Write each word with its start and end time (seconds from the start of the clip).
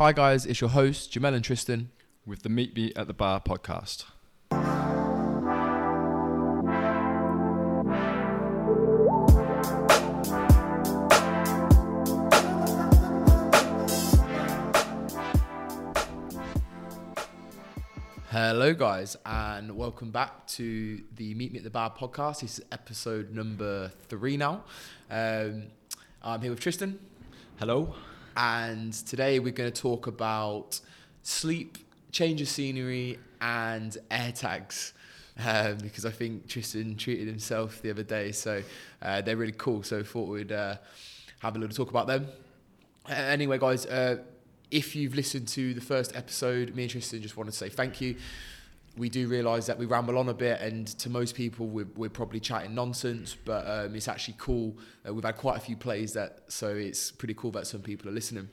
Hi 0.00 0.12
guys, 0.12 0.46
it's 0.46 0.62
your 0.62 0.70
host 0.70 1.12
Jamel 1.12 1.34
and 1.34 1.44
Tristan. 1.44 1.90
with 2.24 2.42
the 2.42 2.48
Meet 2.48 2.74
Me 2.74 2.90
at 2.96 3.06
the 3.06 3.12
Bar 3.12 3.38
podcast. 3.38 4.06
Hello 18.30 18.72
guys, 18.72 19.18
and 19.26 19.76
welcome 19.76 20.10
back 20.10 20.46
to 20.46 21.02
the 21.14 21.34
Meet 21.34 21.52
Me 21.52 21.58
at 21.58 21.64
the 21.64 21.68
Bar 21.68 21.90
podcast. 21.90 22.40
This 22.40 22.58
is 22.58 22.64
episode 22.72 23.34
number 23.34 23.90
three 24.08 24.38
now. 24.38 24.64
Um, 25.10 25.64
I'm 26.22 26.40
here 26.40 26.52
with 26.52 26.60
Tristan, 26.60 26.98
Hello. 27.58 27.94
And 28.36 28.92
today 28.92 29.38
we're 29.38 29.52
going 29.52 29.70
to 29.70 29.80
talk 29.80 30.06
about 30.06 30.80
sleep, 31.22 31.78
change 32.12 32.40
of 32.40 32.48
scenery, 32.48 33.18
and 33.40 33.96
air 34.10 34.32
tags. 34.32 34.92
Um, 35.42 35.78
because 35.78 36.04
I 36.04 36.10
think 36.10 36.48
Tristan 36.48 36.96
treated 36.96 37.26
himself 37.26 37.80
the 37.80 37.88
other 37.88 38.02
day, 38.02 38.30
so 38.30 38.62
uh, 39.00 39.22
they're 39.22 39.38
really 39.38 39.54
cool. 39.56 39.82
So 39.82 40.00
I 40.00 40.02
thought 40.02 40.28
we'd 40.28 40.52
uh, 40.52 40.74
have 41.38 41.56
a 41.56 41.58
little 41.58 41.74
talk 41.74 41.88
about 41.88 42.08
them. 42.08 42.26
Uh, 43.08 43.14
anyway, 43.14 43.56
guys, 43.56 43.86
uh, 43.86 44.18
if 44.70 44.94
you've 44.94 45.14
listened 45.14 45.48
to 45.48 45.72
the 45.72 45.80
first 45.80 46.14
episode, 46.14 46.74
me 46.74 46.82
and 46.82 46.90
Tristan 46.92 47.22
just 47.22 47.38
wanted 47.38 47.52
to 47.52 47.56
say 47.56 47.70
thank 47.70 48.02
you. 48.02 48.16
We 48.96 49.08
do 49.08 49.28
realise 49.28 49.66
that 49.66 49.78
we 49.78 49.86
ramble 49.86 50.18
on 50.18 50.28
a 50.28 50.34
bit, 50.34 50.60
and 50.60 50.86
to 50.98 51.08
most 51.08 51.34
people, 51.34 51.66
we're, 51.66 51.86
we're 51.96 52.10
probably 52.10 52.40
chatting 52.40 52.74
nonsense, 52.74 53.36
but 53.44 53.66
um, 53.66 53.94
it's 53.94 54.08
actually 54.08 54.34
cool. 54.38 54.76
Uh, 55.06 55.14
we've 55.14 55.24
had 55.24 55.36
quite 55.36 55.56
a 55.56 55.60
few 55.60 55.76
plays 55.76 56.12
that, 56.14 56.40
so 56.48 56.68
it's 56.68 57.10
pretty 57.10 57.34
cool 57.34 57.52
that 57.52 57.66
some 57.66 57.80
people 57.80 58.08
are 58.08 58.12
listening. 58.12 58.48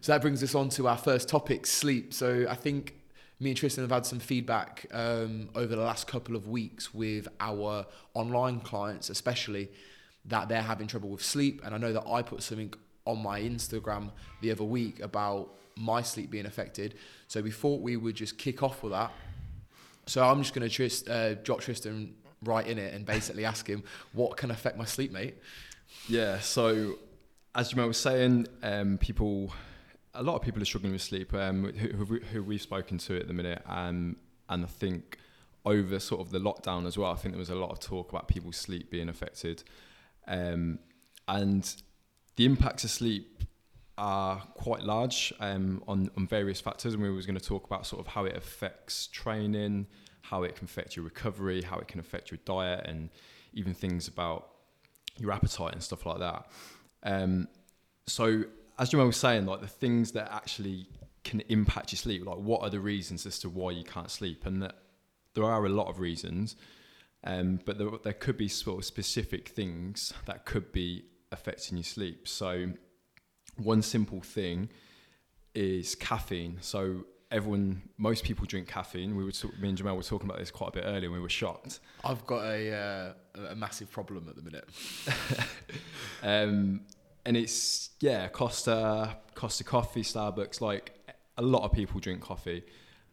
So 0.00 0.12
that 0.12 0.22
brings 0.22 0.42
us 0.42 0.54
on 0.54 0.68
to 0.70 0.88
our 0.88 0.96
first 0.96 1.28
topic, 1.28 1.66
sleep. 1.66 2.14
So 2.14 2.46
I 2.48 2.54
think 2.54 2.94
me 3.40 3.50
and 3.50 3.56
Tristan 3.56 3.84
have 3.84 3.90
had 3.90 4.06
some 4.06 4.18
feedback 4.18 4.86
um, 4.92 5.50
over 5.54 5.76
the 5.76 5.82
last 5.82 6.06
couple 6.06 6.34
of 6.34 6.48
weeks 6.48 6.94
with 6.94 7.28
our 7.40 7.86
online 8.14 8.60
clients, 8.60 9.10
especially 9.10 9.68
that 10.24 10.48
they're 10.48 10.62
having 10.62 10.86
trouble 10.86 11.10
with 11.10 11.22
sleep. 11.22 11.60
And 11.64 11.74
I 11.74 11.78
know 11.78 11.92
that 11.92 12.06
I 12.06 12.22
put 12.22 12.42
something 12.42 12.72
on 13.04 13.22
my 13.22 13.40
Instagram 13.40 14.10
the 14.40 14.50
other 14.50 14.64
week 14.64 15.00
about 15.00 15.54
my 15.78 16.02
sleep 16.02 16.30
being 16.30 16.46
affected. 16.46 16.94
So 17.28 17.40
we 17.40 17.50
thought 17.50 17.80
we 17.80 17.96
would 17.96 18.16
just 18.16 18.38
kick 18.38 18.62
off 18.62 18.82
with 18.82 18.92
that. 18.92 19.12
So 20.06 20.26
I'm 20.26 20.42
just 20.42 20.54
going 20.54 20.66
to 20.68 20.74
trist, 20.74 21.08
uh, 21.08 21.34
drop 21.34 21.60
Tristan 21.60 22.14
right 22.44 22.66
in 22.66 22.78
it 22.78 22.94
and 22.94 23.04
basically 23.04 23.44
ask 23.44 23.66
him 23.66 23.82
what 24.12 24.36
can 24.36 24.50
affect 24.50 24.76
my 24.76 24.84
sleep, 24.84 25.12
mate. 25.12 25.36
Yeah, 26.08 26.38
so 26.40 26.98
as 27.54 27.72
Jamel 27.72 27.88
was 27.88 27.98
saying, 27.98 28.46
um, 28.62 28.98
people, 28.98 29.52
a 30.14 30.22
lot 30.22 30.36
of 30.36 30.42
people 30.42 30.62
are 30.62 30.64
struggling 30.64 30.92
with 30.92 31.02
sleep 31.02 31.34
um, 31.34 31.64
who, 31.64 31.88
who, 31.88 32.20
who 32.20 32.42
we've 32.42 32.62
spoken 32.62 32.98
to 32.98 33.18
at 33.18 33.26
the 33.26 33.34
minute. 33.34 33.62
Um, 33.66 34.16
and 34.48 34.64
I 34.64 34.68
think 34.68 35.18
over 35.64 35.98
sort 35.98 36.20
of 36.20 36.30
the 36.30 36.38
lockdown 36.38 36.86
as 36.86 36.96
well, 36.96 37.12
I 37.12 37.16
think 37.16 37.34
there 37.34 37.40
was 37.40 37.50
a 37.50 37.54
lot 37.54 37.70
of 37.70 37.80
talk 37.80 38.10
about 38.10 38.28
people's 38.28 38.56
sleep 38.56 38.90
being 38.90 39.08
affected. 39.08 39.62
Um, 40.26 40.78
and 41.26 41.74
the 42.36 42.46
impacts 42.46 42.84
of 42.84 42.90
sleep 42.90 43.44
are 43.98 44.40
quite 44.54 44.82
large 44.82 45.32
um, 45.40 45.82
on, 45.88 46.08
on 46.16 46.26
various 46.26 46.60
factors. 46.60 46.94
And 46.94 47.02
we 47.02 47.10
was 47.10 47.26
going 47.26 47.38
to 47.38 47.44
talk 47.44 47.66
about 47.66 47.86
sort 47.86 48.00
of 48.00 48.06
how 48.06 48.24
it 48.24 48.36
affects 48.36 49.08
training, 49.08 49.86
how 50.22 50.44
it 50.44 50.54
can 50.54 50.64
affect 50.64 50.96
your 50.96 51.04
recovery, 51.04 51.62
how 51.62 51.78
it 51.78 51.88
can 51.88 51.98
affect 52.00 52.30
your 52.30 52.38
diet, 52.44 52.86
and 52.86 53.10
even 53.52 53.74
things 53.74 54.06
about 54.06 54.50
your 55.18 55.32
appetite 55.32 55.72
and 55.72 55.82
stuff 55.82 56.06
like 56.06 56.20
that. 56.20 56.46
Um, 57.02 57.48
so, 58.06 58.44
as 58.78 58.90
Jamel 58.90 59.06
was 59.06 59.16
saying, 59.16 59.46
like 59.46 59.60
the 59.60 59.66
things 59.66 60.12
that 60.12 60.32
actually 60.32 60.86
can 61.24 61.40
impact 61.48 61.92
your 61.92 61.98
sleep, 61.98 62.24
like 62.24 62.38
what 62.38 62.62
are 62.62 62.70
the 62.70 62.80
reasons 62.80 63.26
as 63.26 63.40
to 63.40 63.48
why 63.48 63.72
you 63.72 63.82
can't 63.82 64.10
sleep? 64.10 64.46
And 64.46 64.62
that 64.62 64.76
there 65.34 65.44
are 65.44 65.66
a 65.66 65.68
lot 65.68 65.88
of 65.88 65.98
reasons, 65.98 66.54
um, 67.24 67.58
but 67.64 67.78
there, 67.78 67.90
there 68.04 68.12
could 68.12 68.36
be 68.36 68.46
sort 68.46 68.78
of 68.78 68.84
specific 68.84 69.48
things 69.48 70.14
that 70.26 70.46
could 70.46 70.70
be 70.70 71.04
affecting 71.32 71.76
your 71.76 71.84
sleep. 71.84 72.28
So, 72.28 72.68
one 73.58 73.82
simple 73.82 74.20
thing 74.20 74.70
is 75.54 75.94
caffeine. 75.94 76.58
So, 76.60 77.04
everyone, 77.30 77.82
most 77.98 78.24
people 78.24 78.46
drink 78.46 78.68
caffeine. 78.68 79.16
We 79.16 79.24
were, 79.24 79.32
talk, 79.32 79.58
me 79.58 79.68
and 79.68 79.78
Jamel 79.78 79.96
were 79.96 80.02
talking 80.02 80.28
about 80.28 80.38
this 80.38 80.50
quite 80.50 80.68
a 80.68 80.72
bit 80.72 80.84
earlier, 80.86 81.04
and 81.04 81.12
we 81.12 81.20
were 81.20 81.28
shocked. 81.28 81.80
I've 82.04 82.24
got 82.26 82.44
a, 82.44 83.14
uh, 83.36 83.42
a 83.50 83.54
massive 83.56 83.90
problem 83.90 84.26
at 84.28 84.36
the 84.36 84.42
minute. 84.42 84.68
um, 86.22 86.80
and 87.24 87.36
it's 87.36 87.90
yeah, 88.00 88.28
Costa, 88.28 89.16
Costa 89.34 89.64
Coffee, 89.64 90.02
Starbucks. 90.02 90.60
Like 90.60 90.92
a 91.36 91.42
lot 91.42 91.62
of 91.62 91.72
people 91.72 92.00
drink 92.00 92.20
coffee, 92.20 92.64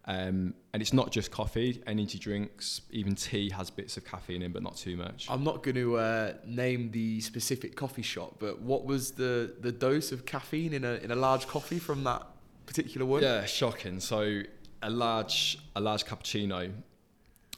um, 0.07 0.53
and 0.73 0.81
it's 0.81 0.93
not 0.93 1.11
just 1.11 1.31
coffee. 1.31 1.81
Energy 1.87 2.19
drinks, 2.19 2.81
even 2.91 3.15
tea 3.15 3.49
has 3.49 3.71
bits 3.71 3.97
of 3.97 4.05
caffeine 4.05 4.43
in, 4.43 4.51
but 4.51 4.61
not 4.61 4.77
too 4.77 4.95
much. 4.95 5.25
I'm 5.29 5.43
not 5.43 5.63
going 5.63 5.75
to 5.75 5.97
uh, 5.97 6.33
name 6.45 6.91
the 6.91 7.21
specific 7.21 7.75
coffee 7.75 8.03
shop, 8.03 8.35
but 8.37 8.61
what 8.61 8.85
was 8.85 9.11
the, 9.11 9.55
the 9.59 9.71
dose 9.71 10.11
of 10.11 10.25
caffeine 10.25 10.73
in 10.73 10.85
a, 10.85 10.93
in 10.95 11.09
a 11.09 11.15
large 11.15 11.47
coffee 11.47 11.79
from 11.79 12.03
that 12.03 12.25
particular 12.67 13.05
one? 13.05 13.23
Yeah, 13.23 13.45
shocking. 13.45 13.99
So 13.99 14.43
a 14.83 14.89
large 14.89 15.57
a 15.75 15.81
large 15.81 16.05
cappuccino, 16.05 16.71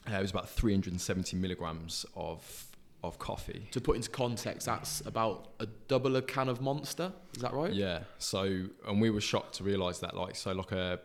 uh, 0.10 0.16
it 0.16 0.22
was 0.22 0.32
about 0.32 0.50
370 0.50 1.36
milligrams 1.36 2.06
of 2.16 2.64
of 3.04 3.20
coffee. 3.20 3.68
To 3.72 3.82
put 3.82 3.96
into 3.96 4.10
context, 4.10 4.66
that's 4.66 5.02
about 5.06 5.50
a 5.60 5.68
double 5.88 6.16
a 6.16 6.22
can 6.22 6.50
of 6.50 6.62
Monster. 6.62 7.12
Is 7.36 7.42
that 7.42 7.54
right? 7.54 7.74
Yeah. 7.74 8.00
So 8.18 8.68
and 8.88 9.02
we 9.02 9.10
were 9.10 9.22
shocked 9.22 9.56
to 9.56 9.64
realise 9.64 10.00
that 10.00 10.16
like 10.16 10.36
so 10.36 10.54
like 10.54 10.72
a 10.72 11.00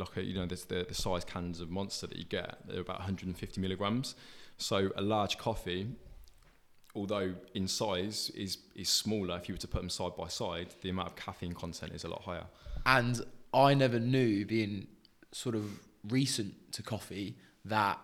like 0.00 0.16
a, 0.16 0.24
you 0.24 0.34
know 0.34 0.46
there's 0.46 0.64
the 0.64 0.84
the 0.88 0.94
size 0.94 1.24
cans 1.24 1.60
of 1.60 1.70
Monster 1.70 2.06
that 2.08 2.16
you 2.16 2.24
get 2.24 2.66
they're 2.66 2.80
about 2.80 2.98
150 2.98 3.60
milligrams. 3.60 4.14
So 4.56 4.90
a 4.96 5.02
large 5.02 5.38
coffee, 5.38 5.86
although 6.94 7.34
in 7.54 7.68
size 7.68 8.30
is 8.34 8.58
is 8.74 8.88
smaller, 8.88 9.36
if 9.36 9.48
you 9.48 9.54
were 9.54 9.60
to 9.60 9.68
put 9.68 9.80
them 9.80 9.90
side 9.90 10.16
by 10.16 10.28
side, 10.28 10.74
the 10.82 10.90
amount 10.90 11.08
of 11.08 11.16
caffeine 11.16 11.52
content 11.52 11.92
is 11.92 12.04
a 12.04 12.08
lot 12.08 12.22
higher. 12.22 12.46
And 12.84 13.20
I 13.54 13.74
never 13.74 14.00
knew, 14.00 14.44
being 14.46 14.86
sort 15.32 15.54
of 15.54 15.64
recent 16.08 16.72
to 16.72 16.82
coffee, 16.82 17.36
that 17.64 17.98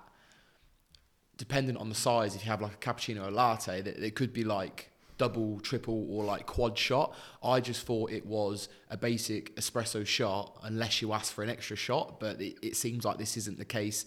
dependent 1.37 1.79
on 1.79 1.89
the 1.89 1.95
size, 1.95 2.35
if 2.35 2.45
you 2.45 2.51
have 2.51 2.61
like 2.61 2.75
a 2.75 2.77
cappuccino 2.77 3.25
or 3.25 3.29
a 3.29 3.31
latte, 3.31 3.81
that 3.83 3.99
it 3.99 4.15
could 4.15 4.33
be 4.33 4.45
like 4.45 4.91
double, 5.19 5.61
triple, 5.61 6.07
or 6.11 6.25
like 6.25 6.47
quad 6.47 6.77
shot. 6.77 7.15
I 7.43 7.61
just 7.61 7.87
thought 7.87 8.11
it 8.11 8.27
was 8.27 8.69
a 8.91 8.97
basic 8.97 9.55
espresso 9.57 10.07
shot, 10.07 10.59
unless 10.63 11.03
you 11.03 11.13
ask 11.13 11.33
for 11.33 11.43
an 11.43 11.51
extra 11.51 11.77
shot. 11.77 12.21
But 12.21 12.41
it, 12.41 12.57
it 12.63 12.77
seems 12.77 13.05
like 13.05 13.19
this 13.19 13.37
isn't 13.37 13.59
the 13.59 13.65
case 13.65 14.05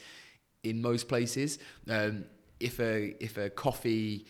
in 0.63 0.81
most 0.81 1.07
places. 1.07 1.59
Um, 1.87 2.25
if 2.59 2.79
a 2.79 3.15
if 3.23 3.37
a 3.37 3.49
coffee 3.49 4.25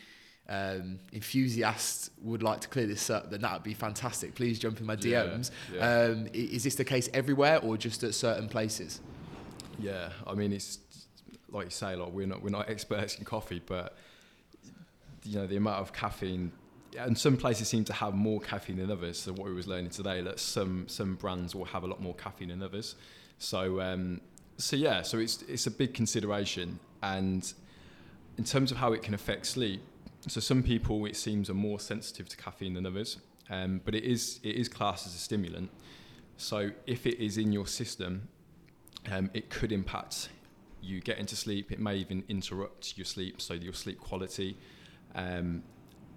um, 0.47 0.99
enthusiast 1.13 2.11
would 2.21 2.43
like 2.43 2.61
to 2.61 2.67
clear 2.67 2.87
this 2.87 3.09
up, 3.09 3.29
then 3.29 3.41
that 3.41 3.53
would 3.53 3.63
be 3.63 3.73
fantastic. 3.73 4.35
Please 4.35 4.59
jump 4.59 4.79
in 4.79 4.85
my 4.85 4.95
DMs. 4.95 5.51
yeah. 5.73 6.05
Um, 6.05 6.27
is 6.33 6.63
this 6.63 6.75
the 6.75 6.85
case 6.85 7.09
everywhere 7.13 7.59
or 7.59 7.77
just 7.77 8.03
at 8.03 8.13
certain 8.13 8.49
places? 8.49 8.99
Yeah, 9.77 10.09
I 10.27 10.33
mean 10.33 10.51
it's 10.51 10.79
like 11.51 11.65
you 11.65 11.71
say, 11.71 11.95
like 11.95 12.11
we're 12.11 12.27
not 12.27 12.41
we're 12.41 12.49
not 12.49 12.69
experts 12.69 13.15
in 13.15 13.25
coffee, 13.25 13.61
but 13.65 13.95
you 15.23 15.37
know 15.37 15.47
the 15.47 15.57
amount 15.57 15.81
of 15.81 15.93
caffeine. 15.93 16.51
And 16.97 17.17
some 17.17 17.37
places 17.37 17.67
seem 17.67 17.83
to 17.85 17.93
have 17.93 18.13
more 18.13 18.39
caffeine 18.39 18.77
than 18.77 18.91
others. 18.91 19.19
So 19.19 19.33
what 19.33 19.47
we 19.47 19.53
was 19.53 19.67
learning 19.67 19.91
today, 19.91 20.21
that 20.21 20.39
some 20.39 20.87
some 20.87 21.15
brands 21.15 21.55
will 21.55 21.65
have 21.65 21.83
a 21.83 21.87
lot 21.87 22.01
more 22.01 22.15
caffeine 22.15 22.49
than 22.49 22.63
others. 22.63 22.95
So 23.37 23.81
um, 23.81 24.21
so 24.57 24.75
yeah, 24.75 25.01
so 25.01 25.19
it's 25.19 25.41
it's 25.43 25.67
a 25.67 25.71
big 25.71 25.93
consideration. 25.93 26.79
And 27.01 27.51
in 28.37 28.43
terms 28.43 28.71
of 28.71 28.77
how 28.77 28.93
it 28.93 29.01
can 29.01 29.13
affect 29.13 29.45
sleep, 29.45 29.81
so 30.27 30.39
some 30.39 30.63
people 30.63 31.05
it 31.05 31.15
seems 31.15 31.49
are 31.49 31.55
more 31.55 31.79
sensitive 31.79 32.27
to 32.29 32.37
caffeine 32.37 32.73
than 32.73 32.85
others. 32.85 33.17
Um, 33.49 33.81
but 33.83 33.95
it 33.95 34.03
is 34.03 34.39
it 34.43 34.55
is 34.55 34.67
classed 34.67 35.07
as 35.07 35.15
a 35.15 35.19
stimulant. 35.19 35.69
So 36.37 36.71
if 36.87 37.05
it 37.05 37.23
is 37.23 37.37
in 37.37 37.51
your 37.51 37.67
system, 37.67 38.29
um, 39.11 39.29
it 39.33 39.49
could 39.49 39.71
impact 39.71 40.29
you 40.81 41.01
get 41.01 41.17
into 41.17 41.35
sleep. 41.35 41.71
It 41.71 41.79
may 41.79 41.95
even 41.97 42.23
interrupt 42.27 42.97
your 42.97 43.05
sleep, 43.05 43.41
so 43.41 43.53
your 43.53 43.73
sleep 43.73 43.99
quality, 43.99 44.57
um, 45.15 45.63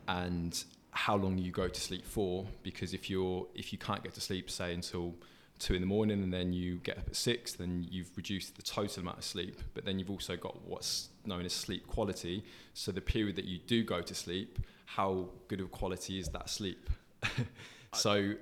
and 0.08 0.64
how 0.90 1.16
long 1.16 1.38
you 1.38 1.50
go 1.50 1.68
to 1.68 1.80
sleep 1.80 2.04
for. 2.04 2.46
Because 2.62 2.94
if 2.94 3.08
you're 3.08 3.46
if 3.54 3.72
you 3.72 3.78
can't 3.78 4.02
get 4.02 4.14
to 4.14 4.20
sleep, 4.20 4.50
say 4.50 4.74
until 4.74 5.14
two 5.58 5.74
in 5.74 5.80
the 5.80 5.86
morning, 5.86 6.22
and 6.22 6.32
then 6.32 6.52
you 6.52 6.76
get 6.76 6.98
up 6.98 7.08
at 7.08 7.16
six, 7.16 7.52
then 7.52 7.86
you've 7.90 8.10
reduced 8.16 8.56
the 8.56 8.62
total 8.62 9.02
amount 9.02 9.18
of 9.18 9.24
sleep. 9.24 9.60
But 9.74 9.84
then 9.84 9.98
you've 9.98 10.10
also 10.10 10.36
got 10.36 10.64
what's 10.66 11.08
known 11.24 11.44
as 11.44 11.52
sleep 11.52 11.86
quality. 11.86 12.44
So 12.74 12.92
the 12.92 13.00
period 13.00 13.36
that 13.36 13.44
you 13.44 13.58
do 13.58 13.84
go 13.84 14.00
to 14.02 14.14
sleep, 14.14 14.58
how 14.86 15.28
good 15.48 15.60
of 15.60 15.70
quality 15.70 16.18
is 16.18 16.28
that 16.28 16.50
sleep? 16.50 16.90
so 17.94 18.34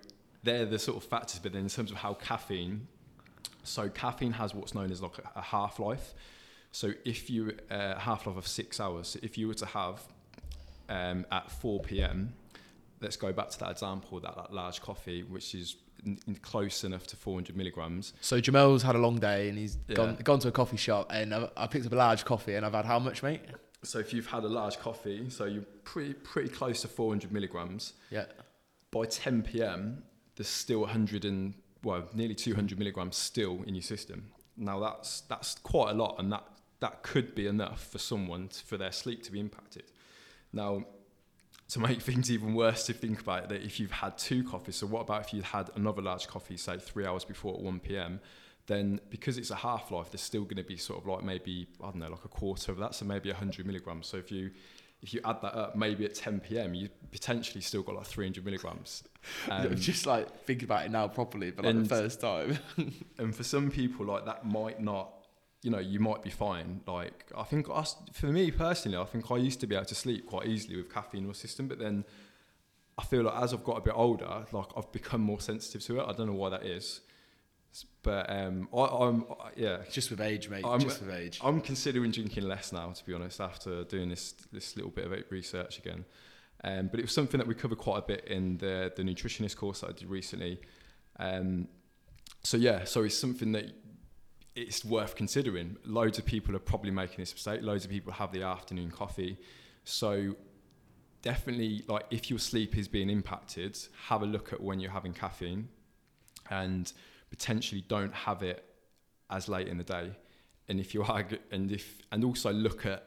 they're 0.42 0.66
the 0.66 0.78
sort 0.78 0.96
of 0.96 1.04
factors. 1.04 1.38
But 1.38 1.52
then 1.52 1.62
in 1.62 1.68
terms 1.68 1.90
of 1.90 1.98
how 1.98 2.14
caffeine 2.14 2.86
so 3.62 3.88
caffeine 3.88 4.32
has 4.32 4.54
what's 4.54 4.74
known 4.74 4.90
as 4.90 5.02
like 5.02 5.18
a, 5.18 5.38
a 5.38 5.42
half 5.42 5.78
life. 5.78 6.14
So 6.72 6.92
if 7.04 7.30
you 7.30 7.56
uh, 7.70 7.98
half 7.98 8.26
life 8.26 8.36
of 8.36 8.46
six 8.46 8.80
hours. 8.80 9.08
So 9.08 9.20
if 9.22 9.36
you 9.36 9.48
were 9.48 9.54
to 9.54 9.66
have 9.66 10.00
um, 10.90 11.25
at 11.32 11.50
4 11.50 11.81
p.m. 11.81 12.34
Let's 13.00 13.16
go 13.16 13.32
back 13.32 13.48
to 13.50 13.58
that 13.60 13.70
example 13.70 14.20
that, 14.20 14.37
that 14.37 14.52
large 14.52 14.82
coffee, 14.82 15.22
which 15.22 15.54
is 15.54 15.76
in 16.04 16.19
close 16.42 16.84
enough 16.84 17.06
to 17.08 17.16
400 17.16 17.56
milligrams. 17.56 18.12
So 18.20 18.40
Jamel's 18.40 18.82
had 18.82 18.94
a 18.94 18.98
long 18.98 19.19
day 19.19 19.48
and 19.48 19.56
he's 19.58 19.78
Yeah. 19.88 19.96
gone 19.96 20.16
gone 20.16 20.38
to 20.40 20.48
a 20.48 20.52
coffee 20.52 20.76
shop 20.78 21.10
and 21.12 21.34
I, 21.34 21.48
I 21.56 21.66
picked 21.66 21.87
up 21.87 21.92
a 21.92 21.96
large 21.96 22.25
coffee 22.25 22.54
and 22.54 22.64
I've 22.66 22.72
had 22.75 22.84
how 22.87 22.98
much, 22.98 23.22
mate? 23.22 23.42
So 23.82 23.98
if 23.98 24.12
you've 24.12 24.26
had 24.26 24.44
a 24.44 24.48
large 24.48 24.78
coffee, 24.78 25.28
so 25.31 25.44
you're 25.46 25.64
pretty 25.84 26.12
pretty 26.14 26.48
close 26.50 26.82
to 26.82 26.88
400 26.88 27.32
milligrams. 27.32 27.94
Yeah. 28.10 28.26
By 28.90 29.04
10 29.06 29.43
p.m., 29.43 30.02
there's 30.36 30.48
still 30.48 30.81
100 30.81 31.25
and 31.25 31.54
well, 31.82 32.06
nearly 32.12 32.34
200 32.34 32.78
milligrams 32.78 33.16
still 33.16 33.62
in 33.66 33.75
your 33.75 33.82
system. 33.82 34.31
Now 34.56 34.81
that's 34.81 35.22
that's 35.22 35.54
quite 35.60 35.90
a 35.90 35.94
lot, 35.94 36.16
and 36.19 36.31
that 36.32 36.44
that 36.81 37.02
could 37.02 37.34
be 37.34 37.46
enough 37.46 37.86
for 37.86 37.98
someone 37.98 38.48
to, 38.48 38.64
for 38.64 38.76
their 38.78 38.93
sleep 38.93 39.22
to 39.25 39.32
be 39.32 39.40
impacted. 39.40 39.84
Now, 40.52 40.85
to 41.69 41.79
make 41.79 42.02
things 42.02 42.31
even 42.31 42.55
worse, 42.55 42.87
to 42.87 42.93
think 42.93 43.20
about 43.20 43.44
it, 43.44 43.49
that 43.50 43.62
if 43.62 43.79
you've 43.79 43.93
had 43.93 44.19
two 44.19 44.43
coffees, 44.43 44.76
so 44.76 44.87
what 44.87 45.02
about 45.02 45.23
if 45.23 45.32
you 45.32 45.43
had 45.43 45.70
another 45.76 46.02
large 46.02 46.26
coffee, 46.26 46.56
say 46.56 46.79
three 46.79 47.06
hours 47.06 47.25
before 47.25 47.55
at 47.55 47.61
1 47.61 47.81
p.m., 47.81 48.20
then 48.67 49.00
because 49.11 49.38
it's 49.38 49.50
a 49.50 49.56
half 49.56 49.91
life, 49.91 50.11
there's 50.11 50.20
still 50.20 50.43
going 50.43 50.56
to 50.56 50.62
be 50.64 50.76
sort 50.76 51.00
of 51.00 51.06
like 51.06 51.25
maybe, 51.25 51.69
I 51.81 51.87
don't 51.87 51.97
know, 51.97 52.08
like 52.08 52.25
a 52.25 52.29
quarter 52.29 52.73
of 52.73 52.79
that, 52.79 52.94
so 52.94 53.05
maybe 53.05 53.31
100 53.31 53.67
milligrams. 53.67 54.06
So 54.06 54.17
if 54.17 54.31
you 54.31 54.50
if 55.02 55.14
you 55.14 55.20
add 55.25 55.41
that 55.41 55.55
up, 55.55 55.76
maybe 55.76 56.05
at 56.05 56.14
10 56.14 56.41
p.m., 56.41 56.75
you 56.75 56.91
potentially 57.11 57.62
still 57.62 57.82
got 57.82 57.94
like 57.94 58.06
300 58.06 58.44
milligrams. 58.44 59.05
Um, 59.50 59.76
just 59.76 60.06
like 60.06 60.44
thinking 60.46 60.64
about 60.64 60.87
it 60.87 60.91
now 60.91 61.06
properly, 61.06 61.50
but 61.50 61.67
like 61.67 61.75
and- 61.75 61.85
the 61.85 61.88
first 61.88 62.23
time. 62.23 62.58
and 63.19 63.37
for 63.37 63.43
some 63.43 63.70
people 63.70 64.06
like 64.06 64.25
that 64.25 64.46
might 64.46 64.81
not 64.81 65.12
you 65.62 65.70
know 65.70 65.78
you 65.78 66.00
might 66.00 66.22
be 66.22 66.30
fine 66.30 66.80
like 66.86 67.30
i 67.36 67.42
think 67.42 67.66
us, 67.70 67.96
for 68.12 68.26
me 68.26 68.50
personally 68.50 68.96
i 68.96 69.04
think 69.04 69.30
i 69.30 69.36
used 69.36 69.60
to 69.60 69.66
be 69.66 69.74
able 69.74 69.84
to 69.84 69.94
sleep 69.94 70.26
quite 70.26 70.46
easily 70.46 70.76
with 70.76 70.92
caffeine 70.92 71.22
in 71.22 71.26
my 71.26 71.32
system 71.32 71.68
but 71.68 71.78
then 71.78 72.04
i 72.98 73.02
feel 73.02 73.22
like 73.22 73.42
as 73.42 73.52
i've 73.52 73.64
got 73.64 73.76
a 73.76 73.80
bit 73.80 73.94
older 73.94 74.44
like 74.52 74.66
i've 74.76 74.90
become 74.92 75.20
more 75.20 75.40
sensitive 75.40 75.82
to 75.82 76.00
it 76.00 76.04
i 76.08 76.12
don't 76.12 76.26
know 76.26 76.32
why 76.32 76.48
that 76.48 76.64
is 76.64 77.00
but 78.02 78.28
um 78.30 78.68
I, 78.74 78.80
i'm 78.80 79.24
yeah 79.56 79.78
just 79.90 80.10
with 80.10 80.20
age, 80.20 80.48
mate. 80.48 80.64
I'm- 80.64 80.80
just 80.80 81.00
with 81.00 81.14
age. 81.14 81.38
I'm 81.42 81.60
considering 81.60 82.10
drinking 82.10 82.44
less 82.48 82.72
now, 82.72 82.90
to 82.90 83.04
be 83.04 83.14
honest, 83.14 83.40
after 83.40 83.84
doing 83.84 84.08
this 84.08 84.32
this 84.52 84.76
little 84.76 84.90
bit 84.90 85.04
of 85.06 85.12
research 85.30 85.78
again. 85.78 86.04
Um, 86.64 86.88
but 86.88 86.98
it 86.98 87.04
was 87.04 87.12
something 87.12 87.38
that 87.38 87.46
we 87.46 87.54
covered 87.54 87.78
quite 87.78 87.98
a 87.98 88.02
bit 88.02 88.24
in 88.26 88.58
the 88.58 88.92
the 88.96 89.02
nutritionist 89.02 89.56
course 89.56 89.80
that 89.80 89.90
I 89.90 89.92
did 89.92 90.08
recently. 90.08 90.60
Um, 91.18 91.68
so 92.42 92.56
yeah, 92.56 92.84
so 92.84 93.04
it's 93.04 93.16
something 93.16 93.52
that 93.52 93.66
it's 94.55 94.85
worth 94.85 95.14
considering. 95.14 95.76
Loads 95.85 96.19
of 96.19 96.25
people 96.25 96.55
are 96.56 96.61
probably 96.61 96.91
making 96.91 97.17
this 97.19 97.32
mistake. 97.32 97.62
Loads 97.62 97.85
of 97.85 97.91
people 97.91 98.12
have 98.12 98.32
the 98.32 98.43
afternoon 98.43 98.91
coffee. 98.91 99.38
So 99.85 100.37
definitely, 101.23 101.85
like 101.88 102.06
if 102.11 102.31
your 102.31 102.38
sleep 102.38 102.76
is 102.76 102.88
being 102.88 103.11
impacted, 103.11 103.79
have 104.08 104.23
a 104.23 104.26
look 104.26 104.52
at 104.52 104.61
when 104.61 104.81
you're 104.81 104.91
having 104.91 105.12
caffeine, 105.12 105.69
and 106.50 106.93
potentially 107.31 107.85
don't 107.87 108.14
have 108.14 108.43
it 108.43 108.64
as 109.31 109.49
late 109.49 109.69
in 109.69 109.79
the 109.79 109.85
day. 109.85 110.11
And 110.69 110.81
if 110.81 110.94
you 110.94 111.03
are, 111.03 111.25
and 111.50 111.70
if, 111.70 112.03
and 112.11 112.25
also 112.25 112.53
look 112.53 112.87
at 112.87 113.05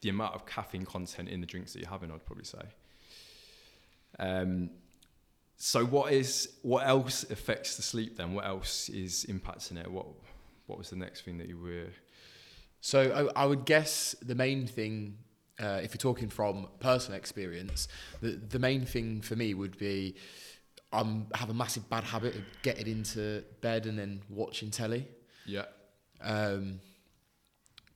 the 0.00 0.08
amount 0.08 0.34
of 0.34 0.46
caffeine 0.46 0.84
content 0.84 1.28
in 1.28 1.40
the 1.40 1.46
drinks 1.46 1.72
that 1.72 1.80
you're 1.80 1.90
having. 1.90 2.10
I'd 2.10 2.24
probably 2.24 2.44
say. 2.44 2.62
Um, 4.18 4.70
so 5.56 5.84
what 5.84 6.12
is 6.12 6.56
what 6.62 6.86
else 6.86 7.30
affects 7.30 7.76
the 7.76 7.82
sleep 7.82 8.16
then? 8.16 8.34
What 8.34 8.46
else 8.46 8.88
is 8.88 9.26
impacting 9.28 9.78
it? 9.78 9.90
What 9.90 10.06
what 10.70 10.78
was 10.78 10.90
the 10.90 10.96
next 10.96 11.22
thing 11.22 11.38
that 11.38 11.48
you 11.48 11.58
were? 11.58 11.88
So 12.80 13.30
I, 13.36 13.42
I 13.42 13.46
would 13.46 13.66
guess 13.66 14.14
the 14.22 14.34
main 14.34 14.66
thing, 14.66 15.18
uh, 15.58 15.80
if 15.82 15.92
you're 15.92 15.98
talking 15.98 16.28
from 16.28 16.68
personal 16.78 17.18
experience, 17.18 17.88
the 18.22 18.30
the 18.54 18.58
main 18.58 18.86
thing 18.86 19.20
for 19.20 19.36
me 19.36 19.52
would 19.52 19.76
be 19.78 20.14
I'm 20.92 21.26
have 21.34 21.50
a 21.50 21.54
massive 21.54 21.90
bad 21.90 22.04
habit 22.04 22.36
of 22.36 22.42
getting 22.62 22.86
into 22.86 23.42
bed 23.60 23.86
and 23.86 23.98
then 23.98 24.22
watching 24.30 24.70
telly. 24.70 25.06
Yeah. 25.44 25.66
Um, 26.22 26.80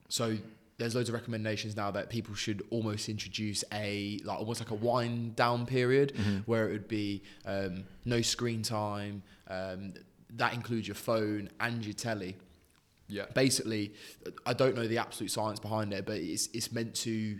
so 0.09 0.37
there's 0.77 0.93
loads 0.93 1.07
of 1.09 1.15
recommendations 1.15 1.75
now 1.75 1.89
that 1.91 2.09
people 2.09 2.35
should 2.35 2.61
almost 2.69 3.07
introduce 3.07 3.63
a 3.71 4.19
like 4.25 4.37
almost 4.37 4.59
like 4.59 4.71
a 4.71 4.75
wind 4.75 5.35
down 5.35 5.65
period 5.65 6.13
where 6.45 6.67
it 6.67 6.73
would 6.73 6.87
be 6.89 7.23
um, 7.45 7.85
no 8.03 8.21
screen 8.21 8.61
time. 8.61 9.23
Um, 9.47 9.93
that 10.35 10.53
includes 10.53 10.87
your 10.87 10.95
phone 10.95 11.49
and 11.59 11.85
your 11.85 11.93
telly. 11.93 12.35
Yeah. 13.07 13.25
Basically, 13.33 13.93
I 14.45 14.53
don't 14.53 14.75
know 14.75 14.87
the 14.87 14.97
absolute 14.97 15.31
science 15.31 15.59
behind 15.59 15.93
it, 15.93 16.05
but 16.05 16.17
it's 16.17 16.47
it's 16.53 16.71
meant 16.71 16.95
to 16.95 17.37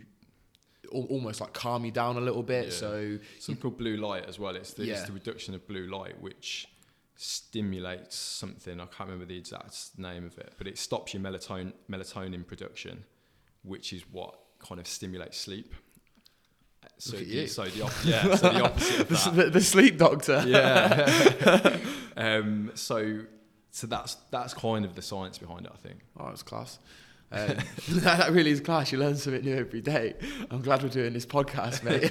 al- 0.94 1.06
almost 1.10 1.40
like 1.40 1.52
calm 1.52 1.84
you 1.84 1.90
down 1.90 2.16
a 2.16 2.20
little 2.20 2.42
bit. 2.42 2.66
Yeah. 2.66 2.72
So 2.72 3.18
Something 3.40 3.60
called 3.62 3.78
blue 3.78 3.96
light 3.96 4.26
as 4.26 4.38
well. 4.38 4.54
It's 4.56 4.74
the, 4.74 4.90
it's 4.90 5.04
the 5.04 5.12
reduction 5.12 5.54
of 5.54 5.66
blue 5.66 5.86
light 5.88 6.20
which 6.20 6.68
stimulates 7.16 8.16
something. 8.16 8.80
I 8.80 8.86
can't 8.86 9.08
remember 9.08 9.24
the 9.24 9.38
exact 9.38 9.98
name 9.98 10.24
of 10.26 10.38
it, 10.38 10.52
but 10.58 10.66
it 10.66 10.78
stops 10.78 11.14
your 11.14 11.22
melatonin 11.22 11.72
melatonin 11.90 12.46
production, 12.46 13.04
which 13.62 13.92
is 13.92 14.04
what 14.10 14.38
kind 14.58 14.80
of 14.80 14.86
stimulates 14.86 15.38
sleep. 15.38 15.74
So 16.98 17.16
the, 17.16 17.46
so 17.48 17.64
the 17.64 17.82
op- 17.82 18.04
yeah, 18.04 18.34
so 18.36 18.50
the 18.50 18.62
opposite 18.62 19.00
of 19.00 19.08
that. 19.08 19.34
the, 19.34 19.50
the 19.50 19.60
sleep 19.60 19.98
doctor. 19.98 20.44
yeah. 20.46 21.76
um, 22.16 22.70
so 22.74 23.20
so 23.76 23.86
that's 23.86 24.14
that's 24.30 24.54
kind 24.54 24.86
of 24.86 24.94
the 24.94 25.02
science 25.02 25.36
behind 25.36 25.66
it, 25.66 25.72
I 25.74 25.76
think. 25.76 25.98
Oh, 26.18 26.28
it's 26.28 26.42
class. 26.42 26.78
Um, 27.30 27.56
that 27.88 28.30
really 28.30 28.50
is 28.50 28.60
class. 28.60 28.90
You 28.90 28.98
learn 28.98 29.16
something 29.16 29.44
new 29.44 29.54
every 29.54 29.82
day. 29.82 30.14
I'm 30.50 30.62
glad 30.62 30.82
we're 30.82 30.88
doing 30.88 31.12
this 31.12 31.26
podcast, 31.26 31.82
mate. 31.82 32.10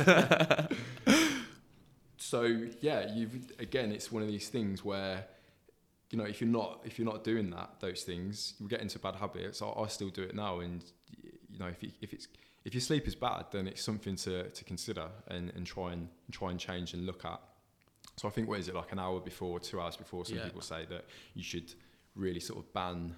So 2.17 2.41
yeah, 2.81 3.13
you've 3.13 3.51
again, 3.59 3.91
it's 3.91 4.11
one 4.11 4.23
of 4.23 4.27
these 4.27 4.49
things 4.49 4.83
where 4.83 5.25
you 6.09 6.17
know 6.17 6.23
if 6.23 6.41
you're 6.41 6.49
not 6.49 6.81
if 6.83 6.97
you're 6.97 7.05
not 7.05 7.23
doing 7.23 7.51
that 7.51 7.75
those 7.79 8.01
things, 8.03 8.55
you 8.59 8.67
get 8.67 8.81
into 8.81 8.97
bad 8.97 9.15
habits. 9.15 9.61
I, 9.61 9.67
I 9.67 9.87
still 9.87 10.09
do 10.09 10.23
it 10.23 10.33
now, 10.33 10.59
and 10.59 10.83
you 11.21 11.59
know 11.59 11.67
if 11.67 11.83
you, 11.83 11.91
if 12.01 12.13
it's 12.13 12.27
if 12.63 12.73
your 12.73 12.81
sleep 12.81 13.07
is 13.07 13.13
bad, 13.15 13.45
then 13.51 13.67
it's 13.67 13.83
something 13.83 14.15
to, 14.17 14.49
to 14.49 14.63
consider 14.63 15.07
and, 15.27 15.51
and 15.55 15.67
try 15.67 15.93
and 15.93 16.09
try 16.31 16.49
and 16.49 16.59
change 16.59 16.93
and 16.93 17.05
look 17.05 17.23
at. 17.25 17.39
So 18.17 18.27
I 18.27 18.31
think 18.31 18.47
what 18.47 18.59
is 18.59 18.67
it 18.67 18.75
like 18.75 18.91
an 18.91 18.99
hour 18.99 19.19
before, 19.19 19.59
two 19.59 19.79
hours 19.81 19.97
before? 19.97 20.25
Some 20.25 20.37
Yeah. 20.37 20.45
people 20.45 20.61
say 20.61 20.85
that 20.85 21.05
you 21.33 21.43
should 21.43 21.73
really 22.15 22.39
sort 22.39 22.59
of 22.59 22.73
ban 22.73 23.15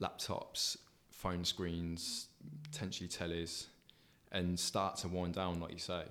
laptops, 0.00 0.76
phone 1.10 1.44
screens, 1.44 2.28
potentially 2.64 3.08
tellies, 3.08 3.66
and 4.30 4.58
start 4.60 4.96
to 4.98 5.08
wind 5.08 5.34
down, 5.34 5.60
like 5.60 5.72
you 5.72 5.78
say. 5.78 6.04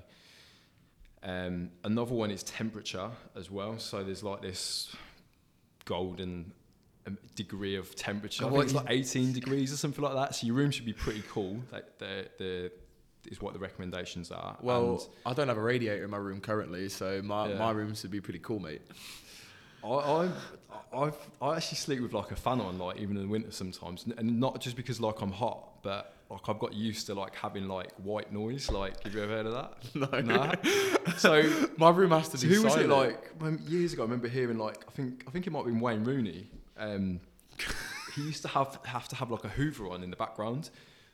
Um, 1.24 1.72
another 1.84 2.14
one 2.14 2.32
is 2.32 2.44
temperature 2.44 3.12
as 3.36 3.52
well. 3.52 3.78
So 3.80 4.04
there's 4.04 4.24
like 4.24 4.42
this 4.42 4.96
golden 5.86 6.52
um, 7.06 7.18
degree 7.36 7.76
of 7.76 7.96
temperature. 7.96 8.46
I 8.46 8.50
think 8.50 8.64
it's 8.64 8.74
like 8.74 8.86
18 8.90 9.34
degrees 9.34 9.72
or 9.72 9.78
something 9.78 10.04
like 10.04 10.14
that. 10.16 10.36
So 10.36 10.48
your 10.48 10.56
room 10.56 10.72
should 10.72 10.86
be 10.86 10.94
pretty 10.94 11.24
cool. 11.30 11.60
Like 11.72 11.98
the 12.00 12.28
the 12.38 12.72
is 13.28 13.42
what 13.42 13.54
the 13.54 13.60
recommendations 13.60 14.32
are. 14.32 14.58
well, 14.62 14.92
And 14.94 15.02
I 15.26 15.34
don't 15.34 15.48
have 15.48 15.58
a 15.58 15.62
radiator 15.62 16.04
in 16.06 16.10
my 16.10 16.18
room 16.18 16.40
currently, 16.42 16.90
so 16.90 17.22
my, 17.22 17.50
Yeah. 17.50 17.58
my 17.58 17.72
room 17.72 17.94
should 17.96 18.12
be 18.12 18.22
pretty 18.22 18.40
cool, 18.40 18.60
mate. 18.60 18.82
I, 19.84 19.88
I, 19.90 20.30
I've, 20.94 21.18
I 21.42 21.56
actually 21.58 21.78
sleep 21.78 22.02
with 22.02 22.14
like 22.14 22.32
a 22.32 22.36
fan 22.36 22.60
on, 22.60 22.78
like 22.78 22.98
even 22.98 23.16
in 23.18 23.24
the 23.24 23.28
winter 23.30 23.52
sometimes, 23.52 24.06
and 24.18 24.40
not 24.40 24.60
just 24.60 24.76
because 24.76 25.00
like 25.00 25.22
I'm 25.22 25.32
hot, 25.32 25.84
but 25.84 26.14
like 26.30 26.42
I've 26.50 26.60
got 26.60 26.74
used 26.74 27.06
to 27.08 27.14
like 27.14 27.36
having 27.36 27.68
like 27.68 27.92
white 27.98 28.34
noise. 28.34 28.70
Like, 28.72 29.02
have 29.04 29.14
you 29.14 29.24
ever 29.24 29.34
heard 29.34 29.46
of 29.46 29.54
that? 29.54 29.74
No. 30.26 30.36
Nah. 30.36 30.54
so, 31.18 31.44
My 31.78 31.90
room 31.90 32.12
has 32.12 32.30
to 32.30 32.38
so 32.38 32.48
be 32.48 32.56
who 32.56 32.64
was 32.64 32.76
it 32.76 32.90
like 32.90 33.30
when, 33.40 33.60
years 33.68 33.94
ago? 33.94 34.02
I 34.02 34.06
remember 34.06 34.28
hearing 34.28 34.58
like 34.58 34.84
I 34.88 34.92
think 34.92 35.24
I 35.28 35.32
think 35.32 35.48
it 35.48 35.52
might 35.52 35.60
have 35.60 35.68
been 35.68 35.80
Wayne 35.80 36.04
Rooney. 36.04 36.48
Um, 36.78 37.20
he 38.16 38.24
used 38.24 38.42
to 38.42 38.48
have 38.50 38.80
have 38.84 39.08
to 39.10 39.16
have 39.16 39.30
like 39.32 39.44
a 39.44 39.50
Hoover 39.50 39.88
on 39.90 40.04
in 40.04 40.10
the 40.10 40.18
background. 40.18 40.70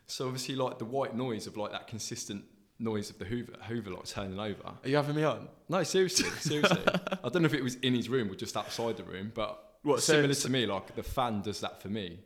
So 0.07 0.25
obviously, 0.25 0.55
like 0.55 0.79
the 0.79 0.85
white 0.85 1.15
noise 1.15 1.47
of 1.47 1.57
like 1.57 1.71
that 1.71 1.87
consistent 1.87 2.43
noise 2.79 3.09
of 3.09 3.19
the 3.19 3.25
Hoover, 3.25 3.53
Hoover 3.67 3.91
like 3.91 4.05
turning 4.05 4.39
over. 4.39 4.63
Are 4.83 4.89
you 4.89 4.95
having 4.95 5.15
me 5.15 5.23
on? 5.23 5.47
No, 5.69 5.83
seriously, 5.83 6.29
seriously. 6.39 6.81
I 7.23 7.29
don't 7.29 7.41
know 7.41 7.45
if 7.45 7.53
it 7.53 7.63
was 7.63 7.75
in 7.75 7.93
his 7.93 8.09
room 8.09 8.29
or 8.31 8.35
just 8.35 8.57
outside 8.57 8.97
the 8.97 9.03
room, 9.03 9.31
but 9.33 9.75
What, 9.83 10.01
so- 10.01 10.13
similar 10.13 10.33
to 10.33 10.49
me, 10.49 10.65
like 10.65 10.95
the 10.95 11.03
fan 11.03 11.41
does 11.41 11.61
that 11.61 11.81
for 11.81 11.87
me. 11.89 12.19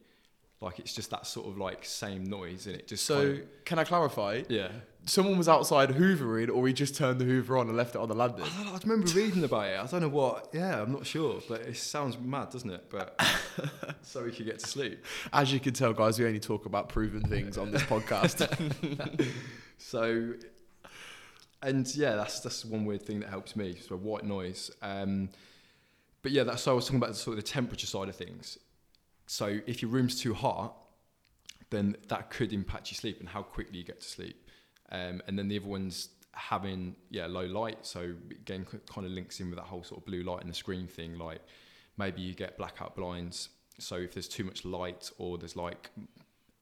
Like 0.59 0.79
it's 0.79 0.93
just 0.95 1.11
that 1.11 1.27
sort 1.27 1.47
of 1.47 1.57
like 1.59 1.85
same 1.85 2.23
noise, 2.23 2.65
and 2.65 2.75
it 2.75 2.87
just 2.87 3.05
So, 3.05 3.33
kind 3.35 3.43
can 3.65 3.79
I 3.79 3.83
clarify? 3.83 4.41
yeah. 4.49 4.69
Someone 5.07 5.37
was 5.37 5.47
outside 5.47 5.89
hoovering, 5.89 6.53
or 6.53 6.67
he 6.67 6.73
just 6.73 6.95
turned 6.95 7.19
the 7.19 7.25
hoover 7.25 7.57
on 7.57 7.67
and 7.67 7.77
left 7.77 7.95
it 7.95 8.01
on 8.01 8.09
the 8.09 8.13
landing. 8.13 8.43
I, 8.43 8.63
know, 8.63 8.73
I 8.73 8.79
remember 8.83 9.07
reading 9.13 9.43
about 9.43 9.67
it. 9.67 9.79
I 9.79 9.85
don't 9.85 10.01
know 10.01 10.09
what. 10.09 10.49
Yeah, 10.53 10.81
I'm 10.81 10.91
not 10.91 11.05
sure, 11.05 11.41
but 11.47 11.61
it 11.61 11.77
sounds 11.77 12.17
mad, 12.19 12.49
doesn't 12.49 12.69
it? 12.69 12.89
But 12.89 13.19
so 14.01 14.25
we 14.25 14.31
could 14.31 14.45
get 14.45 14.59
to 14.59 14.67
sleep. 14.67 15.03
As 15.31 15.51
you 15.53 15.61
can 15.61 15.73
tell, 15.73 15.93
guys, 15.93 16.19
we 16.19 16.25
only 16.25 16.41
talk 16.41 16.65
about 16.65 16.89
proven 16.89 17.21
things 17.21 17.57
on 17.57 17.71
this 17.71 17.83
podcast. 17.83 18.45
So, 19.77 20.33
and 21.61 21.95
yeah, 21.95 22.15
that's 22.15 22.39
that's 22.39 22.65
one 22.65 22.85
weird 22.85 23.03
thing 23.03 23.19
that 23.21 23.29
helps 23.29 23.55
me. 23.55 23.75
So 23.75 23.95
white 23.95 24.25
noise. 24.25 24.71
Um, 24.81 25.29
but 26.21 26.31
yeah, 26.31 26.43
that's 26.43 26.63
so 26.63 26.71
I 26.71 26.75
was 26.75 26.85
talking 26.85 26.97
about 26.97 27.09
the 27.09 27.15
sort 27.15 27.37
of 27.37 27.43
the 27.43 27.49
temperature 27.49 27.87
side 27.87 28.09
of 28.09 28.15
things. 28.15 28.57
So 29.27 29.59
if 29.65 29.81
your 29.81 29.91
room's 29.91 30.19
too 30.19 30.33
hot, 30.33 30.75
then 31.69 31.95
that 32.07 32.29
could 32.29 32.53
impact 32.53 32.91
your 32.91 32.95
sleep 32.95 33.19
and 33.19 33.29
how 33.29 33.43
quickly 33.43 33.77
you 33.77 33.83
get 33.83 34.01
to 34.01 34.07
sleep. 34.07 34.46
Um, 34.91 35.21
and 35.27 35.37
then 35.37 35.47
the 35.47 35.57
other 35.57 35.67
one's 35.67 36.09
having 36.33 36.95
yeah 37.09 37.25
low 37.25 37.45
light. 37.45 37.79
So 37.85 38.13
again, 38.31 38.65
kind 38.65 39.05
of 39.05 39.11
links 39.11 39.39
in 39.39 39.49
with 39.49 39.57
that 39.57 39.65
whole 39.65 39.83
sort 39.83 40.01
of 40.01 40.05
blue 40.05 40.23
light 40.23 40.41
and 40.41 40.49
the 40.49 40.55
screen 40.55 40.87
thing. 40.87 41.17
Like 41.17 41.41
maybe 41.97 42.21
you 42.21 42.33
get 42.33 42.57
blackout 42.57 42.95
blinds. 42.95 43.49
So 43.79 43.95
if 43.95 44.13
there's 44.13 44.27
too 44.27 44.43
much 44.43 44.65
light 44.65 45.11
or 45.17 45.37
there's 45.37 45.55
like 45.55 45.89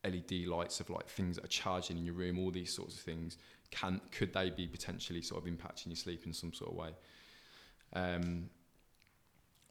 LED 0.03 0.47
lights 0.47 0.79
of 0.79 0.89
like 0.89 1.07
things 1.07 1.35
that 1.35 1.45
are 1.45 1.49
charging 1.49 1.97
in 1.97 2.05
your 2.05 2.15
room, 2.15 2.39
all 2.39 2.51
these 2.51 2.73
sorts 2.73 2.95
of 2.95 3.01
things, 3.01 3.37
can 3.71 4.01
could 4.11 4.33
they 4.33 4.49
be 4.49 4.67
potentially 4.67 5.21
sort 5.21 5.45
of 5.45 5.51
impacting 5.51 5.87
your 5.87 5.95
sleep 5.95 6.25
in 6.25 6.33
some 6.33 6.53
sort 6.53 6.71
of 6.71 6.77
way? 6.77 6.89
Um, 7.93 8.49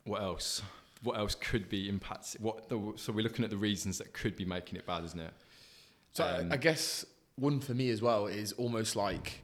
what 0.05 0.23
else? 0.23 0.63
What 1.03 1.19
else 1.19 1.35
could 1.35 1.69
be 1.69 1.89
impacts? 1.89 2.37
What 2.41 2.69
the, 2.69 2.93
so 2.97 3.13
we're 3.13 3.23
looking 3.23 3.45
at 3.45 3.51
the 3.51 3.57
reasons 3.57 3.99
that 3.99 4.13
could 4.13 4.37
be 4.37 4.45
making 4.45 4.79
it 4.79 4.87
bad, 4.87 5.05
isn't 5.05 5.21
it? 5.21 5.33
So 6.13 6.25
Um, 6.25 6.53
I 6.53 6.57
guess 6.57 7.05
one 7.37 7.61
for 7.61 7.75
me 7.75 7.91
as 7.91 8.01
well 8.01 8.27
is 8.27 8.53
almost 8.53 8.97
like 8.97 9.41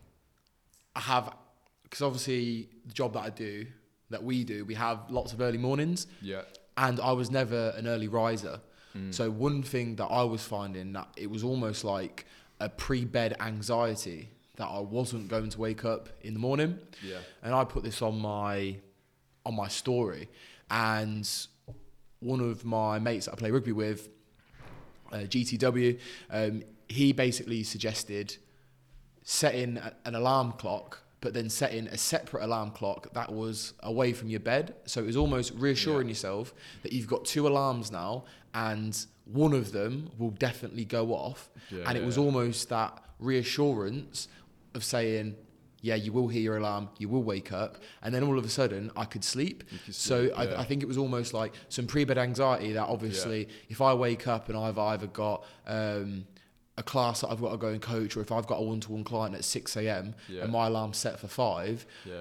I 0.94 1.00
have 1.00 1.34
because 1.82 2.02
obviously 2.02 2.68
the 2.86 2.92
job 2.92 3.14
that 3.14 3.20
I 3.20 3.30
do 3.30 3.66
that 4.10 4.22
we 4.22 4.44
do 4.44 4.64
we 4.64 4.74
have 4.74 4.98
lots 5.10 5.32
of 5.32 5.40
early 5.40 5.58
mornings 5.58 6.06
Yeah. 6.22 6.42
and 6.76 7.00
I 7.00 7.12
was 7.12 7.30
never 7.30 7.70
an 7.76 7.86
early 7.86 8.08
riser. 8.08 8.60
Mm. 8.96 9.14
So 9.14 9.30
one 9.30 9.62
thing 9.62 9.96
that 9.96 10.06
I 10.06 10.22
was 10.24 10.42
finding 10.42 10.92
that 10.94 11.08
it 11.16 11.30
was 11.30 11.42
almost 11.44 11.84
like 11.84 12.26
a 12.60 12.68
pre-bed 12.68 13.36
anxiety 13.40 14.30
that 14.56 14.66
I 14.66 14.80
wasn't 14.80 15.28
going 15.28 15.48
to 15.50 15.58
wake 15.58 15.84
up 15.84 16.08
in 16.22 16.34
the 16.34 16.40
morning. 16.40 16.78
Yeah. 17.02 17.18
and 17.42 17.54
I 17.54 17.64
put 17.64 17.82
this 17.82 18.02
on 18.02 18.20
my 18.20 18.76
on 19.46 19.54
my 19.56 19.68
story, 19.68 20.28
and 20.70 21.26
one 22.20 22.40
of 22.40 22.62
my 22.64 22.98
mates 22.98 23.24
that 23.24 23.32
I 23.32 23.36
play 23.36 23.50
rugby 23.50 23.72
with, 23.72 24.10
uh, 25.10 25.16
GTW, 25.20 25.98
um, 26.30 26.62
he 26.90 27.12
basically 27.12 27.62
suggested 27.62 28.36
setting 29.22 29.76
a- 29.78 29.94
an 30.04 30.14
alarm 30.14 30.52
clock, 30.52 31.02
but 31.20 31.34
then 31.34 31.48
setting 31.48 31.86
a 31.88 31.96
separate 31.96 32.42
alarm 32.42 32.70
clock 32.72 33.12
that 33.14 33.32
was 33.32 33.74
away 33.80 34.12
from 34.12 34.28
your 34.28 34.40
bed. 34.40 34.74
So 34.86 35.00
it 35.00 35.06
was 35.06 35.16
almost 35.16 35.52
reassuring 35.54 36.08
Yeah. 36.08 36.12
yourself 36.12 36.54
that 36.82 36.92
you've 36.92 37.06
got 37.06 37.24
two 37.26 37.46
alarms 37.46 37.90
now, 37.92 38.24
and 38.54 38.96
one 39.26 39.52
of 39.52 39.70
them 39.72 40.10
will 40.18 40.30
definitely 40.32 40.84
go 40.84 41.12
off. 41.14 41.48
Yeah, 41.70 41.84
and 41.86 41.96
it 41.96 42.04
was 42.04 42.16
yeah. 42.16 42.24
almost 42.24 42.68
that 42.70 43.04
reassurance 43.20 44.26
of 44.74 44.82
saying, 44.82 45.36
yeah, 45.82 45.94
you 45.94 46.12
will 46.12 46.28
hear 46.28 46.42
your 46.42 46.56
alarm, 46.56 46.88
you 46.98 47.08
will 47.08 47.22
wake 47.22 47.52
up, 47.52 47.76
and 48.02 48.14
then 48.14 48.22
all 48.24 48.36
of 48.38 48.44
a 48.44 48.48
sudden 48.48 48.90
I 48.96 49.04
could 49.04 49.22
sleep. 49.24 49.62
Could 49.86 49.94
So 49.94 50.22
sleep, 50.24 50.32
I, 50.38 50.44
yeah. 50.44 50.60
I 50.60 50.64
think 50.64 50.82
it 50.82 50.86
was 50.86 50.98
almost 50.98 51.32
like 51.34 51.54
some 51.68 51.86
pre-bed 51.86 52.18
anxiety 52.18 52.72
that 52.72 52.86
obviously 52.88 53.48
if 53.68 53.80
I 53.80 53.94
wake 53.94 54.26
up 54.26 54.48
and 54.48 54.58
I've 54.58 54.78
either 54.78 55.06
got 55.06 55.44
um, 55.66 56.26
a 56.80 56.82
class 56.82 57.20
that 57.20 57.28
I've 57.30 57.40
got 57.40 57.52
to 57.52 57.56
go 57.58 57.68
and 57.68 57.80
coach, 57.80 58.16
or 58.16 58.20
if 58.22 58.32
I've 58.32 58.46
got 58.46 58.56
a 58.56 58.62
one-to-one 58.62 59.04
client 59.04 59.34
at 59.34 59.44
six 59.44 59.76
a.m. 59.76 60.14
Yeah. 60.28 60.42
and 60.42 60.52
my 60.52 60.66
alarm's 60.66 60.96
set 60.96 61.20
for 61.20 61.28
five, 61.28 61.84
Yeah. 62.04 62.14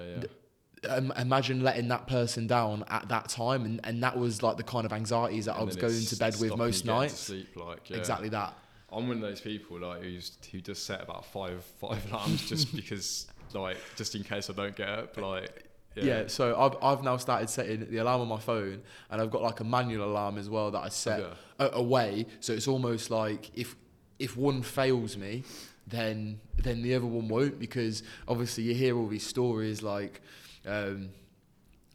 Yeah. 0.83 0.89
um, 0.95 1.11
imagine 1.17 1.63
letting 1.63 1.87
that 1.89 2.07
person 2.07 2.45
down 2.47 2.83
at 2.89 3.07
that 3.09 3.29
time, 3.29 3.65
and, 3.65 3.79
and 3.83 4.03
that 4.03 4.17
was 4.17 4.43
like 4.43 4.57
the 4.57 4.63
kind 4.63 4.85
of 4.85 4.93
anxieties 4.93 5.45
that 5.45 5.55
I 5.55 5.63
was 5.63 5.75
going 5.75 6.03
to 6.05 6.15
bed 6.17 6.35
with 6.39 6.55
most 6.57 6.83
you 6.85 6.91
getting 6.91 6.95
to 6.95 7.01
nights. 7.01 7.19
Sleep, 7.19 7.55
like, 7.55 7.89
yeah. 7.89 7.97
Exactly 7.97 8.29
that. 8.29 8.53
I'm 8.91 9.07
one 9.07 9.17
of 9.17 9.21
those 9.21 9.39
people 9.41 9.79
like 9.79 10.01
who's 10.01 10.31
who 10.51 10.61
just 10.61 10.83
set 10.85 10.99
about 11.03 11.23
five 11.25 11.63
five 11.79 12.03
alarms 12.11 12.49
just 12.49 12.75
because 12.79 13.27
like 13.53 13.77
just 13.95 14.15
in 14.15 14.23
case 14.23 14.49
I 14.49 14.53
don't 14.53 14.75
get 14.75 14.89
up. 14.89 15.15
Like 15.17 15.63
Yeah. 15.95 16.23
so 16.27 16.59
I've, 16.59 16.75
I've 16.81 17.03
now 17.03 17.17
started 17.17 17.49
setting 17.51 17.87
the 17.91 17.97
alarm 17.99 18.21
on 18.21 18.27
my 18.27 18.39
phone, 18.39 18.81
and 19.11 19.21
I've 19.21 19.29
got 19.29 19.41
like 19.43 19.59
a 19.59 19.63
manual 19.63 20.09
alarm 20.09 20.37
as 20.39 20.49
well 20.49 20.71
that 20.71 20.79
I 20.79 20.89
set 20.89 21.19
Yeah. 21.19 21.69
away. 21.85 22.25
So 22.39 22.51
it's 22.53 22.67
almost 22.67 23.11
like 23.11 23.51
if 23.53 23.75
if 24.19 24.38
one 24.38 24.61
fails 24.61 25.17
me, 25.17 25.43
then 25.88 26.39
then 26.57 26.81
the 26.81 26.93
other 26.95 27.05
one 27.07 27.27
won't 27.27 27.59
because 27.59 28.03
obviously 28.27 28.63
you 28.65 28.75
hear 28.75 28.95
all 28.97 29.07
these 29.07 29.25
stories 29.25 29.81
like. 29.81 30.21
Um, 30.67 31.09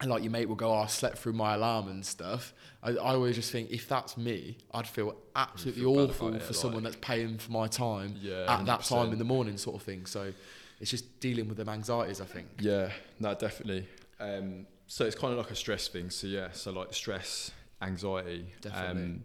and 0.00 0.10
like 0.10 0.24
your 0.24 0.32
mate 0.32 0.48
will 0.48 0.56
go, 0.56 0.70
oh, 0.72 0.80
I 0.80 0.86
slept 0.86 1.18
through 1.18 1.34
my 1.34 1.54
alarm 1.54 1.86
and 1.88 2.04
stuff. 2.04 2.52
I, 2.82 2.90
I 2.90 3.14
always 3.14 3.36
just 3.36 3.52
think 3.52 3.70
if 3.70 3.88
that's 3.88 4.16
me, 4.16 4.58
I'd 4.72 4.88
feel 4.88 5.14
absolutely 5.36 5.82
feel 5.82 6.00
awful 6.00 6.34
it, 6.34 6.42
for 6.42 6.52
someone 6.52 6.82
like- 6.82 6.94
that's 6.94 7.06
paying 7.06 7.38
for 7.38 7.52
my 7.52 7.68
time 7.68 8.16
Yeah, 8.20 8.44
at 8.48 8.66
that 8.66 8.82
time 8.82 9.12
in 9.12 9.18
the 9.18 9.24
morning, 9.24 9.56
sort 9.56 9.76
of 9.76 9.82
thing. 9.82 10.04
So 10.06 10.32
it's 10.80 10.90
just 10.90 11.20
dealing 11.20 11.48
with 11.48 11.56
them 11.56 11.68
anxieties, 11.68 12.20
I 12.20 12.24
think. 12.24 12.48
Yeah, 12.58 12.90
no, 13.20 13.34
definitely. 13.34 13.86
Um, 14.18 14.66
so 14.88 15.04
it's 15.06 15.16
kind 15.16 15.32
of 15.32 15.38
like 15.38 15.52
a 15.52 15.56
stress 15.56 15.86
thing. 15.86 16.10
So 16.10 16.26
yeah, 16.26 16.48
so 16.52 16.72
like 16.72 16.92
stress, 16.92 17.52
anxiety, 17.80 18.46
Definitely. 18.60 19.02
Um, 19.02 19.24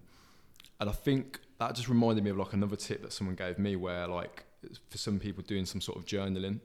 and 0.80 0.90
I 0.90 0.94
think 0.94 1.40
that 1.60 1.76
just 1.76 1.90
reminded 1.90 2.24
me 2.24 2.30
of 2.30 2.38
like 2.38 2.54
another 2.54 2.76
tip 2.76 3.02
that 3.02 3.14
someone 3.14 3.36
gave 3.36 3.60
me, 3.60 3.76
where 3.76 4.08
like 4.08 4.46
for 4.90 4.98
some 4.98 5.20
people 5.20 5.44
doing 5.44 5.66
some 5.66 5.82
sort 5.82 5.98
of 5.98 6.06
journaling. 6.06 6.60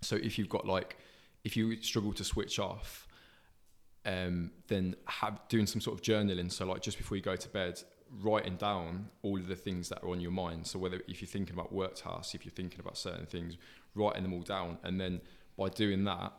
So 0.00 0.16
if 0.16 0.38
you've 0.38 0.48
got 0.48 0.66
like, 0.66 0.96
if 1.44 1.56
you 1.56 1.80
struggle 1.82 2.12
to 2.14 2.24
switch 2.24 2.58
off, 2.58 3.08
um, 4.04 4.50
then 4.68 4.96
have 5.06 5.40
doing 5.48 5.66
some 5.66 5.80
sort 5.80 5.98
of 5.98 6.02
journaling. 6.02 6.50
So 6.50 6.66
like 6.66 6.82
just 6.82 6.98
before 6.98 7.16
you 7.16 7.22
go 7.22 7.36
to 7.36 7.48
bed, 7.48 7.82
writing 8.20 8.56
down 8.56 9.08
all 9.22 9.38
of 9.38 9.48
the 9.48 9.56
things 9.56 9.88
that 9.88 10.02
are 10.02 10.10
on 10.10 10.20
your 10.20 10.30
mind. 10.30 10.66
So 10.66 10.78
whether 10.78 11.00
if 11.08 11.20
you're 11.20 11.28
thinking 11.28 11.54
about 11.54 11.72
work 11.72 11.94
tasks, 11.94 12.34
if 12.34 12.44
you're 12.44 12.52
thinking 12.52 12.80
about 12.80 12.96
certain 12.96 13.26
things, 13.26 13.56
writing 13.94 14.22
them 14.22 14.32
all 14.32 14.42
down, 14.42 14.78
and 14.82 15.00
then 15.00 15.20
by 15.56 15.68
doing 15.68 16.04
that, 16.04 16.32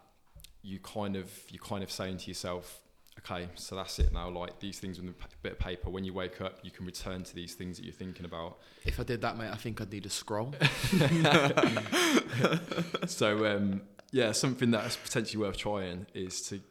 you 0.62 0.80
kind 0.80 1.16
of 1.16 1.30
you 1.50 1.60
kind 1.60 1.84
of 1.84 1.92
saying 1.92 2.18
to 2.18 2.28
yourself, 2.28 2.82
okay, 3.20 3.48
so 3.56 3.76
that's 3.76 4.00
it 4.00 4.14
now. 4.14 4.30
Like 4.30 4.60
these 4.60 4.80
things 4.80 5.00
on 5.00 5.08
a 5.08 5.12
p- 5.12 5.26
bit 5.42 5.54
of 5.54 5.60
paper. 5.60 5.90
When 5.90 6.04
you 6.04 6.14
wake 6.14 6.42
up, 6.42 6.60
you 6.64 6.72
can 6.72 6.86
return 6.86 7.24
to 7.24 7.36
these 7.36 7.54
things 7.54 7.78
that 7.78 7.86
you're 7.86 7.94
thinking 7.94 8.26
about. 8.26 8.58
If 8.86 9.00
I 9.00 9.04
did 9.04 9.22
that, 9.22 9.38
mate, 9.38 9.52
I 9.52 9.56
think 9.56 9.82
I'd 9.82 9.92
need 9.92 10.06
a 10.06 10.10
scroll. 10.10 10.54
so 13.08 13.46
um, 13.46 13.82
yeah, 14.12 14.32
something 14.32 14.72
that's 14.72 14.96
potentially 14.96 15.44
worth 15.44 15.58
trying 15.58 16.08
is 16.14 16.42
to 16.50 16.62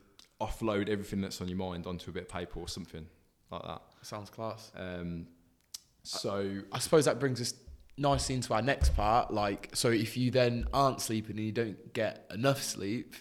offload 0.41 0.89
everything 0.89 1.21
that's 1.21 1.41
on 1.41 1.49
your 1.49 1.59
mind 1.59 1.87
onto 1.87 2.11
a 2.11 2.13
bit 2.13 2.25
of 2.25 2.29
paper 2.29 2.61
or 2.61 2.69
something 2.69 3.07
like 3.51 3.63
that. 3.63 3.83
Sounds 4.03 4.31
class. 4.31 4.73
Um, 4.77 5.27
so 6.03 6.61
I 6.73 6.79
suppose 6.79 7.05
that 7.05 7.21
brings 7.21 7.41
us 7.41 7.55
nicely 7.97 8.35
into 8.35 8.53
our 8.55 8.63
next 8.63 8.97
part. 8.97 9.33
Like, 9.33 9.71
so 9.75 9.91
if 9.91 10.17
you 10.17 10.31
then 10.31 10.67
aren't 10.73 11.01
sleeping 11.01 11.37
and 11.37 11.47
you 11.47 11.53
don't 11.53 11.93
get 11.93 12.27
enough 12.33 12.63
sleep, 12.63 13.15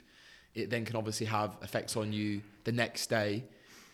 it 0.53 0.69
then 0.69 0.85
can 0.85 0.95
obviously 0.95 1.27
have 1.27 1.57
effects 1.61 1.95
on 1.95 2.11
you 2.11 2.41
the 2.63 2.71
next 2.71 3.07
day, 3.09 3.45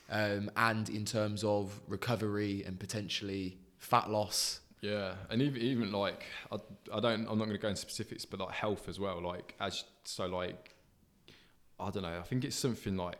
um, 0.10 0.50
and 0.56 0.90
in 0.90 1.06
terms 1.06 1.44
of 1.44 1.80
recovery 1.88 2.64
and 2.66 2.80
potentially 2.80 3.58
fat 3.78 4.10
loss. 4.10 4.60
yeah, 4.82 5.14
and 5.30 5.42
even 5.42 5.62
even 5.62 5.92
like 5.92 6.26
I, 6.52 6.58
I 6.94 7.00
don't 7.00 7.28
I'm 7.28 7.38
not 7.38 7.46
going 7.46 7.52
to 7.52 7.58
go 7.58 7.70
into 7.70 7.82
specifics, 7.82 8.26
but 8.26 8.40
like 8.40 8.52
health 8.52 8.88
as 8.90 9.00
well. 9.00 9.22
Like 9.22 9.56
as 9.60 9.84
so 10.04 10.26
like 10.28 10.76
I 11.80 11.90
don't 11.92 12.04
know. 12.04 12.18
I 12.20 12.24
think 12.24 12.44
it's 12.44 12.56
something 12.56 12.98
like 12.98 13.18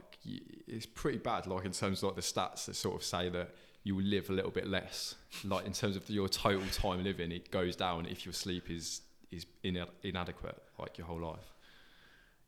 it's 0.68 0.86
pretty 0.86 1.20
bad. 1.20 1.48
Like 1.48 1.66
in 1.66 1.72
terms 1.72 2.00
of 2.00 2.10
like 2.10 2.16
the 2.16 2.22
stats 2.22 2.66
that 2.66 2.76
sort 2.76 2.96
of 2.96 3.04
say 3.04 3.30
that 3.30 3.54
you 3.84 3.96
will 3.96 4.04
live 4.04 4.30
a 4.30 4.34
little 4.34 4.52
bit 4.52 4.68
less. 4.68 5.16
Like 5.44 5.66
in 5.66 5.74
terms 5.74 5.96
of 5.96 6.10
your 6.10 6.28
total 6.28 6.68
time 6.72 7.04
living, 7.04 7.32
it 7.32 7.52
goes 7.52 7.76
down 7.76 8.06
if 8.06 8.26
your 8.26 8.34
sleep 8.34 8.70
is 8.70 9.02
is 9.32 9.46
ina- 9.64 9.90
inadequate, 10.04 10.62
like 10.80 10.98
your 10.98 11.08
whole 11.08 11.20
life. 11.20 11.54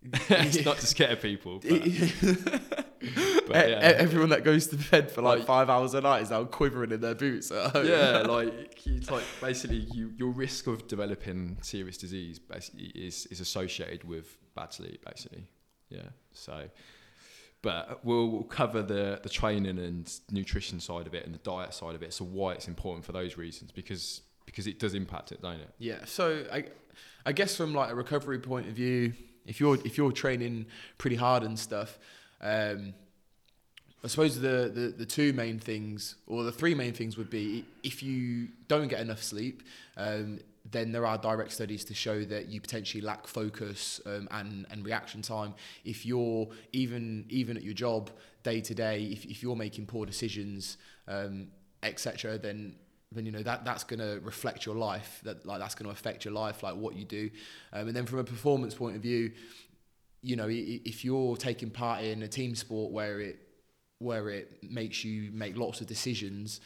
it's 0.30 0.64
not 0.66 0.78
to 0.78 0.88
scare 0.88 1.16
people, 1.16 1.60
but, 1.60 1.70
but 3.48 3.70
yeah. 3.70 3.80
Everyone 3.82 4.30
that 4.30 4.44
goes 4.44 4.68
to 4.68 4.78
bed 4.78 5.12
for 5.12 5.22
like, 5.22 5.40
Like- 5.40 5.48
five 5.48 5.70
hours 5.70 5.94
a 5.94 6.02
night 6.02 6.22
is 6.22 6.30
now 6.30 6.46
quivering 6.46 6.92
in 6.92 7.02
their 7.02 7.16
boots 7.16 7.52
at 7.52 7.72
home. 7.72 7.88
yeah, 7.88 8.20
like 8.28 8.86
it's 8.88 9.12
like 9.12 9.24
basically 9.42 9.88
you, 9.94 10.14
your 10.18 10.32
risk 10.32 10.68
of 10.68 10.88
developing 10.88 11.58
serious 11.62 11.98
disease 11.98 12.40
basically 12.40 12.88
is 12.96 13.26
is 13.28 13.40
associated 13.42 14.04
with 14.04 14.38
bad 14.56 14.74
sleep, 14.74 15.04
basically. 15.06 15.48
Yeah. 15.90 16.10
So, 16.32 16.70
but 17.62 18.04
we'll, 18.06 18.28
we'll 18.30 18.44
cover 18.44 18.82
the 18.82 19.20
the 19.22 19.30
training 19.30 19.78
and 19.80 20.12
nutrition 20.32 20.80
side 20.80 21.08
of 21.08 21.14
it 21.14 21.26
and 21.26 21.34
the 21.34 21.40
diet 21.40 21.74
side 21.74 21.96
of 21.96 22.04
it. 22.04 22.14
So 22.14 22.24
why 22.24 22.54
it's 22.54 22.68
important 22.68 23.06
for 23.06 23.12
those 23.12 23.38
reasons 23.38 23.72
because 23.72 24.22
because 24.46 24.66
it 24.66 24.80
does 24.80 24.94
impact 24.94 25.32
it, 25.32 25.42
don't 25.42 25.60
it? 25.60 25.70
Yeah. 25.78 26.06
So 26.06 26.46
I, 26.52 26.66
I 27.26 27.34
guess 27.34 27.56
from 27.56 27.74
like 27.74 27.92
a 27.92 27.96
recovery 27.96 28.40
point 28.40 28.68
of 28.68 28.74
view, 28.74 29.14
if 29.46 29.60
you're 29.60 29.76
if 29.86 29.98
you're 29.98 30.12
training 30.12 30.66
pretty 30.98 31.16
hard 31.16 31.44
and 31.44 31.58
stuff, 31.58 31.98
um, 32.42 32.94
I 34.04 34.08
suppose 34.08 34.40
the, 34.40 34.72
the 34.74 34.94
the 34.98 35.06
two 35.06 35.34
main 35.34 35.60
things 35.60 36.16
or 36.28 36.44
the 36.44 36.52
three 36.52 36.76
main 36.76 36.94
things 36.94 37.18
would 37.18 37.30
be 37.30 37.66
if 37.84 38.02
you 38.02 38.50
don't 38.68 38.88
get 38.88 39.02
enough 39.02 39.22
sleep, 39.22 39.64
um, 39.98 40.40
then 40.72 40.92
there 40.92 41.06
are 41.06 41.18
direct 41.18 41.52
studies 41.52 41.84
to 41.86 41.94
show 41.94 42.24
that 42.26 42.48
you 42.48 42.62
potentially 42.62 43.02
lack 43.02 43.28
focus 43.28 44.00
um, 44.06 44.28
and 44.32 44.66
and 44.72 44.86
reaction 44.86 45.22
time. 45.22 45.54
If 45.84 46.06
you're 46.06 46.48
even 46.72 47.26
even 47.30 47.58
at 47.58 47.64
your 47.64 47.74
job 47.74 48.10
day 48.44 48.62
to 48.62 48.74
day, 48.74 49.04
if 49.04 49.44
you're 49.44 49.56
making 49.56 49.88
poor 49.88 50.06
decisions, 50.06 50.78
um, 51.08 51.48
etc., 51.84 52.38
then 52.38 52.76
then 53.12 53.26
you 53.26 53.32
know 53.32 53.42
that 53.44 53.66
that's 53.66 53.84
going 53.84 54.00
to 54.00 54.20
reflect 54.24 54.66
your 54.66 54.76
life 54.76 55.22
that 55.24 55.46
like 55.46 55.60
that's 55.60 55.76
going 55.76 55.86
to 55.86 55.92
affect 55.92 56.26
your 56.26 56.34
life 56.34 56.62
like 56.64 56.76
what 56.76 56.96
you 56.96 57.06
do 57.06 57.30
um, 57.74 57.88
and 57.88 57.96
then 57.96 58.06
from 58.06 58.20
a 58.20 58.24
performance 58.24 58.74
point 58.76 58.96
of 58.96 59.02
view 59.02 59.32
you 60.22 60.36
know 60.36 60.48
if 60.50 61.04
you're 61.04 61.36
taking 61.36 61.70
part 61.70 62.04
in 62.04 62.24
a 62.24 62.28
team 62.28 62.56
sport 62.56 62.92
where 62.92 63.20
it 63.20 63.40
where 64.00 64.30
it 64.30 64.64
makes 64.64 65.04
you 65.04 65.32
make 65.34 65.58
lots 65.58 65.82
of 65.82 65.88
decisions 65.88 66.62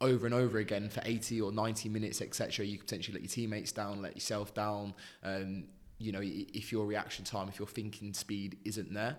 over 0.00 0.26
and 0.26 0.34
over 0.34 0.58
again 0.58 0.88
for 0.88 1.00
80 1.04 1.40
or 1.40 1.52
90 1.52 1.88
minutes 1.88 2.20
etc 2.20 2.64
you 2.64 2.76
could 2.76 2.86
potentially 2.86 3.14
let 3.14 3.22
your 3.22 3.30
teammates 3.30 3.72
down 3.72 4.02
let 4.02 4.14
yourself 4.14 4.52
down 4.52 4.92
um, 5.22 5.64
you 5.98 6.12
know, 6.12 6.20
if 6.22 6.72
your 6.72 6.86
reaction 6.86 7.24
time, 7.24 7.48
if 7.48 7.58
your 7.58 7.68
thinking 7.68 8.12
speed 8.12 8.58
isn't 8.64 8.92
there. 8.92 9.16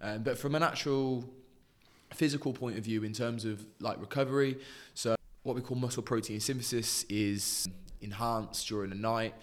Um, 0.00 0.22
but 0.22 0.38
from 0.38 0.54
an 0.54 0.62
actual 0.62 1.24
physical 2.12 2.52
point 2.52 2.78
of 2.78 2.84
view, 2.84 3.04
in 3.04 3.12
terms 3.12 3.44
of 3.44 3.64
like 3.80 4.00
recovery, 4.00 4.58
so 4.94 5.14
what 5.44 5.54
we 5.54 5.62
call 5.62 5.76
muscle 5.76 6.02
protein 6.02 6.40
synthesis 6.40 7.04
is 7.08 7.68
enhanced 8.00 8.66
during 8.68 8.90
the 8.90 8.96
night. 8.96 9.34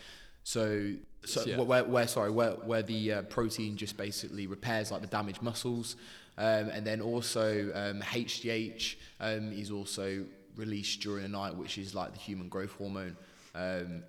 So, 0.43 0.93
so 1.23 1.45
Yeah. 1.45 1.61
where, 1.61 1.83
where 1.85 2.07
sorry, 2.07 2.31
where 2.31 2.51
where 2.51 2.81
the 2.83 3.13
uh, 3.13 3.21
protein 3.23 3.77
just 3.77 3.95
basically 3.95 4.47
repairs 4.47 4.91
like 4.91 5.01
the 5.01 5.07
damaged 5.07 5.41
muscles, 5.41 5.95
um, 6.37 6.69
and 6.69 6.85
then 6.85 6.99
also 7.01 7.71
um, 7.73 8.01
HGH 8.01 8.95
um, 9.19 9.51
is 9.53 9.71
also 9.71 10.25
released 10.55 10.99
during 11.01 11.23
the 11.23 11.29
night, 11.29 11.55
which 11.55 11.77
is 11.77 11.93
like 11.95 12.11
the 12.13 12.19
human 12.19 12.49
growth 12.49 12.71
hormone, 12.77 13.15
um, 13.55 14.03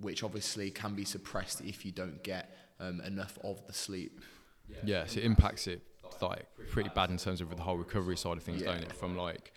which 0.00 0.24
obviously 0.24 0.70
can 0.70 0.94
be 0.94 1.04
suppressed 1.04 1.60
if 1.60 1.84
you 1.84 1.92
don't 1.92 2.22
get 2.22 2.56
um, 2.80 3.00
enough 3.02 3.38
of 3.44 3.64
the 3.66 3.72
sleep. 3.74 4.20
Yeah, 4.84 5.04
so 5.06 5.18
it 5.20 5.24
impacts 5.24 5.66
it 5.66 5.82
like 6.22 6.46
pretty 6.70 6.90
bad 6.94 7.10
in 7.10 7.16
terms 7.18 7.40
of 7.40 7.54
the 7.54 7.62
whole 7.62 7.76
recovery 7.76 8.16
side 8.16 8.36
of 8.38 8.42
things, 8.42 8.62
Yeah. 8.62 8.72
don't 8.72 8.82
it? 8.82 8.92
From 8.94 9.16
like 9.16 9.52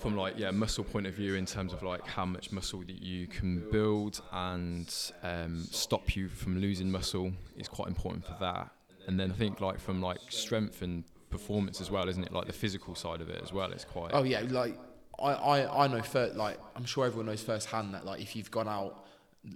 from 0.00 0.16
like 0.16 0.34
yeah 0.36 0.50
muscle 0.50 0.84
point 0.84 1.06
of 1.06 1.14
view 1.14 1.34
in 1.34 1.46
terms 1.46 1.72
of 1.72 1.82
like 1.82 2.06
how 2.06 2.24
much 2.24 2.50
muscle 2.52 2.80
that 2.80 3.00
you 3.00 3.26
can 3.26 3.68
build 3.70 4.20
and 4.32 4.92
um, 5.22 5.64
stop 5.70 6.16
you 6.16 6.28
from 6.28 6.60
losing 6.60 6.90
muscle 6.90 7.32
is 7.56 7.68
quite 7.68 7.88
important 7.88 8.24
for 8.24 8.36
that. 8.40 8.70
And 9.06 9.18
then 9.18 9.30
I 9.30 9.34
think 9.34 9.60
like 9.60 9.78
from 9.78 10.02
like 10.02 10.18
strength 10.28 10.82
and 10.82 11.04
performance 11.30 11.80
as 11.80 11.90
well, 11.90 12.08
isn't 12.08 12.24
it? 12.24 12.32
Like 12.32 12.46
the 12.46 12.52
physical 12.52 12.94
side 12.94 13.20
of 13.20 13.28
it 13.28 13.40
as 13.42 13.52
well 13.52 13.70
it's 13.72 13.84
quite. 13.84 14.10
Oh 14.12 14.24
yeah, 14.24 14.42
like 14.48 14.78
I, 15.22 15.32
I, 15.32 15.84
I 15.84 15.86
know 15.86 16.02
fir- 16.02 16.32
like 16.34 16.58
I'm 16.74 16.84
sure 16.84 17.06
everyone 17.06 17.26
knows 17.26 17.42
firsthand 17.42 17.94
that 17.94 18.04
like 18.04 18.20
if 18.20 18.34
you've 18.34 18.50
gone 18.50 18.68
out 18.68 19.04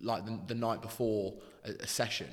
like 0.02 0.24
the, 0.24 0.38
the 0.46 0.54
night 0.54 0.80
before 0.80 1.34
a, 1.64 1.72
a 1.82 1.86
session 1.86 2.28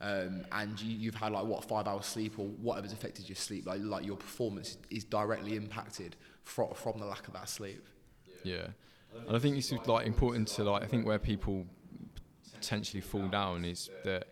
um, 0.00 0.44
and 0.50 0.80
you, 0.80 0.96
you've 0.96 1.14
had 1.14 1.32
like 1.32 1.44
what 1.44 1.64
five 1.64 1.86
hours 1.86 2.06
sleep 2.06 2.38
or 2.38 2.46
whatever's 2.46 2.92
affected 2.92 3.28
your 3.28 3.36
sleep, 3.36 3.66
like 3.66 3.80
like 3.82 4.04
your 4.04 4.16
performance 4.16 4.78
is 4.90 5.04
directly 5.04 5.56
impacted 5.56 6.16
from 6.44 6.74
from 6.74 6.98
the 6.98 7.06
lack 7.06 7.26
of 7.28 7.34
that 7.34 7.48
sleep. 7.48 7.86
Yeah, 8.44 8.68
and 9.26 9.36
I 9.36 9.38
think 9.38 9.56
it's 9.56 9.72
like 9.86 10.06
important 10.06 10.48
to 10.48 10.64
like 10.64 10.82
I 10.82 10.86
think 10.86 11.06
where 11.06 11.18
people 11.18 11.66
potentially 12.54 13.00
fall 13.00 13.26
down 13.28 13.64
is 13.64 13.90
that 14.04 14.28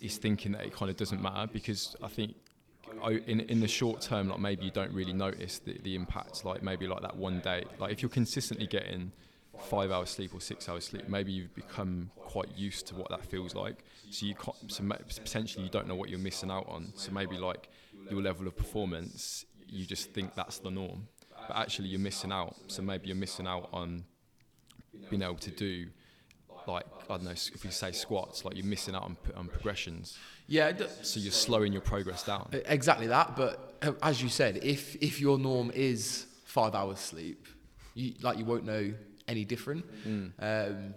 is 0.00 0.18
thinking 0.18 0.52
that 0.52 0.64
it 0.64 0.72
kind 0.74 0.90
of 0.90 0.96
doesn't 0.96 1.20
matter 1.20 1.50
because 1.52 1.96
I 2.02 2.08
think 2.08 2.34
oh, 3.02 3.10
in 3.10 3.40
in 3.40 3.60
the 3.60 3.68
short 3.68 4.00
term 4.00 4.28
like 4.28 4.40
maybe 4.40 4.64
you 4.64 4.70
don't 4.70 4.92
really 4.92 5.12
notice 5.12 5.58
the, 5.58 5.78
the 5.82 5.94
impact 5.94 6.44
like 6.44 6.62
maybe 6.62 6.86
like 6.86 7.02
that 7.02 7.16
one 7.16 7.40
day. 7.40 7.64
Like 7.78 7.92
if 7.92 8.02
you're 8.02 8.10
consistently 8.10 8.66
getting 8.66 9.12
five 9.58 9.90
hours 9.90 10.08
sleep 10.08 10.34
or 10.34 10.40
six 10.40 10.70
hours 10.70 10.86
sleep 10.86 11.06
maybe 11.06 11.30
you've 11.30 11.54
become 11.54 12.10
quite 12.16 12.48
used 12.56 12.86
to 12.86 12.94
what 12.94 13.10
that 13.10 13.24
feels 13.24 13.54
like. 13.54 13.84
So 14.10 14.26
you 14.26 14.34
so 14.68 14.84
potentially 15.22 15.64
you 15.64 15.70
don't 15.70 15.86
know 15.86 15.94
what 15.94 16.08
you're 16.08 16.18
missing 16.18 16.50
out 16.50 16.66
on. 16.68 16.92
So 16.94 17.12
maybe 17.12 17.36
like 17.36 17.68
your 18.10 18.22
level 18.22 18.46
of 18.46 18.56
performance 18.56 19.44
you 19.70 19.86
just 19.86 20.10
think 20.10 20.34
that's 20.34 20.58
the 20.58 20.70
norm 20.70 21.06
but 21.48 21.56
actually 21.56 21.88
you're 21.88 22.00
missing 22.00 22.32
out 22.32 22.54
so 22.66 22.82
maybe 22.82 23.06
you're 23.08 23.16
missing 23.16 23.46
out 23.46 23.68
on 23.72 24.04
being 25.08 25.22
able 25.22 25.36
to 25.36 25.50
do 25.50 25.86
like 26.66 26.84
I 27.08 27.14
don't 27.16 27.24
know 27.24 27.30
if 27.30 27.64
you 27.64 27.70
say 27.70 27.92
squats 27.92 28.44
like 28.44 28.56
you're 28.56 28.66
missing 28.66 28.94
out 28.94 29.04
on, 29.04 29.16
on 29.36 29.48
progressions 29.48 30.18
Yeah, 30.46 30.72
d- 30.72 30.86
so 31.02 31.18
you're 31.20 31.32
slowing 31.32 31.72
your 31.72 31.82
progress 31.82 32.22
down 32.24 32.48
exactly 32.66 33.06
that. 33.06 33.36
But 33.36 33.74
uh, 33.82 33.92
as 34.02 34.22
you 34.22 34.28
said, 34.28 34.58
if 34.62 34.96
if 35.00 35.20
your 35.20 35.38
norm 35.38 35.70
is 35.74 36.26
five 36.44 36.74
hours 36.74 36.98
sleep, 36.98 37.46
you 37.94 38.12
like 38.20 38.36
you 38.38 38.44
won't 38.44 38.64
know 38.64 38.92
any 39.28 39.44
different. 39.44 39.84
Um, 40.38 40.94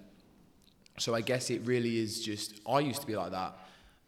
so 0.98 1.16
I 1.16 1.22
guess 1.22 1.50
it 1.50 1.62
really 1.66 1.98
is 2.00 2.22
just 2.22 2.60
I 2.68 2.80
used 2.80 3.02
to 3.02 3.08
be 3.08 3.16
like 3.16 3.32
that, 3.32 3.54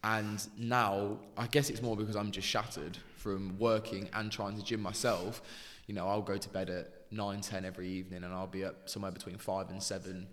and 0.04 0.46
now 0.58 1.18
I 1.38 1.46
guess 1.46 1.70
it's 1.70 1.80
more 1.82 1.96
because 1.96 2.16
I'm 2.16 2.30
just 2.32 2.46
shattered 2.48 2.98
from 3.26 3.58
working 3.58 4.08
and 4.12 4.30
trying 4.30 4.56
to 4.56 4.62
gym 4.62 4.80
myself. 4.80 5.42
You 5.88 5.94
know, 5.94 6.06
I'll 6.06 6.22
go 6.22 6.36
to 6.36 6.48
bed 6.48 6.70
at 6.70 6.92
nine, 7.10 7.40
ten 7.40 7.64
every 7.64 7.88
evening, 7.88 8.22
and 8.22 8.32
I'll 8.32 8.46
be 8.46 8.64
up 8.64 8.88
somewhere 8.88 9.10
between 9.10 9.36
five 9.36 9.68
and 9.68 9.82
seven 9.82 10.28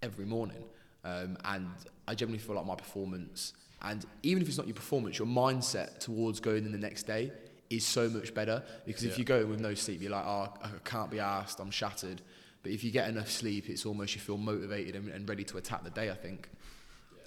every 0.00 0.24
morning. 0.24 0.62
Um, 1.02 1.36
and 1.44 1.66
I 2.06 2.14
generally 2.14 2.38
feel 2.38 2.54
like 2.54 2.64
my 2.64 2.76
performance, 2.76 3.52
and 3.82 4.06
even 4.22 4.42
if 4.42 4.48
it's 4.48 4.58
not 4.58 4.68
your 4.68 4.76
performance, 4.76 5.18
your 5.18 5.26
mindset 5.26 5.98
towards 5.98 6.38
going 6.38 6.64
in 6.64 6.70
the 6.70 6.78
next 6.78 7.02
day 7.02 7.32
is 7.68 7.84
so 7.84 8.08
much 8.08 8.32
better. 8.32 8.62
Because 8.86 9.02
if 9.02 9.18
you 9.18 9.24
go 9.24 9.40
in 9.40 9.50
with 9.50 9.58
no 9.58 9.74
sleep, 9.74 10.00
you're 10.00 10.12
like, 10.12 10.24
oh, 10.24 10.48
I 10.62 10.70
can't 10.84 11.10
be 11.10 11.18
asked, 11.18 11.58
I'm 11.58 11.72
shattered. 11.72 12.22
But 12.62 12.70
if 12.70 12.84
you 12.84 12.92
get 12.92 13.08
enough 13.08 13.28
sleep, 13.28 13.68
it's 13.68 13.84
almost 13.84 14.14
you 14.14 14.20
feel 14.20 14.38
motivated 14.38 14.94
and, 14.94 15.08
and 15.08 15.28
ready 15.28 15.42
to 15.42 15.56
attack 15.56 15.82
the 15.82 15.90
day. 15.90 16.10
I 16.10 16.14
think. 16.14 16.48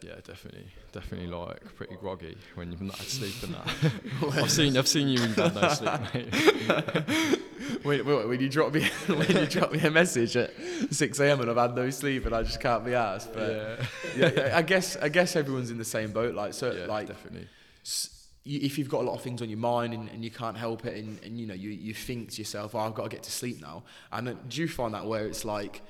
Yeah 0.04 0.16
definitely 0.26 0.66
definitely 0.92 1.28
like 1.28 1.76
pretty 1.76 1.96
groggy 1.96 2.38
when 2.56 2.72
you've 2.72 2.82
not 2.82 2.98
had 2.98 3.08
sleep 3.08 3.36
and 3.44 3.54
that 3.54 4.38
I've 4.44 4.52
seen 4.52 4.78
I've 4.78 4.88
seen 4.88 5.08
you 5.08 5.20
when 5.20 5.30
you've 5.30 5.38
had 5.38 5.56
no 5.56 5.70
sleep 5.70 7.44
mate 7.86 8.06
when, 8.06 8.30
when 8.30 8.40
you 8.40 8.50
drop 8.50 8.74
me 8.74 8.84
when 9.08 9.28
you 9.30 9.46
drop 9.46 9.72
me 9.72 9.80
a 9.80 9.92
message 9.92 10.36
at 10.38 10.52
six 10.92 11.20
a.m. 11.20 11.42
and 11.42 11.50
I've 11.50 11.58
had 11.58 11.76
no 11.76 11.90
sleep 11.90 12.26
and 12.26 12.36
I 12.36 12.44
just 12.44 12.60
can't 12.60 12.86
be 12.86 12.94
asked. 12.94 13.34
But 13.34 13.80
yeah 14.18 14.32
yeah, 14.32 14.58
I 14.58 14.62
guess 14.62 14.96
I 14.98 15.10
guess 15.10 15.36
everyone's 15.36 15.72
in 15.72 15.78
the 15.78 15.86
same 15.86 16.12
boat. 16.12 16.36
Like 16.36 16.54
so, 16.54 16.72
yeah 16.72 16.86
like 16.86 17.08
definitely 17.08 17.48
if 18.46 18.78
you've 18.78 18.90
got 18.90 19.02
a 19.02 19.04
lot 19.04 19.14
of 19.14 19.22
things 19.22 19.42
on 19.42 19.50
your 19.50 19.60
mind 19.60 19.94
and, 19.94 20.10
and 20.10 20.24
you 20.24 20.32
can't 20.32 20.58
help 20.58 20.86
it 20.86 20.96
and, 20.98 21.22
and 21.24 21.40
you 21.40 21.46
know 21.46 21.54
you, 21.54 21.70
you 21.70 21.94
think 21.94 22.32
to 22.32 22.38
yourself 22.38 22.74
oh, 22.74 22.80
I've 22.80 22.96
got 22.96 23.04
to 23.04 23.10
get 23.10 23.24
to 23.24 23.32
sleep 23.32 23.62
now 23.62 23.84
and 24.12 24.28
then, 24.28 24.40
do 24.48 24.62
you 24.62 24.68
find 24.68 24.94
that 24.94 25.06
where 25.06 25.26
it's 25.26 25.46
like 25.46 25.84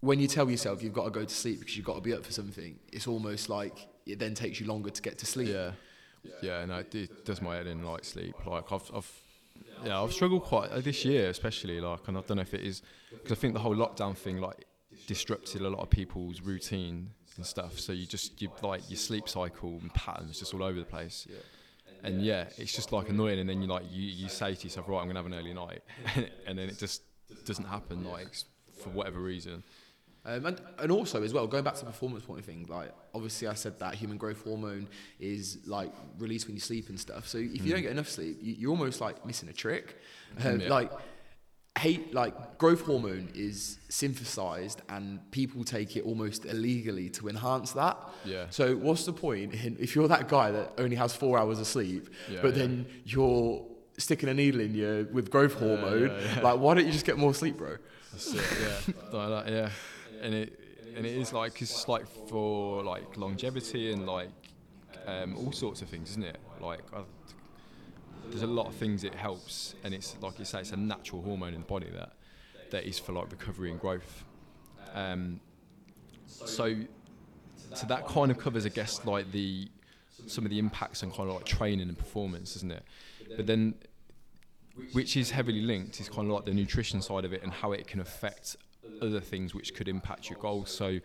when 0.00 0.20
you 0.20 0.28
tell 0.28 0.48
yourself 0.50 0.82
you've 0.82 0.92
got 0.92 1.04
to 1.04 1.10
go 1.10 1.24
to 1.24 1.34
sleep 1.34 1.58
because 1.60 1.76
you've 1.76 1.86
got 1.86 1.94
to 1.94 2.00
be 2.00 2.12
up 2.12 2.24
for 2.24 2.32
something 2.32 2.78
it's 2.92 3.06
almost 3.06 3.48
like 3.48 3.88
it 4.04 4.18
then 4.18 4.34
takes 4.34 4.60
you 4.60 4.66
longer 4.66 4.90
to 4.90 5.02
get 5.02 5.18
to 5.18 5.26
sleep 5.26 5.48
Yeah, 5.48 5.72
yeah, 6.42 6.64
no, 6.64 6.82
it 6.92 7.24
does 7.24 7.40
my 7.42 7.56
head 7.56 7.66
in 7.66 7.84
like 7.84 8.04
sleep. 8.04 8.34
Like 8.46 8.72
I've, 8.72 8.90
I've, 8.94 9.10
yeah, 9.84 10.02
I've 10.02 10.12
struggled 10.12 10.44
quite 10.44 10.70
uh, 10.70 10.80
this 10.80 11.04
year, 11.04 11.28
especially 11.28 11.80
like, 11.80 12.06
and 12.08 12.16
I 12.16 12.20
don't 12.22 12.36
know 12.36 12.42
if 12.42 12.54
it 12.54 12.62
is 12.62 12.82
because 13.10 13.32
I 13.32 13.34
think 13.40 13.54
the 13.54 13.60
whole 13.60 13.74
lockdown 13.74 14.16
thing 14.16 14.38
like 14.40 14.64
disrupted 15.06 15.62
a 15.62 15.68
lot 15.68 15.80
of 15.80 15.90
people's 15.90 16.40
routine 16.40 17.10
and 17.36 17.46
stuff. 17.46 17.78
So 17.78 17.92
you 17.92 18.06
just 18.06 18.40
you 18.40 18.50
like 18.62 18.88
your 18.90 18.96
sleep 18.98 19.28
cycle 19.28 19.78
and 19.80 19.92
patterns 19.94 20.38
just 20.38 20.54
all 20.54 20.62
over 20.62 20.78
the 20.78 20.84
place. 20.84 21.26
And 22.02 22.22
yeah, 22.22 22.46
it's 22.58 22.74
just 22.74 22.92
like 22.92 23.08
annoying. 23.08 23.38
And 23.38 23.48
then 23.48 23.60
you 23.62 23.68
like 23.68 23.84
you, 23.90 24.02
you 24.02 24.28
say 24.28 24.54
to 24.54 24.64
yourself, 24.64 24.88
right, 24.88 25.00
I'm 25.00 25.06
gonna 25.06 25.18
have 25.18 25.26
an 25.26 25.34
early 25.34 25.54
night, 25.54 25.82
and 26.46 26.58
then 26.58 26.68
it 26.68 26.78
just 26.78 27.02
doesn't 27.44 27.66
happen 27.66 28.04
like 28.04 28.34
for 28.82 28.90
whatever 28.90 29.20
reason. 29.20 29.62
Um, 30.28 30.44
and, 30.44 30.60
and 30.80 30.90
also 30.90 31.22
as 31.22 31.32
well, 31.32 31.46
going 31.46 31.62
back 31.62 31.74
to 31.74 31.80
the 31.84 31.86
performance 31.92 32.24
point 32.24 32.40
of 32.40 32.44
thing, 32.46 32.66
like 32.68 32.90
obviously 33.14 33.46
I 33.46 33.54
said 33.54 33.78
that 33.78 33.94
human 33.94 34.16
growth 34.18 34.42
hormone 34.42 34.88
is 35.20 35.58
like 35.66 35.92
released 36.18 36.46
when 36.48 36.56
you 36.56 36.60
sleep 36.60 36.88
and 36.88 36.98
stuff. 36.98 37.28
So 37.28 37.38
if 37.38 37.64
you 37.64 37.72
don't 37.72 37.82
get 37.82 37.92
enough 37.92 38.08
sleep, 38.08 38.38
you, 38.42 38.54
you're 38.58 38.70
almost 38.72 39.00
like 39.00 39.24
missing 39.24 39.48
a 39.48 39.52
trick. 39.52 39.96
Um, 40.44 40.60
Yeah. 40.60 40.68
Like 40.68 40.90
hate, 41.78 42.12
like 42.14 42.58
growth 42.58 42.80
hormone 42.82 43.28
is 43.34 43.78
synthesized, 43.88 44.80
and 44.88 45.20
people 45.30 45.62
take 45.62 45.96
it 45.96 46.04
almost 46.04 46.44
illegally 46.46 47.08
to 47.10 47.28
enhance 47.28 47.72
that. 47.72 47.96
Yeah. 48.24 48.46
So 48.50 48.74
what's 48.76 49.04
the 49.04 49.12
point 49.12 49.52
in, 49.54 49.76
if 49.78 49.94
you're 49.94 50.08
that 50.08 50.26
guy 50.28 50.50
that 50.50 50.72
only 50.78 50.96
has 50.96 51.14
four 51.14 51.38
hours 51.38 51.60
of 51.60 51.66
sleep, 51.66 52.08
Yeah, 52.30 52.38
but 52.42 52.52
yeah. 52.52 52.58
then 52.62 52.86
you're 53.04 53.64
sticking 53.98 54.28
a 54.28 54.34
needle 54.34 54.60
in 54.60 54.74
you 54.74 55.08
with 55.12 55.30
growth 55.30 55.54
hormone? 55.54 56.10
yeah. 56.10 56.40
Like, 56.40 56.58
why 56.58 56.74
don't 56.74 56.86
you 56.86 56.92
just 56.92 57.06
get 57.06 57.18
more 57.18 57.34
sleep, 57.34 57.58
bro? 57.58 57.76
That's 58.12 58.32
it, 58.34 58.42
yeah. 58.60 58.94
like 59.12 59.44
that, 59.46 59.52
yeah. 59.52 59.68
And 60.22 60.34
it 60.34 60.60
and 60.96 61.04
it 61.04 61.16
is 61.16 61.32
like 61.32 61.60
it's 61.60 61.88
like 61.88 62.06
for 62.28 62.82
like 62.82 63.16
longevity 63.16 63.92
and 63.92 64.06
like 64.06 64.30
um, 65.06 65.36
all 65.36 65.52
sorts 65.52 65.82
of 65.82 65.88
things, 65.88 66.10
isn't 66.10 66.24
it? 66.24 66.38
Like 66.60 66.80
i 66.94 67.02
there's 68.28 68.42
a 68.42 68.46
lot 68.46 68.66
of 68.66 68.74
things 68.74 69.04
it 69.04 69.14
helps, 69.14 69.76
and 69.84 69.94
it's 69.94 70.16
like 70.20 70.38
you 70.38 70.44
say, 70.44 70.60
it's 70.60 70.72
a 70.72 70.76
natural 70.76 71.22
hormone 71.22 71.54
in 71.54 71.60
the 71.60 71.66
body 71.66 71.88
that 71.92 72.12
that 72.70 72.84
is 72.84 72.98
for 72.98 73.12
like 73.12 73.30
recovery 73.30 73.70
and 73.70 73.80
growth. 73.80 74.24
Um, 74.94 75.40
so 76.26 76.74
so 77.74 77.86
that 77.86 78.06
kind 78.06 78.30
of 78.30 78.38
covers, 78.38 78.66
I 78.66 78.70
guess, 78.70 79.04
like 79.04 79.30
the 79.32 79.68
some 80.26 80.44
of 80.44 80.50
the 80.50 80.58
impacts 80.58 81.02
on 81.02 81.10
kind 81.10 81.28
of 81.28 81.36
like 81.36 81.44
training 81.44 81.88
and 81.88 81.96
performance, 81.96 82.56
isn't 82.56 82.72
it? 82.72 82.82
But 83.36 83.46
then 83.46 83.74
which 84.92 85.16
is 85.16 85.30
heavily 85.30 85.62
linked 85.62 86.00
is 86.00 86.08
kind 86.08 86.28
of 86.28 86.34
like 86.34 86.44
the 86.44 86.52
nutrition 86.52 87.00
side 87.00 87.24
of 87.24 87.32
it 87.32 87.42
and 87.42 87.52
how 87.52 87.72
it 87.72 87.86
can 87.86 88.00
affect 88.00 88.56
other 89.02 89.20
things 89.20 89.54
which 89.54 89.74
could 89.74 89.88
impact 89.88 90.30
your 90.30 90.38
goals. 90.38 90.70
So 90.70 90.98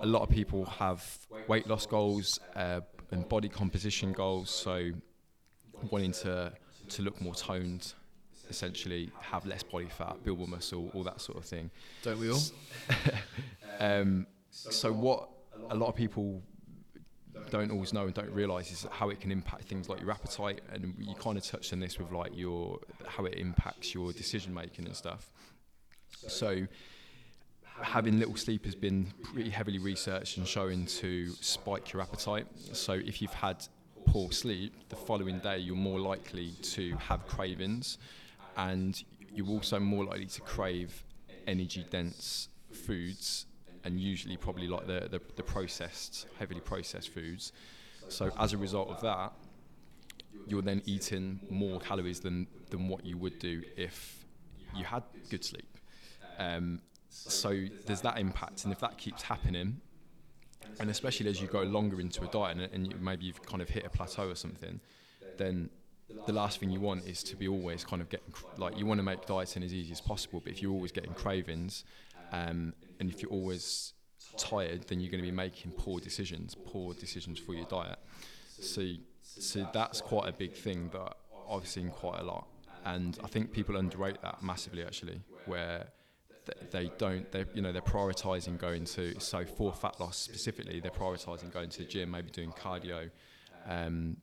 a 0.00 0.06
lot 0.06 0.22
of 0.22 0.30
people 0.30 0.64
have 0.66 1.18
weight 1.48 1.66
loss 1.66 1.86
goals 1.86 2.38
uh, 2.56 2.80
and 3.10 3.28
body 3.28 3.48
composition 3.48 4.12
goals. 4.12 4.50
So 4.50 4.90
wanting 5.90 6.12
to 6.12 6.52
to 6.88 7.02
look 7.02 7.20
more 7.20 7.34
toned, 7.34 7.94
essentially 8.48 9.10
have 9.20 9.46
less 9.46 9.62
body 9.62 9.88
fat, 9.88 10.22
build 10.24 10.38
more 10.38 10.48
muscle, 10.48 10.90
all 10.94 11.04
that 11.04 11.20
sort 11.20 11.38
of 11.38 11.44
thing. 11.44 11.70
Don't 12.02 12.18
we 12.18 12.30
all? 12.30 12.40
Um, 13.78 14.26
so 14.50 14.92
what 14.92 15.30
a 15.70 15.74
lot 15.74 15.88
of 15.88 15.94
people 15.94 16.42
don't 17.50 17.70
always 17.70 17.92
know 17.92 18.04
and 18.04 18.12
don't 18.12 18.30
realise 18.30 18.70
is 18.70 18.86
how 18.90 19.08
it 19.08 19.20
can 19.20 19.32
impact 19.32 19.64
things 19.64 19.88
like 19.88 20.00
your 20.00 20.10
appetite, 20.10 20.60
and 20.72 20.94
you 20.98 21.14
kind 21.14 21.38
of 21.38 21.44
touched 21.44 21.72
on 21.72 21.80
this 21.80 21.98
with 21.98 22.12
like 22.12 22.36
your 22.36 22.78
how 23.06 23.24
it 23.24 23.34
impacts 23.34 23.94
your 23.94 24.12
decision 24.12 24.52
making 24.52 24.86
and 24.86 24.94
stuff. 24.94 25.30
So 26.28 26.66
having 27.82 28.18
little 28.18 28.36
sleep 28.36 28.64
has 28.64 28.74
been 28.74 29.12
pretty 29.22 29.50
heavily 29.50 29.78
researched 29.78 30.36
and 30.36 30.46
shown 30.46 30.86
to 30.86 31.30
spike 31.40 31.92
your 31.92 32.02
appetite. 32.02 32.46
So 32.72 32.92
if 32.92 33.20
you've 33.20 33.34
had 33.34 33.66
poor 34.06 34.32
sleep, 34.32 34.88
the 34.88 34.96
following 34.96 35.38
day 35.38 35.58
you're 35.58 35.76
more 35.76 36.00
likely 36.00 36.52
to 36.62 36.96
have 36.96 37.26
cravings, 37.26 37.98
and 38.56 39.02
you're 39.32 39.48
also 39.48 39.78
more 39.78 40.04
likely 40.04 40.26
to 40.26 40.40
crave 40.40 41.04
energy 41.46 41.86
dense 41.90 42.48
foods 42.72 43.46
and 43.84 43.98
usually 43.98 44.36
probably 44.36 44.68
like 44.68 44.86
the, 44.86 45.08
the, 45.10 45.20
the 45.36 45.42
processed, 45.42 46.26
heavily 46.38 46.60
processed 46.60 47.08
foods. 47.08 47.52
So 48.08 48.30
as 48.38 48.52
a 48.52 48.58
result 48.58 48.90
of 48.90 49.00
that, 49.02 49.32
you're 50.46 50.62
then 50.62 50.82
eating 50.84 51.40
more 51.48 51.80
calories 51.80 52.20
than, 52.20 52.46
than 52.70 52.88
what 52.88 53.04
you 53.06 53.16
would 53.16 53.38
do 53.38 53.62
if 53.76 54.24
you 54.74 54.84
had 54.84 55.02
good 55.30 55.44
sleep. 55.44 55.78
Um, 56.38 56.80
so 57.28 57.64
there's 57.86 58.00
that 58.02 58.18
impact, 58.18 58.64
and 58.64 58.72
if 58.72 58.80
that 58.80 58.98
keeps 58.98 59.22
happening, 59.22 59.80
and 60.78 60.90
especially 60.90 61.28
as 61.28 61.40
you 61.40 61.48
go 61.48 61.62
longer 61.62 62.00
into 62.00 62.24
a 62.24 62.28
diet, 62.28 62.56
and, 62.56 62.72
and 62.72 62.92
you, 62.92 62.98
maybe 63.00 63.24
you've 63.24 63.42
kind 63.42 63.62
of 63.62 63.68
hit 63.68 63.84
a 63.84 63.90
plateau 63.90 64.28
or 64.28 64.34
something, 64.34 64.80
then 65.36 65.70
the 66.26 66.32
last 66.32 66.58
thing 66.58 66.70
you 66.70 66.80
want 66.80 67.06
is 67.06 67.22
to 67.22 67.36
be 67.36 67.46
always 67.46 67.84
kind 67.84 68.02
of 68.02 68.08
getting 68.08 68.32
like 68.56 68.76
you 68.76 68.84
want 68.86 68.98
to 68.98 69.04
make 69.04 69.26
dieting 69.26 69.62
as 69.62 69.72
easy 69.72 69.92
as 69.92 70.00
possible. 70.00 70.40
But 70.42 70.52
if 70.52 70.62
you're 70.62 70.72
always 70.72 70.92
getting 70.92 71.14
cravings, 71.14 71.84
um, 72.32 72.74
and 72.98 73.10
if 73.10 73.22
you're 73.22 73.30
always 73.30 73.92
tired, 74.36 74.86
then 74.88 75.00
you're 75.00 75.10
going 75.10 75.22
to 75.22 75.28
be 75.28 75.34
making 75.36 75.72
poor 75.72 76.00
decisions, 76.00 76.54
poor 76.54 76.94
decisions 76.94 77.38
for 77.38 77.54
your 77.54 77.66
diet. 77.66 77.98
So, 78.60 78.82
so 79.22 79.68
that's 79.72 80.00
quite 80.00 80.28
a 80.28 80.32
big 80.32 80.54
thing 80.54 80.90
that 80.92 81.16
I've 81.50 81.66
seen 81.66 81.90
quite 81.90 82.20
a 82.20 82.24
lot, 82.24 82.46
and 82.84 83.18
I 83.22 83.26
think 83.26 83.52
people 83.52 83.76
underrate 83.76 84.20
that 84.22 84.42
massively 84.42 84.84
actually, 84.84 85.20
where 85.46 85.88
they 86.70 86.90
don't 86.98 87.30
they 87.32 87.44
you 87.54 87.62
know 87.62 87.72
they're 87.72 87.82
prioritizing 87.82 88.58
going 88.58 88.84
to 88.84 89.18
so 89.20 89.44
for 89.44 89.72
fat 89.72 89.98
loss 90.00 90.16
specifically 90.16 90.80
they're 90.80 90.90
prioritizing 90.90 91.52
going 91.52 91.68
to 91.68 91.78
the 91.78 91.84
gym 91.84 92.10
maybe 92.10 92.30
doing 92.30 92.50
cardio 92.52 93.10
um, 93.68 94.16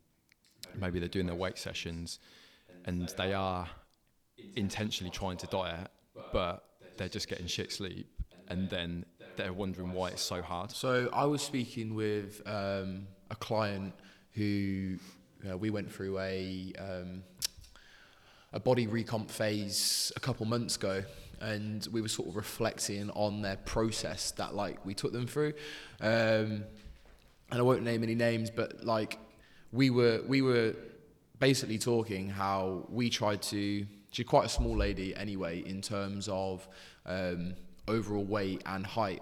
maybe 0.76 1.00
they're 1.00 1.08
doing 1.08 1.28
their 1.28 1.36
weight 1.36 1.58
sessions 1.58 2.20
and 2.86 3.10
they 3.18 3.34
are 3.34 3.70
intentionally 4.56 5.12
trying 5.12 5.38
to 5.38 5.48
diet 5.48 5.90
but 6.34 6.66
they're 6.98 7.08
just 7.08 7.28
getting 7.28 7.48
shit 7.48 7.72
sleep 7.72 8.08
and 8.50 8.70
then 8.70 9.06
they're 9.38 9.54
wondering 9.54 9.94
why 9.94 10.10
it's 10.10 10.22
so 10.22 10.42
hard. 10.42 10.72
So 10.72 11.10
I 11.14 11.26
was 11.26 11.42
speaking 11.42 11.96
with 11.96 12.42
um, 12.46 13.08
a 13.30 13.36
client 13.36 13.94
who 14.34 14.98
uh, 15.50 15.58
we 15.58 15.70
went 15.70 15.92
through 15.92 16.20
a 16.20 16.74
um, 16.78 17.24
a 18.54 18.60
body 18.60 18.88
recomp 18.88 19.30
phase 19.30 20.12
a 20.16 20.20
couple 20.20 20.46
months 20.46 20.76
ago, 20.76 21.04
and 21.42 21.88
we 21.92 22.02
were 22.02 22.08
sort 22.08 22.28
of 22.30 22.36
reflecting 22.36 23.10
on 23.12 23.42
their 23.42 23.58
process 23.58 24.32
that 24.32 24.56
like 24.56 24.86
we 24.86 24.94
took 24.94 25.12
them 25.14 25.28
through. 25.28 25.54
Um, 26.02 26.64
and 27.50 27.60
I 27.60 27.62
won't 27.62 27.84
name 27.84 28.04
any 28.04 28.16
names, 28.16 28.50
but 28.50 28.84
like 28.84 29.20
we 29.72 29.90
were 29.90 30.22
we 30.28 30.42
were 30.42 30.76
basically 31.40 31.78
talking 31.78 32.30
how 32.30 32.86
we 32.90 33.10
tried 33.10 33.42
to. 33.44 33.86
She's 34.12 34.26
quite 34.26 34.46
a 34.46 34.50
small 34.50 34.76
lady 34.76 35.16
anyway 35.16 35.60
in 35.66 35.82
terms 35.82 36.28
of 36.32 36.68
um, 37.06 37.54
overall 37.88 38.24
weight 38.24 38.64
and 38.66 38.86
height. 38.86 39.22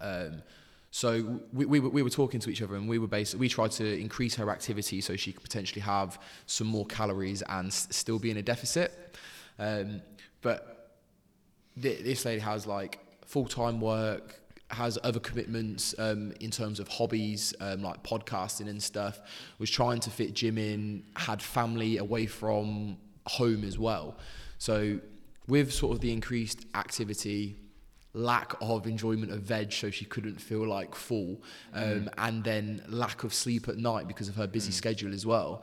Um, 0.00 0.42
so 0.90 1.40
we, 1.52 1.66
we, 1.66 1.80
were- 1.80 1.88
we 1.90 2.02
were 2.02 2.10
talking 2.10 2.40
to 2.40 2.50
each 2.50 2.62
other 2.62 2.74
and 2.76 2.88
we 2.88 2.98
were 2.98 3.06
basically, 3.06 3.40
we 3.40 3.48
tried 3.48 3.70
to 3.72 3.98
increase 4.00 4.34
her 4.36 4.50
activity 4.50 5.00
so 5.00 5.14
she 5.16 5.32
could 5.32 5.42
potentially 5.42 5.80
have 5.82 6.18
some 6.46 6.66
more 6.66 6.86
calories 6.86 7.42
and 7.42 7.68
s- 7.68 7.86
still 7.90 8.18
be 8.18 8.30
in 8.30 8.36
a 8.38 8.42
deficit. 8.42 9.16
Um, 9.58 10.00
but 10.42 10.75
this 11.76 12.24
lady 12.24 12.40
has 12.40 12.66
like 12.66 12.98
full-time 13.26 13.80
work, 13.80 14.40
has 14.70 14.98
other 15.04 15.20
commitments 15.20 15.94
um, 15.98 16.32
in 16.40 16.50
terms 16.50 16.80
of 16.80 16.88
hobbies, 16.88 17.54
um, 17.60 17.82
like 17.82 18.02
podcasting 18.02 18.68
and 18.68 18.82
stuff, 18.82 19.20
was 19.58 19.70
trying 19.70 20.00
to 20.00 20.10
fit 20.10 20.34
gym 20.34 20.58
in, 20.58 21.04
had 21.16 21.40
family 21.42 21.98
away 21.98 22.26
from 22.26 22.96
home 23.26 23.64
as 23.64 23.78
well. 23.78 24.16
So 24.58 25.00
with 25.46 25.72
sort 25.72 25.94
of 25.94 26.00
the 26.00 26.12
increased 26.12 26.64
activity, 26.74 27.56
lack 28.12 28.54
of 28.62 28.86
enjoyment 28.86 29.30
of 29.30 29.42
veg 29.42 29.70
so 29.70 29.90
she 29.90 30.06
couldn't 30.06 30.40
feel 30.40 30.66
like 30.66 30.94
full 30.94 31.42
um, 31.74 32.08
and 32.16 32.42
then 32.42 32.82
lack 32.88 33.24
of 33.24 33.34
sleep 33.34 33.68
at 33.68 33.76
night 33.76 34.08
because 34.08 34.28
of 34.28 34.36
her 34.36 34.46
busy 34.46 34.72
schedule 34.72 35.12
as 35.12 35.26
well. 35.26 35.62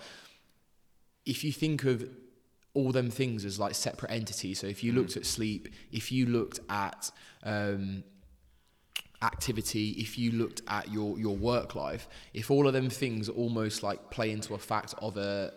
If 1.25 1.43
you 1.43 1.51
think 1.51 1.83
of 1.83 2.07
all 2.73 2.91
them 2.91 3.09
things 3.09 3.45
as 3.45 3.59
like 3.59 3.75
separate 3.75 4.11
entities. 4.11 4.59
So 4.59 4.67
if 4.67 4.83
you 4.83 4.91
looked 4.93 5.17
at 5.17 5.25
sleep 5.25 5.69
if 5.91 6.11
you 6.11 6.25
looked 6.25 6.59
at 6.69 7.11
um, 7.43 8.03
activity 9.21 9.91
if 9.91 10.17
you 10.17 10.31
looked 10.31 10.61
at 10.67 10.91
your 10.91 11.17
your 11.17 11.35
work 11.35 11.75
life 11.75 12.07
if 12.33 12.51
all 12.51 12.67
of 12.67 12.73
them 12.73 12.89
things 12.89 13.29
almost 13.29 13.81
like 13.81 14.09
play 14.09 14.31
into 14.31 14.53
a 14.53 14.57
fact 14.57 14.93
of 15.01 15.15
a 15.17 15.53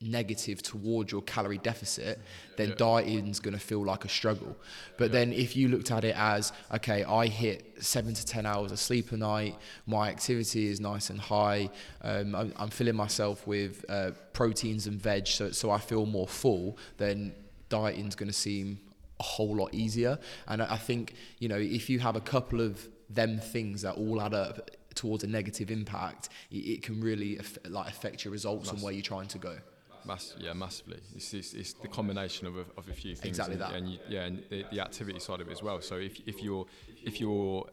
negative 0.00 0.62
towards 0.62 1.10
your 1.10 1.22
calorie 1.22 1.58
deficit 1.58 2.20
then 2.56 2.68
Yeah. 2.68 2.74
dieting's 2.76 3.40
going 3.40 3.54
to 3.54 3.60
feel 3.60 3.84
like 3.84 4.04
a 4.04 4.08
struggle 4.08 4.56
but 4.96 5.10
then 5.10 5.32
if 5.32 5.56
you 5.56 5.68
looked 5.68 5.90
at 5.90 6.04
it 6.04 6.14
as 6.16 6.52
okay 6.72 7.02
i 7.04 7.26
hit 7.26 7.74
7 7.80 8.14
to 8.14 8.24
10 8.24 8.46
hours 8.46 8.70
of 8.70 8.78
sleep 8.78 9.10
a 9.10 9.16
night 9.16 9.56
my 9.86 10.08
activity 10.08 10.68
is 10.68 10.78
nice 10.80 11.10
and 11.10 11.20
high 11.20 11.68
um, 12.02 12.34
I'm, 12.34 12.52
I'm 12.56 12.70
filling 12.70 12.94
myself 12.94 13.44
with 13.46 13.84
uh, 13.88 14.12
proteins 14.32 14.86
and 14.86 15.00
veg 15.00 15.26
so, 15.26 15.50
so 15.50 15.70
i 15.72 15.78
feel 15.78 16.06
more 16.06 16.28
full 16.28 16.78
then 16.96 17.34
dieting's 17.68 18.14
going 18.14 18.28
to 18.30 18.32
seem 18.48 18.78
a 19.20 19.24
whole 19.24 19.56
lot 19.56 19.74
easier. 19.74 20.16
And 20.46 20.62
I 20.62 20.74
I 20.74 20.76
think, 20.78 21.14
you 21.40 21.48
know, 21.48 21.56
if 21.58 21.90
you 21.90 21.98
have 21.98 22.14
a 22.14 22.20
couple 22.20 22.60
of 22.60 22.88
them 23.10 23.40
things 23.40 23.82
that 23.82 23.96
all 23.96 24.22
add 24.22 24.32
up 24.32 24.70
towards 24.94 25.24
a 25.24 25.26
negative 25.26 25.72
impact, 25.72 26.28
it, 26.52 26.56
it 26.58 26.82
can 26.82 27.00
really 27.00 27.36
aff- 27.38 27.58
like 27.68 27.88
affect 27.88 28.24
your 28.24 28.30
results 28.30 28.70
and 28.70 28.80
where 28.80 28.92
you're 28.92 29.02
trying 29.02 29.26
to 29.28 29.38
go. 29.38 29.58
Mass, 30.04 30.34
yeah, 30.38 30.52
massively. 30.52 31.00
It's, 31.14 31.34
it's, 31.34 31.52
it's 31.54 31.72
the 31.74 31.88
combination 31.88 32.46
of 32.46 32.56
a, 32.56 32.64
of 32.76 32.88
a 32.88 32.92
few 32.92 33.14
things. 33.14 33.38
Exactly 33.38 33.54
and, 33.54 33.62
that. 33.62 33.72
And 33.74 33.88
you, 33.90 33.98
yeah, 34.08 34.24
and 34.24 34.42
the, 34.48 34.64
the 34.70 34.80
activity 34.80 35.18
side 35.18 35.40
of 35.40 35.48
it 35.48 35.52
as 35.52 35.62
well. 35.62 35.80
So 35.80 35.96
if, 35.96 36.20
if 36.26 36.42
you're 36.42 36.66
if 37.04 37.20
you're 37.20 37.66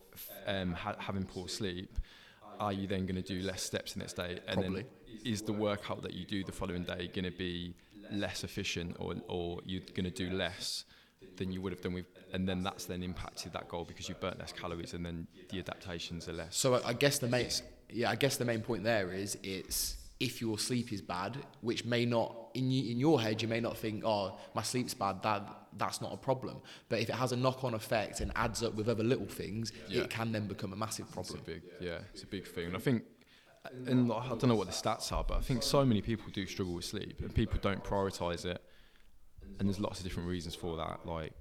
um, 0.47 0.73
ha- 0.73 0.95
having 0.97 1.23
poor 1.23 1.47
sleep, 1.47 1.97
are 2.59 2.73
you 2.73 2.87
then 2.87 3.05
going 3.05 3.21
to 3.21 3.21
do 3.21 3.41
less 3.41 3.61
steps 3.61 3.93
the 3.93 3.99
next 3.99 4.13
day? 4.13 4.39
And 4.47 4.61
Probably. 4.61 4.81
then 4.81 4.89
is 5.23 5.41
the 5.41 5.53
workout 5.53 6.01
that 6.03 6.13
you 6.13 6.25
do 6.25 6.43
the 6.43 6.51
following 6.51 6.83
day 6.83 7.09
going 7.13 7.25
to 7.25 7.37
be 7.37 7.73
less 8.11 8.43
efficient, 8.43 8.97
or 8.99 9.15
or 9.27 9.61
you're 9.65 9.81
going 9.93 10.05
to 10.05 10.11
do 10.11 10.29
less 10.29 10.85
than 11.37 11.51
you 11.51 11.61
would 11.61 11.71
have 11.71 11.81
done 11.81 11.93
with? 11.93 12.05
And 12.33 12.47
then 12.47 12.63
that's 12.63 12.85
then 12.85 13.01
impacted 13.01 13.53
that 13.53 13.67
goal 13.69 13.85
because 13.85 14.09
you've 14.09 14.19
burnt 14.19 14.39
less 14.39 14.51
calories, 14.51 14.93
and 14.93 15.05
then 15.05 15.27
the 15.49 15.59
adaptations 15.59 16.27
are 16.27 16.33
less. 16.33 16.57
So 16.57 16.75
I 16.75 16.89
I 16.89 16.93
guess 16.93 17.19
the 17.19 17.27
main, 17.27 17.49
yeah, 17.89 18.09
I 18.09 18.15
guess 18.15 18.37
the 18.37 18.45
main 18.45 18.61
point 18.61 18.83
there 18.83 19.11
is 19.11 19.37
it's 19.41 19.97
if 20.19 20.39
your 20.41 20.57
sleep 20.57 20.93
is 20.93 21.01
bad, 21.01 21.37
which 21.61 21.83
may 21.85 22.05
not 22.05 22.35
in 22.53 22.67
y- 22.69 22.89
in 22.91 22.99
your 22.99 23.19
head 23.21 23.41
you 23.41 23.47
may 23.49 23.59
not 23.59 23.77
think, 23.77 24.03
oh, 24.05 24.37
my 24.53 24.61
sleep's 24.63 24.93
bad, 24.93 25.21
that 25.23 25.41
that's 25.77 25.99
not 25.99 26.13
a 26.13 26.17
problem. 26.17 26.61
But 26.87 26.99
if 27.01 27.09
it 27.09 27.15
has 27.15 27.33
a 27.33 27.35
knock-on 27.35 27.73
effect 27.73 28.21
and 28.21 28.31
adds 28.35 28.63
up 28.63 28.75
with 28.75 28.87
other 28.87 29.03
little 29.03 29.27
things, 29.27 29.73
Yeah. 29.89 30.03
it 30.03 30.09
can 30.09 30.31
then 30.31 30.47
become 30.47 30.71
a 30.71 30.75
massive 30.77 31.05
It's 31.07 31.13
problem. 31.13 31.39
a 31.39 31.43
big, 31.43 31.63
yeah, 31.81 31.99
it's 32.13 32.23
a 32.23 32.27
big 32.27 32.47
thing. 32.47 32.67
And 32.67 32.77
I 32.77 32.79
think, 32.79 33.03
and 33.85 34.09
I 34.11 34.27
don't 34.29 34.47
know 34.47 34.55
what 34.55 34.67
the 34.67 34.73
stats 34.73 35.11
are, 35.11 35.23
but 35.25 35.37
I 35.37 35.41
think 35.41 35.63
so 35.63 35.83
many 35.83 36.01
people 36.01 36.27
do 36.31 36.45
struggle 36.47 36.75
with 36.75 36.85
sleep, 36.85 37.19
and 37.19 37.33
people 37.35 37.59
don't 37.61 37.83
prioritize 37.83 38.45
it. 38.45 38.61
And 39.59 39.67
there's 39.67 39.79
lots 39.81 39.99
of 39.99 40.05
different 40.05 40.29
reasons 40.29 40.55
for 40.55 40.77
that. 40.77 41.05
Like, 41.05 41.33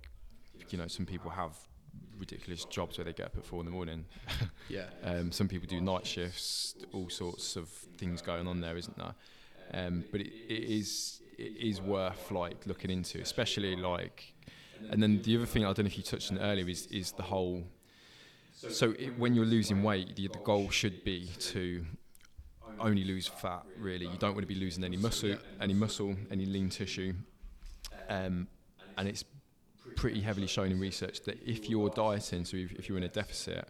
you 0.71 0.79
know, 0.79 0.89
some 0.89 1.07
people 1.07 1.31
have 1.31 1.57
ridiculous 2.19 2.65
jobs 2.65 2.99
where 2.99 3.05
they 3.05 3.13
get 3.13 3.27
up 3.27 3.37
at 3.37 3.45
four 3.45 3.61
in 3.61 3.67
the 3.67 3.73
morning. 3.73 4.05
Yeah. 4.69 4.87
Um, 5.05 5.31
some 5.31 5.49
people 5.49 5.69
do 5.69 5.81
night 5.81 6.07
shifts. 6.07 6.75
All 6.93 7.11
sorts 7.11 7.57
of 7.57 7.69
things 7.69 8.23
going 8.23 8.47
on 8.47 8.61
there, 8.61 8.77
isn't 8.77 8.97
there? 8.97 9.15
Um, 9.75 10.05
but 10.11 10.21
it, 10.21 10.33
it 10.49 10.65
is 10.65 11.21
it 11.37 11.57
is 11.57 11.81
worth 11.81 12.31
like 12.31 12.67
looking 12.67 12.91
into, 12.91 13.21
especially 13.21 13.77
like. 13.77 14.33
And 14.91 15.03
then 15.03 15.23
the 15.23 15.37
other 15.37 15.47
thing 15.47 15.65
I 15.65 15.69
don't 15.69 15.81
know 15.81 15.87
if 15.87 15.97
you 15.97 16.03
touched 16.03 16.33
on 16.33 16.39
earlier 16.39 16.69
is 16.69 16.87
is 16.87 17.13
the 17.13 17.23
whole. 17.23 17.65
So 18.53 18.93
it, 18.99 19.19
when 19.19 19.35
you're 19.35 19.45
losing 19.45 19.83
weight, 19.83 20.17
the, 20.17 20.29
the 20.29 20.39
goal 20.39 20.71
should 20.71 21.05
be 21.05 21.29
to 21.51 21.85
only 22.81 23.05
lose 23.05 23.27
fat. 23.27 23.65
Really, 23.79 24.07
you 24.07 24.17
don't 24.19 24.35
want 24.35 24.43
to 24.43 24.55
be 24.55 24.59
losing 24.59 24.85
any 24.85 24.97
muscle, 24.97 25.37
any 25.61 25.75
muscle, 25.75 26.17
any 26.31 26.47
lean 26.47 26.71
tissue. 26.71 27.13
Um, 28.09 28.49
and 28.97 29.09
it's 29.09 29.25
pretty 29.97 30.21
heavily 30.21 30.47
shown 30.47 30.71
in 30.71 30.81
research 30.81 31.23
that 31.23 31.39
if 31.45 31.69
you're 31.69 31.91
dieting, 31.91 32.45
so 32.45 32.57
if, 32.57 32.73
if 32.73 32.89
you're 32.89 32.99
in 32.99 33.05
a 33.05 33.09
deficit, 33.09 33.69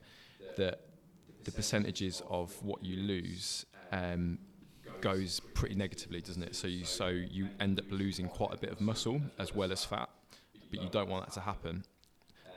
that 0.57 0.81
the 1.44 1.50
percentages 1.53 2.22
of 2.29 2.55
what 2.62 2.83
you 2.85 2.96
lose 2.96 3.66
um, 3.92 4.38
goes 5.00 5.40
pretty 5.55 5.74
negatively, 5.74 6.20
doesn't 6.20 6.42
it? 6.42 6.55
So 6.57 6.66
you 6.66 6.85
so 6.85 7.09
you 7.09 7.48
end 7.61 7.79
up 7.79 7.87
losing 7.90 8.29
quite 8.29 8.55
a 8.55 8.57
bit 8.59 8.70
of 8.70 8.81
muscle 8.81 9.20
as 9.38 9.55
well 9.55 9.70
as 9.72 9.85
fat, 9.85 10.09
but 10.70 10.81
you 10.81 10.88
don't 10.88 11.09
want 11.09 11.27
that 11.27 11.35
to 11.35 11.40
happen, 11.40 11.85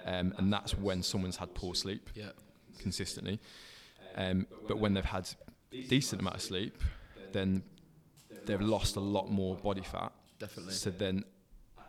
um, 0.05 0.33
and 0.37 0.51
that's 0.53 0.77
when 0.77 1.03
someone's 1.03 1.37
had 1.37 1.53
poor 1.53 1.75
sleep 1.75 2.09
Yeah. 2.15 2.31
consistently. 2.79 3.39
Um, 4.15 4.47
but 4.67 4.79
when 4.79 4.93
they've 4.93 5.05
had 5.05 5.29
decent 5.89 6.21
amount 6.21 6.37
of 6.37 6.41
sleep, 6.41 6.81
then 7.33 7.61
they've 8.45 8.61
lost 8.61 8.95
a 8.95 8.99
lot 9.01 9.29
more 9.29 9.55
body 9.57 9.81
fat. 9.81 10.11
Definitely. 10.39 10.73
So 10.73 10.89
then, 10.91 11.23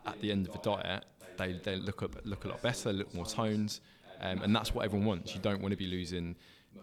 at 0.04 0.20
the 0.20 0.32
end 0.32 0.46
of 0.46 0.52
the 0.52 0.58
diet, 0.58 1.04
they, 1.38 1.52
they 1.64 1.76
look 1.76 2.02
look 2.24 2.44
a 2.44 2.48
lot 2.48 2.60
better, 2.62 2.92
look 2.92 3.14
more 3.14 3.26
toned, 3.26 3.80
um, 4.20 4.42
and 4.42 4.54
that's 4.54 4.74
what 4.74 4.84
everyone 4.84 5.06
wants. 5.06 5.34
You 5.34 5.40
don't 5.40 5.62
want 5.62 5.72
to 5.72 5.78
be 5.78 5.86
losing 5.86 6.36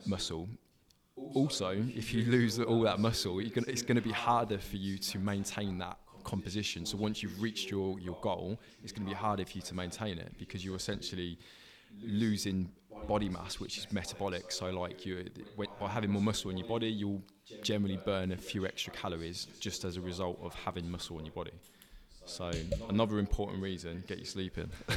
muscle. 0.06 0.48
Also, 1.34 1.72
if 1.96 2.14
you 2.14 2.26
lose 2.26 2.60
all 2.60 2.82
that 2.82 3.00
muscle, 3.00 3.36
gonna, 3.36 3.68
it's 3.68 3.82
going 3.82 3.96
to 3.96 4.02
be 4.02 4.12
harder 4.12 4.58
for 4.58 4.76
you 4.76 4.98
to 4.98 5.20
maintain 5.20 5.78
that 5.78 5.98
composition. 6.26 6.86
So 6.86 6.98
once 6.98 7.24
you've 7.24 7.42
reached 7.42 7.72
your, 7.72 7.98
your 8.00 8.18
goal, 8.22 8.60
it's 8.84 8.92
going 8.92 9.06
to 9.06 9.10
be 9.10 9.16
harder 9.16 9.46
for 9.46 9.54
you 9.54 9.62
to 9.62 9.76
maintain 9.76 10.18
it 10.18 10.34
because 10.38 10.66
you're 10.66 10.76
essentially 10.76 11.38
losing 12.04 12.70
body 13.08 13.30
mass, 13.30 13.60
which 13.60 13.78
is 13.78 13.92
metabolic. 13.94 14.52
So 14.52 14.70
like 14.72 15.06
you, 15.06 15.26
by 15.80 15.88
having 15.88 16.10
more 16.10 16.22
muscle 16.22 16.52
in 16.52 16.58
your 16.58 16.68
body, 16.68 16.88
you'll 16.88 17.22
generally 17.64 18.00
burn 18.04 18.32
a 18.32 18.38
few 18.38 18.66
extra 18.66 18.92
calories 18.92 19.48
just 19.60 19.86
as 19.86 19.96
a 19.98 20.02
result 20.02 20.40
of 20.42 20.54
having 20.54 20.90
muscle 20.90 21.20
in 21.20 21.26
your 21.26 21.34
body. 21.34 21.54
So 22.26 22.52
another 22.90 23.20
important 23.20 23.62
reason, 23.62 24.04
get 24.08 24.20
you 24.20 24.26
sleeping. 24.26 24.70
I 24.90 24.94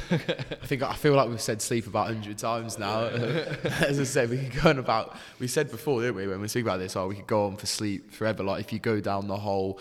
think 0.65 0.81
I 0.81 0.93
feel 0.93 1.13
like 1.13 1.29
we've 1.29 1.39
said 1.39 1.61
sleep 1.61 1.87
about 1.87 2.07
hundred 2.07 2.37
times 2.37 2.79
now. 2.79 3.03
As 3.05 3.99
I 3.99 4.03
said, 4.03 4.29
we 4.29 4.37
could 4.37 4.61
go 4.61 4.69
on 4.69 4.79
about. 4.79 5.15
We 5.39 5.47
said 5.47 5.69
before, 5.69 6.01
didn't 6.01 6.15
we, 6.15 6.27
when 6.27 6.41
we 6.41 6.47
speak 6.47 6.63
about 6.63 6.79
this? 6.79 6.95
Oh, 6.95 7.07
we 7.07 7.15
could 7.15 7.27
go 7.27 7.45
on 7.45 7.57
for 7.57 7.67
sleep 7.67 8.11
forever. 8.11 8.43
Like 8.43 8.61
if 8.61 8.73
you 8.73 8.79
go 8.79 8.99
down 8.99 9.27
the 9.27 9.37
whole 9.37 9.79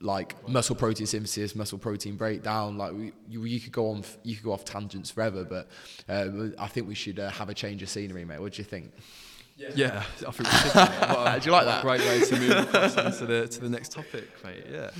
like 0.00 0.48
muscle 0.48 0.74
protein 0.74 1.06
synthesis, 1.06 1.54
muscle 1.54 1.78
protein 1.78 2.16
breakdown. 2.16 2.76
Like 2.76 2.92
we, 2.92 3.12
you, 3.28 3.44
you 3.44 3.60
could 3.60 3.72
go 3.72 3.90
on, 3.90 4.02
you 4.22 4.34
could 4.34 4.44
go 4.44 4.52
off 4.52 4.64
tangents 4.64 5.10
forever. 5.10 5.44
But 5.44 5.68
uh, 6.08 6.48
I 6.58 6.66
think 6.66 6.88
we 6.88 6.94
should 6.94 7.18
uh, 7.18 7.30
have 7.30 7.48
a 7.48 7.54
change 7.54 7.82
of 7.82 7.88
scenery, 7.88 8.24
mate. 8.24 8.40
What 8.40 8.54
do 8.54 8.58
you 8.58 8.64
think? 8.64 8.92
Yeah, 9.56 9.70
yeah 9.74 10.02
I 10.26 10.30
think 10.30 10.48
we 10.50 10.58
should. 10.58 11.42
Do 11.42 11.46
you 11.46 11.52
like 11.52 11.66
that? 11.66 11.82
Great 11.82 12.00
way 12.00 12.20
to 12.20 12.36
move 12.36 12.50
across 12.50 12.96
into 12.96 13.26
the 13.26 13.48
to 13.48 13.60
the 13.60 13.68
next 13.68 13.92
topic, 13.92 14.28
mate. 14.44 14.66
Yeah. 14.70 14.90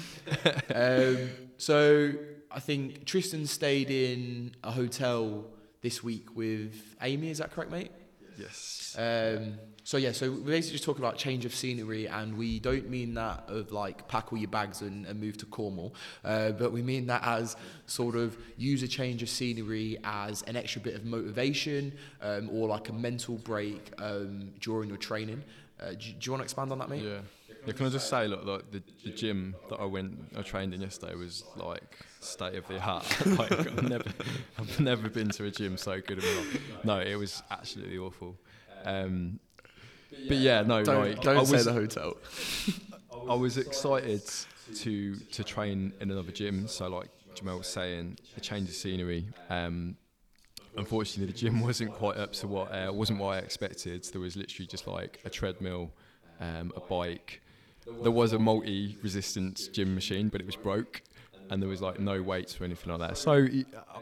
um, 0.75 1.31
so 1.57 2.13
I 2.51 2.61
think 2.61 3.05
Tristan 3.05 3.47
stayed 3.47 3.91
in 3.91 4.55
a 4.63 4.71
hotel 4.71 5.47
this 5.81 6.03
week 6.03 6.37
with 6.37 6.97
Amy. 7.01 7.31
Is 7.31 7.39
that 7.39 7.51
correct, 7.53 7.71
mate? 7.71 7.91
Yes. 8.39 8.97
Um, 8.99 9.55
so 9.85 9.97
yeah, 9.97 10.13
so 10.13 10.31
we're 10.31 10.39
basically 10.39 10.75
just 10.75 10.85
talk 10.85 10.99
about 10.99 11.17
change 11.17 11.45
of 11.45 11.55
scenery, 11.55 12.07
and 12.07 12.37
we 12.37 12.61
don't 12.61 12.89
mean 12.89 13.15
that 13.15 13.45
of 13.49 13.73
like 13.73 14.07
pack 14.09 14.33
all 14.33 14.39
your 14.39 14.51
bags 14.51 14.81
and, 14.81 15.07
and 15.07 15.21
move 15.21 15.37
to 15.39 15.47
Cornwall, 15.47 15.95
uh, 16.25 16.53
but 16.53 16.73
we 16.73 16.83
mean 16.83 17.07
that 17.07 17.23
as 17.25 17.57
sort 17.87 18.15
of 18.15 18.37
use 18.57 18.83
a 18.83 18.89
change 18.89 19.23
of 19.23 19.29
scenery 19.29 19.99
as 20.05 20.43
an 20.43 20.57
extra 20.57 20.81
bit 20.81 20.95
of 20.95 21.05
motivation 21.05 21.93
um, 22.21 22.49
or 22.53 22.69
like 22.69 22.89
a 22.89 22.93
mental 22.93 23.37
break 23.39 23.93
um, 23.99 24.53
during 24.61 24.89
your 24.89 24.99
training. 24.99 25.43
Uh, 25.81 25.91
do, 25.91 25.97
do, 25.99 26.17
you 26.21 26.33
want 26.33 26.41
to 26.41 26.45
expand 26.45 26.71
on 26.71 26.79
that, 26.79 26.89
mate? 26.89 27.03
Yeah. 27.03 27.19
Yeah, 27.67 27.75
can 27.75 27.87
I 27.87 27.91
just 27.91 28.09
say, 28.09 28.27
look, 28.27 28.45
like 28.45 28.71
the, 28.73 28.83
the 29.05 29.11
gym 29.11 29.55
that 29.71 29.77
I 29.77 29.85
went, 29.85 30.33
I 30.37 30.43
trained 30.43 30.75
in 30.75 30.81
yesterday 30.81 31.15
was 31.15 31.45
like 31.57 31.97
state 32.25 32.55
of 32.55 32.67
the 32.69 32.81
art. 32.81 33.05
like 33.39 33.53
I've 33.53 33.89
never, 33.89 34.11
I've 34.59 34.81
never 34.81 35.09
been 35.09 35.31
to 35.31 35.45
a 35.45 35.51
gym 35.51 35.77
so 35.77 36.01
good 36.01 36.19
in 36.19 36.25
my 36.25 36.41
life. 36.41 36.85
No, 36.85 37.01
it 37.01 37.17
was 37.17 37.43
absolutely 37.51 37.99
awful. 37.99 38.37
Um, 38.85 39.39
but 40.29 40.37
yeah, 40.37 40.63
no, 40.63 40.85
don't, 40.85 41.01
like 41.01 41.21
don't 41.21 41.39
I 41.39 41.45
say 41.45 41.63
the 41.63 41.73
hotel. 41.73 42.17
I 43.29 43.35
was 43.35 43.57
excited 43.57 44.23
to 44.77 45.17
to 45.17 45.45
train 45.45 45.93
in 46.01 46.11
another 46.11 46.33
gym. 46.33 46.69
So 46.69 46.89
like 46.89 47.09
Jamel 47.35 47.59
was 47.59 47.67
saying, 47.67 48.19
a 48.37 48.41
change 48.41 48.69
of 48.69 48.75
scenery. 48.75 49.27
Um, 49.49 49.97
unfortunately, 50.77 51.33
the 51.33 51.39
gym 51.39 51.61
wasn't 51.61 51.93
quite 51.93 52.17
up 52.17 52.33
to 52.35 52.47
what 52.47 52.69
uh, 52.73 52.93
wasn't 52.93 53.19
what 53.19 53.37
I 53.37 53.39
expected. 53.39 54.05
There 54.05 54.21
was 54.21 54.37
literally 54.37 54.67
just 54.67 54.87
like 54.87 55.21
a 55.25 55.31
treadmill, 55.31 55.93
um, 56.41 56.73
a 56.77 56.81
bike. 56.81 57.41
There 58.03 58.13
was 58.13 58.33
a 58.33 58.39
multi-resistance 58.39 59.67
gym 59.69 59.93
machine, 59.95 60.29
but 60.29 60.41
it 60.41 60.47
was 60.47 60.55
broke 60.55 61.03
and 61.53 61.61
there 61.61 61.69
was 61.69 61.83
like 61.83 62.01
no 62.01 62.23
weights 62.23 62.59
or 62.59 62.65
anything 62.65 62.91
like 62.91 63.07
that. 63.07 63.19
So, 63.19 63.47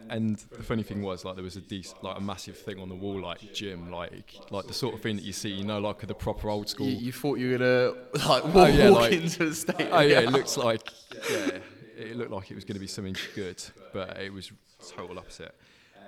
and 0.09 0.37
the 0.37 0.63
funny 0.63 0.85
thing 0.85 1.03
was 1.03 1.25
like 1.25 1.35
there 1.35 1.43
was 1.43 1.57
a 1.57 1.61
decent, 1.61 2.03
like 2.05 2.17
a 2.17 2.21
massive 2.21 2.57
thing 2.57 2.79
on 2.79 2.89
the 2.89 2.95
wall, 2.95 3.21
like 3.21 3.53
gym, 3.53 3.91
like 3.91 4.37
like 4.51 4.69
the 4.69 4.73
sort 4.73 4.95
of 4.95 5.01
thing 5.01 5.17
that 5.17 5.25
you 5.25 5.33
see, 5.33 5.49
you 5.49 5.65
know, 5.65 5.81
like 5.81 6.07
the 6.07 6.15
proper 6.15 6.49
old 6.49 6.69
school. 6.69 6.87
You, 6.87 7.07
you 7.07 7.13
thought 7.13 7.39
you 7.41 7.51
were 7.51 7.59
gonna 7.59 8.27
like 8.29 8.45
walk, 8.45 8.55
oh, 8.55 8.67
yeah, 8.67 8.91
walk 8.91 9.01
like, 9.01 9.13
into 9.15 9.47
the 9.47 9.55
state. 9.55 9.89
Oh 9.91 9.99
yeah, 9.99 10.21
it 10.21 10.31
looks 10.31 10.57
like 10.57 10.89
yeah, 11.29 11.59
it 11.97 12.17
looked 12.17 12.31
like 12.31 12.53
it 12.53 12.55
was 12.55 12.65
going 12.65 12.77
to 12.77 12.81
be 12.81 12.87
something 12.87 13.17
good, 13.35 13.61
but 13.93 14.17
it 14.21 14.33
was 14.33 14.53
total 14.89 15.19
opposite. 15.19 15.55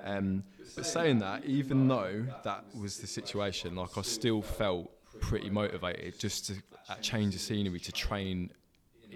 Um, 0.04 0.44
but 0.76 0.86
saying 0.86 1.18
that, 1.18 1.44
even 1.44 1.88
though 1.88 2.24
that 2.44 2.64
was 2.80 2.98
the 2.98 3.08
situation, 3.08 3.74
like 3.74 3.98
I 3.98 4.02
still 4.02 4.42
felt 4.42 4.92
pretty 5.20 5.50
motivated 5.50 6.20
just 6.20 6.46
to 6.46 6.54
change 7.00 7.34
the 7.34 7.40
scenery 7.40 7.80
to 7.80 7.92
train 7.92 8.50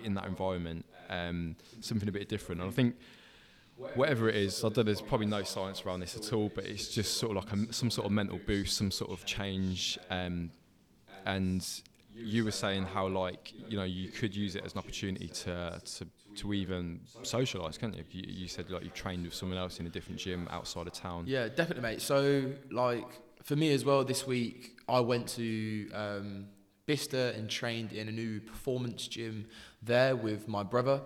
in 0.04 0.14
that 0.14 0.26
environment 0.26 0.84
um, 1.08 1.56
something 1.80 2.08
a 2.08 2.12
bit 2.12 2.28
different. 2.28 2.60
And 2.60 2.70
I 2.70 2.72
think 2.72 2.96
whatever 3.94 4.28
it 4.28 4.36
is, 4.36 4.64
I 4.64 4.68
don't, 4.68 4.84
there's 4.84 5.00
probably 5.00 5.26
no 5.26 5.42
science 5.42 5.84
around 5.84 6.00
this 6.00 6.16
at 6.16 6.32
all, 6.32 6.50
but 6.54 6.64
it's 6.64 6.88
just 6.88 7.18
sort 7.18 7.36
of 7.36 7.44
like 7.44 7.52
a, 7.52 7.72
some 7.72 7.90
sort 7.90 8.06
of 8.06 8.12
mental 8.12 8.40
boost, 8.46 8.76
some 8.76 8.90
sort 8.90 9.10
of 9.10 9.24
change. 9.24 9.98
Um, 10.10 10.50
and 11.24 11.66
you 12.14 12.44
were 12.44 12.50
saying 12.50 12.84
how 12.84 13.06
like 13.06 13.52
you 13.68 13.76
know 13.76 13.84
you 13.84 14.08
could 14.08 14.34
use 14.34 14.56
it 14.56 14.64
as 14.64 14.72
an 14.72 14.78
opportunity 14.78 15.28
to 15.28 15.80
to, 15.84 16.06
to 16.36 16.54
even 16.54 17.00
socialise, 17.22 17.78
can't 17.78 17.94
you? 17.94 18.04
you? 18.10 18.24
You 18.26 18.48
said 18.48 18.70
like 18.70 18.84
you 18.84 18.90
trained 18.90 19.24
with 19.24 19.34
someone 19.34 19.58
else 19.58 19.80
in 19.80 19.86
a 19.86 19.90
different 19.90 20.18
gym 20.18 20.48
outside 20.50 20.86
of 20.86 20.92
town. 20.92 21.24
Yeah, 21.26 21.48
definitely, 21.48 21.82
mate. 21.82 22.00
So 22.00 22.52
like 22.70 23.06
for 23.42 23.56
me 23.56 23.72
as 23.72 23.84
well, 23.84 24.04
this 24.04 24.26
week 24.26 24.78
I 24.88 25.00
went 25.00 25.28
to. 25.28 25.90
Um, 25.92 26.46
Bicester 26.86 27.32
and 27.36 27.50
trained 27.50 27.92
in 27.92 28.08
a 28.08 28.12
new 28.12 28.40
performance 28.40 29.06
gym 29.06 29.46
there 29.82 30.16
with 30.16 30.48
my 30.48 30.62
brother. 30.62 31.00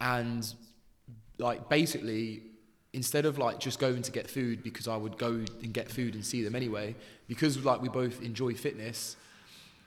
And 0.00 0.52
like 1.38 1.68
basically, 1.68 2.42
instead 2.92 3.24
of 3.24 3.38
like 3.38 3.58
just 3.58 3.78
going 3.78 4.02
to 4.02 4.12
get 4.12 4.28
food 4.28 4.62
because 4.62 4.88
I 4.88 4.96
would 4.96 5.18
go 5.18 5.44
and 5.62 5.72
get 5.72 5.90
food 5.90 6.14
and 6.14 6.24
see 6.24 6.42
them 6.42 6.54
anyway, 6.54 6.94
because 7.28 7.64
like 7.64 7.80
we 7.80 7.88
both 7.88 8.22
enjoy 8.22 8.54
fitness, 8.54 9.16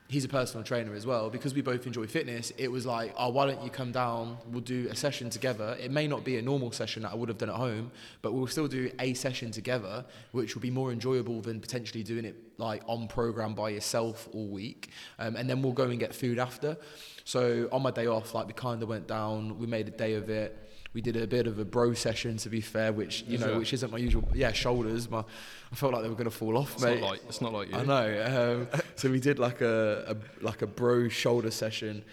he's 0.07 0.23
a 0.23 0.29
personal 0.29 0.63
trainer 0.63 0.93
as 0.93 1.05
well. 1.05 1.29
Because 1.29 1.53
we 1.53 1.61
both 1.61 1.85
enjoy 1.87 2.07
fitness, 2.07 2.51
it 2.57 2.71
was 2.71 2.85
like, 2.85 3.13
oh, 3.17 3.29
why 3.29 3.47
don't 3.47 3.63
you 3.63 3.69
come 3.69 3.91
down? 3.91 4.37
We'll 4.51 4.61
do 4.61 4.87
a 4.89 4.95
session 4.95 5.29
together. 5.29 5.75
It 5.79 5.91
may 5.91 6.07
not 6.07 6.23
be 6.23 6.37
a 6.37 6.41
normal 6.41 6.71
session 6.71 7.03
that 7.03 7.11
I 7.11 7.15
would 7.15 7.29
have 7.29 7.37
done 7.37 7.49
at 7.49 7.55
home, 7.55 7.91
but 8.21 8.33
we'll 8.33 8.47
still 8.47 8.67
do 8.67 8.91
a 8.99 9.13
session 9.13 9.51
together, 9.51 10.05
which 10.31 10.55
will 10.55 10.61
be 10.61 10.71
more 10.71 10.91
enjoyable 10.91 11.41
than 11.41 11.59
potentially 11.59 12.03
doing 12.03 12.25
it 12.25 12.35
like 12.57 12.83
on 12.87 13.07
program 13.07 13.53
by 13.53 13.69
yourself 13.69 14.29
all 14.33 14.47
week. 14.47 14.89
Um, 15.19 15.35
and 15.35 15.49
then 15.49 15.61
we'll 15.61 15.73
go 15.73 15.85
and 15.85 15.99
get 15.99 16.13
food 16.13 16.39
after. 16.39 16.77
So 17.23 17.67
on 17.71 17.81
my 17.81 17.91
day 17.91 18.07
off, 18.07 18.35
like 18.35 18.47
we 18.47 18.53
kind 18.53 18.83
of 18.83 18.89
went 18.89 19.07
down, 19.07 19.57
we 19.57 19.65
made 19.65 19.87
a 19.87 19.91
day 19.91 20.13
of 20.13 20.29
it 20.29 20.64
we 20.95 21.01
did 21.01 21.17
a 21.17 21.27
bit 21.27 21.45
of 21.45 21.59
a 21.59 21.65
bro 21.65 21.93
session 21.93 22.37
to 22.37 22.49
be 22.49 22.61
fair, 22.61 22.93
which 22.93 23.25
you 23.27 23.37
know, 23.37 23.59
which 23.59 23.73
isn't 23.73 23.91
my 23.91 23.97
usual. 23.97 24.27
Yeah, 24.33 24.53
shoulders. 24.53 25.09
My, 25.09 25.19
I 25.19 25.75
felt 25.75 25.91
like 25.91 26.03
they 26.03 26.09
were 26.09 26.15
going 26.15 26.23
to 26.23 26.31
fall 26.31 26.57
off, 26.57 26.73
it's 26.75 26.83
mate. 26.83 27.01
Not 27.01 27.09
like, 27.09 27.21
it's 27.27 27.41
not 27.41 27.51
like 27.51 27.69
you. 27.69 27.75
I 27.75 27.83
know. 27.83 28.67
Um, 28.71 28.81
so 28.95 29.11
we 29.11 29.19
did 29.19 29.37
like 29.37 29.59
a, 29.59 30.15
a 30.15 30.43
like 30.43 30.61
a 30.61 30.67
bro 30.67 31.09
shoulder 31.09 31.51
session. 31.51 32.05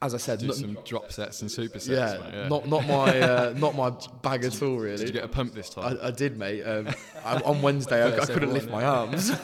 As 0.00 0.14
I 0.14 0.16
said, 0.16 0.38
do 0.40 0.52
some 0.52 0.78
drop 0.84 1.12
sets 1.12 1.42
and 1.42 1.50
supersets. 1.50 1.88
Yeah, 1.88 2.18
mate, 2.18 2.34
yeah. 2.34 2.48
not 2.48 2.66
not 2.66 2.86
my 2.88 3.20
uh, 3.20 3.54
not 3.56 3.76
my 3.76 3.92
bag 4.22 4.44
at 4.44 4.62
all. 4.62 4.78
Really. 4.78 4.96
Did 4.96 5.08
you 5.08 5.12
get 5.12 5.24
a 5.24 5.28
pump 5.28 5.52
this 5.52 5.68
time? 5.68 5.98
I, 6.02 6.08
I 6.08 6.10
did, 6.10 6.38
mate. 6.38 6.62
Um, 6.62 6.88
I, 7.22 7.36
on 7.42 7.60
Wednesday, 7.60 8.02
I, 8.02 8.16
I, 8.22 8.24
couldn't 8.24 8.54
lift 8.54 8.70
my 8.70 8.82
arms. 8.82 9.30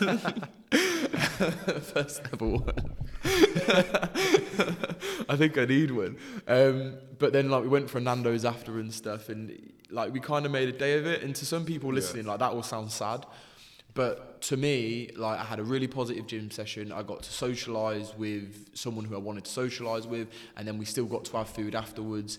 First 1.92 2.22
ever 2.32 2.46
one. 2.46 2.72
I 5.28 5.36
think 5.36 5.58
I 5.58 5.64
need 5.64 5.90
one. 5.90 6.16
Um, 6.46 6.94
but 7.18 7.32
then 7.32 7.50
like 7.50 7.62
we 7.62 7.68
went 7.68 7.90
for 7.90 8.00
Nando's 8.00 8.44
after 8.44 8.78
and 8.78 8.92
stuff, 8.92 9.28
and 9.28 9.72
like 9.90 10.12
we 10.12 10.20
kind 10.20 10.46
of 10.46 10.52
made 10.52 10.68
a 10.68 10.72
day 10.72 10.98
of 10.98 11.06
it. 11.06 11.22
And 11.22 11.34
to 11.36 11.46
some 11.46 11.64
people 11.64 11.92
listening, 11.92 12.24
yeah. 12.24 12.32
like 12.32 12.40
that 12.40 12.54
will 12.54 12.62
sound 12.62 12.90
sad, 12.90 13.26
but 13.94 14.40
to 14.42 14.56
me, 14.56 15.10
like 15.16 15.38
I 15.38 15.44
had 15.44 15.58
a 15.58 15.64
really 15.64 15.88
positive 15.88 16.26
gym 16.26 16.50
session. 16.50 16.92
I 16.92 17.02
got 17.02 17.22
to 17.22 17.32
socialize 17.32 18.14
with 18.16 18.68
someone 18.74 19.04
who 19.04 19.14
I 19.14 19.18
wanted 19.18 19.44
to 19.44 19.50
socialize 19.50 20.06
with, 20.06 20.28
and 20.56 20.66
then 20.66 20.78
we 20.78 20.84
still 20.84 21.06
got 21.06 21.24
to 21.26 21.36
have 21.38 21.48
food 21.48 21.74
afterwards. 21.74 22.38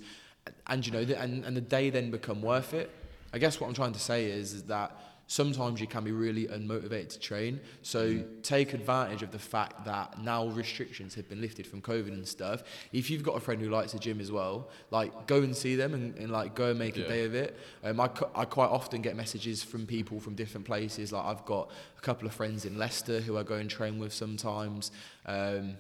And 0.67 0.85
you 0.85 0.91
know, 0.91 0.99
and 1.15 1.43
and 1.45 1.57
the 1.57 1.61
day 1.61 1.89
then 1.89 2.11
become 2.11 2.41
worth 2.41 2.73
it. 2.73 2.89
I 3.33 3.37
guess 3.37 3.59
what 3.59 3.67
I'm 3.67 3.73
trying 3.73 3.93
to 3.93 3.99
say 3.99 4.25
is, 4.25 4.53
is 4.53 4.63
that 4.63 4.97
sometimes 5.29 5.79
you 5.79 5.85
can 5.85 6.03
be 6.03 6.11
really 6.11 6.47
unmotivated 6.47 7.09
to 7.09 7.19
train. 7.19 7.59
So 7.83 8.23
take 8.41 8.73
advantage 8.73 9.21
of 9.21 9.31
the 9.31 9.37
fact 9.37 9.85
that 9.85 10.19
now 10.23 10.47
restrictions 10.47 11.13
have 11.13 11.29
been 11.29 11.39
lifted 11.39 11.67
from 11.67 11.83
COVID 11.83 12.07
and 12.07 12.27
stuff. 12.27 12.63
If 12.91 13.11
you've 13.11 13.21
got 13.21 13.37
a 13.37 13.39
friend 13.39 13.61
who 13.61 13.69
likes 13.69 13.93
a 13.93 13.99
gym 13.99 14.19
as 14.19 14.31
well, 14.31 14.69
like 14.89 15.27
go 15.27 15.37
and 15.37 15.55
see 15.55 15.75
them 15.75 15.93
and, 15.93 16.17
and 16.17 16.31
like 16.31 16.55
go 16.55 16.71
and 16.71 16.79
make 16.79 16.97
yeah. 16.97 17.05
a 17.05 17.07
day 17.07 17.25
of 17.25 17.35
it. 17.35 17.55
Um, 17.83 17.99
I, 17.99 18.09
I 18.33 18.45
quite 18.45 18.69
often 18.69 19.03
get 19.03 19.15
messages 19.15 19.63
from 19.63 19.85
people 19.85 20.19
from 20.19 20.33
different 20.33 20.65
places. 20.65 21.11
Like 21.11 21.25
I've 21.25 21.45
got 21.45 21.69
a 21.95 22.01
couple 22.01 22.27
of 22.27 22.33
friends 22.33 22.65
in 22.65 22.79
Leicester 22.79 23.19
who 23.19 23.37
I 23.37 23.43
go 23.43 23.55
and 23.55 23.69
train 23.69 23.99
with 23.99 24.13
sometimes. 24.13 24.91
Um, 25.27 25.77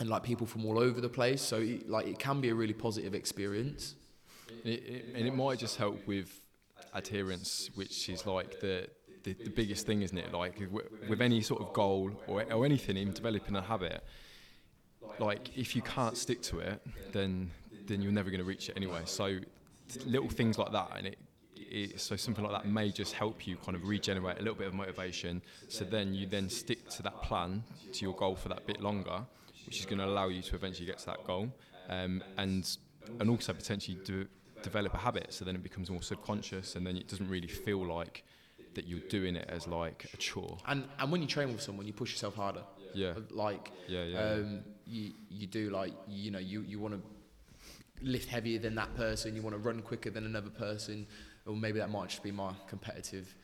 and 0.00 0.08
like 0.08 0.24
people 0.24 0.48
from 0.48 0.66
all 0.66 0.80
over 0.80 1.00
the 1.00 1.08
place. 1.08 1.40
So 1.40 1.64
like 1.86 2.08
it 2.08 2.18
can 2.18 2.40
be 2.40 2.48
a 2.48 2.54
really 2.56 2.74
positive 2.74 3.14
experience. 3.14 3.94
And 4.64 4.74
it, 4.74 5.04
and 5.14 5.28
it 5.28 5.34
might 5.34 5.60
just 5.60 5.76
help 5.76 6.04
with 6.08 6.40
adherence, 6.94 7.70
which 7.74 8.08
is 8.08 8.26
like 8.26 8.60
the, 8.60 8.88
the, 9.24 9.34
the 9.34 9.50
biggest 9.50 9.86
thing, 9.86 10.02
isn't 10.02 10.16
it? 10.16 10.32
Like 10.32 10.60
with 11.08 11.20
any 11.20 11.40
sort 11.40 11.60
of 11.62 11.72
goal 11.72 12.10
or, 12.26 12.44
or 12.52 12.64
anything, 12.64 12.96
even 12.96 13.12
developing 13.12 13.56
a 13.56 13.62
habit, 13.62 14.02
like 15.18 15.56
if 15.56 15.76
you 15.76 15.82
can't 15.82 16.16
stick 16.16 16.42
to 16.42 16.58
it, 16.60 16.80
then 17.12 17.50
then 17.86 18.00
you're 18.00 18.12
never 18.12 18.30
going 18.30 18.40
to 18.40 18.46
reach 18.46 18.68
it 18.68 18.76
anyway. 18.76 19.02
So 19.04 19.38
little 20.06 20.28
things 20.28 20.58
like 20.58 20.72
that, 20.72 20.92
and 20.96 21.06
it 21.08 21.18
it, 21.56 22.00
so 22.00 22.16
something 22.16 22.44
like 22.44 22.62
that 22.62 22.68
may 22.68 22.90
just 22.90 23.14
help 23.14 23.46
you 23.46 23.56
kind 23.56 23.76
of 23.76 23.86
regenerate 23.86 24.38
a 24.38 24.42
little 24.42 24.54
bit 24.54 24.68
of 24.68 24.74
motivation. 24.74 25.42
So 25.68 25.84
then 25.84 26.14
you 26.14 26.26
then 26.26 26.48
stick 26.48 26.88
to 26.90 27.02
that 27.02 27.22
plan, 27.22 27.64
to 27.92 28.04
your 28.04 28.14
goal 28.14 28.36
for 28.36 28.48
that 28.48 28.66
bit 28.66 28.80
longer, 28.80 29.24
which 29.66 29.80
is 29.80 29.86
going 29.86 29.98
to 29.98 30.04
allow 30.04 30.28
you 30.28 30.42
to 30.42 30.54
eventually 30.54 30.86
get 30.86 30.98
to 30.98 31.06
that 31.06 31.24
goal, 31.24 31.52
um, 31.88 32.22
and 32.36 32.76
and 33.20 33.28
also 33.28 33.52
potentially 33.52 33.98
do, 34.04 34.26
develop 34.64 34.92
a 34.94 34.98
habit. 35.08 35.32
So 35.32 35.44
then 35.44 35.54
it 35.54 35.62
becomes 35.62 35.90
more 35.90 36.02
subconscious, 36.02 36.74
and 36.76 36.86
then 36.86 36.96
it 36.96 37.06
doesn't 37.08 37.28
really 37.28 37.52
feel 37.66 37.84
like 37.86 38.24
that 38.74 38.86
you're 38.88 39.08
doing 39.18 39.36
it 39.36 39.48
as 39.48 39.68
like 39.68 40.06
a 40.14 40.16
chore. 40.16 40.58
And 40.66 40.84
and 40.98 41.12
when 41.12 41.20
you 41.22 41.28
train 41.28 41.48
with 41.52 41.62
someone, 41.62 41.86
you 41.86 41.92
push 41.92 42.12
yourself 42.12 42.34
harder. 42.34 42.64
Yeah. 42.94 43.14
Like 43.30 43.70
Yeah, 43.88 44.04
yeah. 44.04 44.18
um, 44.30 44.60
you 44.86 45.12
you 45.28 45.46
do 45.46 45.70
like 45.70 45.92
you 46.08 46.30
know 46.30 46.38
you 46.52 46.62
you 46.62 46.78
want 46.80 46.94
to 46.94 47.02
lift 48.14 48.28
heavier 48.28 48.58
than 48.58 48.74
that 48.76 48.94
person. 48.96 49.36
You 49.36 49.42
want 49.42 49.54
to 49.54 49.62
run 49.68 49.82
quicker 49.82 50.10
than 50.10 50.24
another 50.26 50.50
person, 50.50 51.06
or 51.46 51.54
maybe 51.56 51.78
that 51.78 51.90
might 51.90 52.08
just 52.08 52.22
be 52.22 52.32
my 52.32 52.52
competitive 52.68 53.34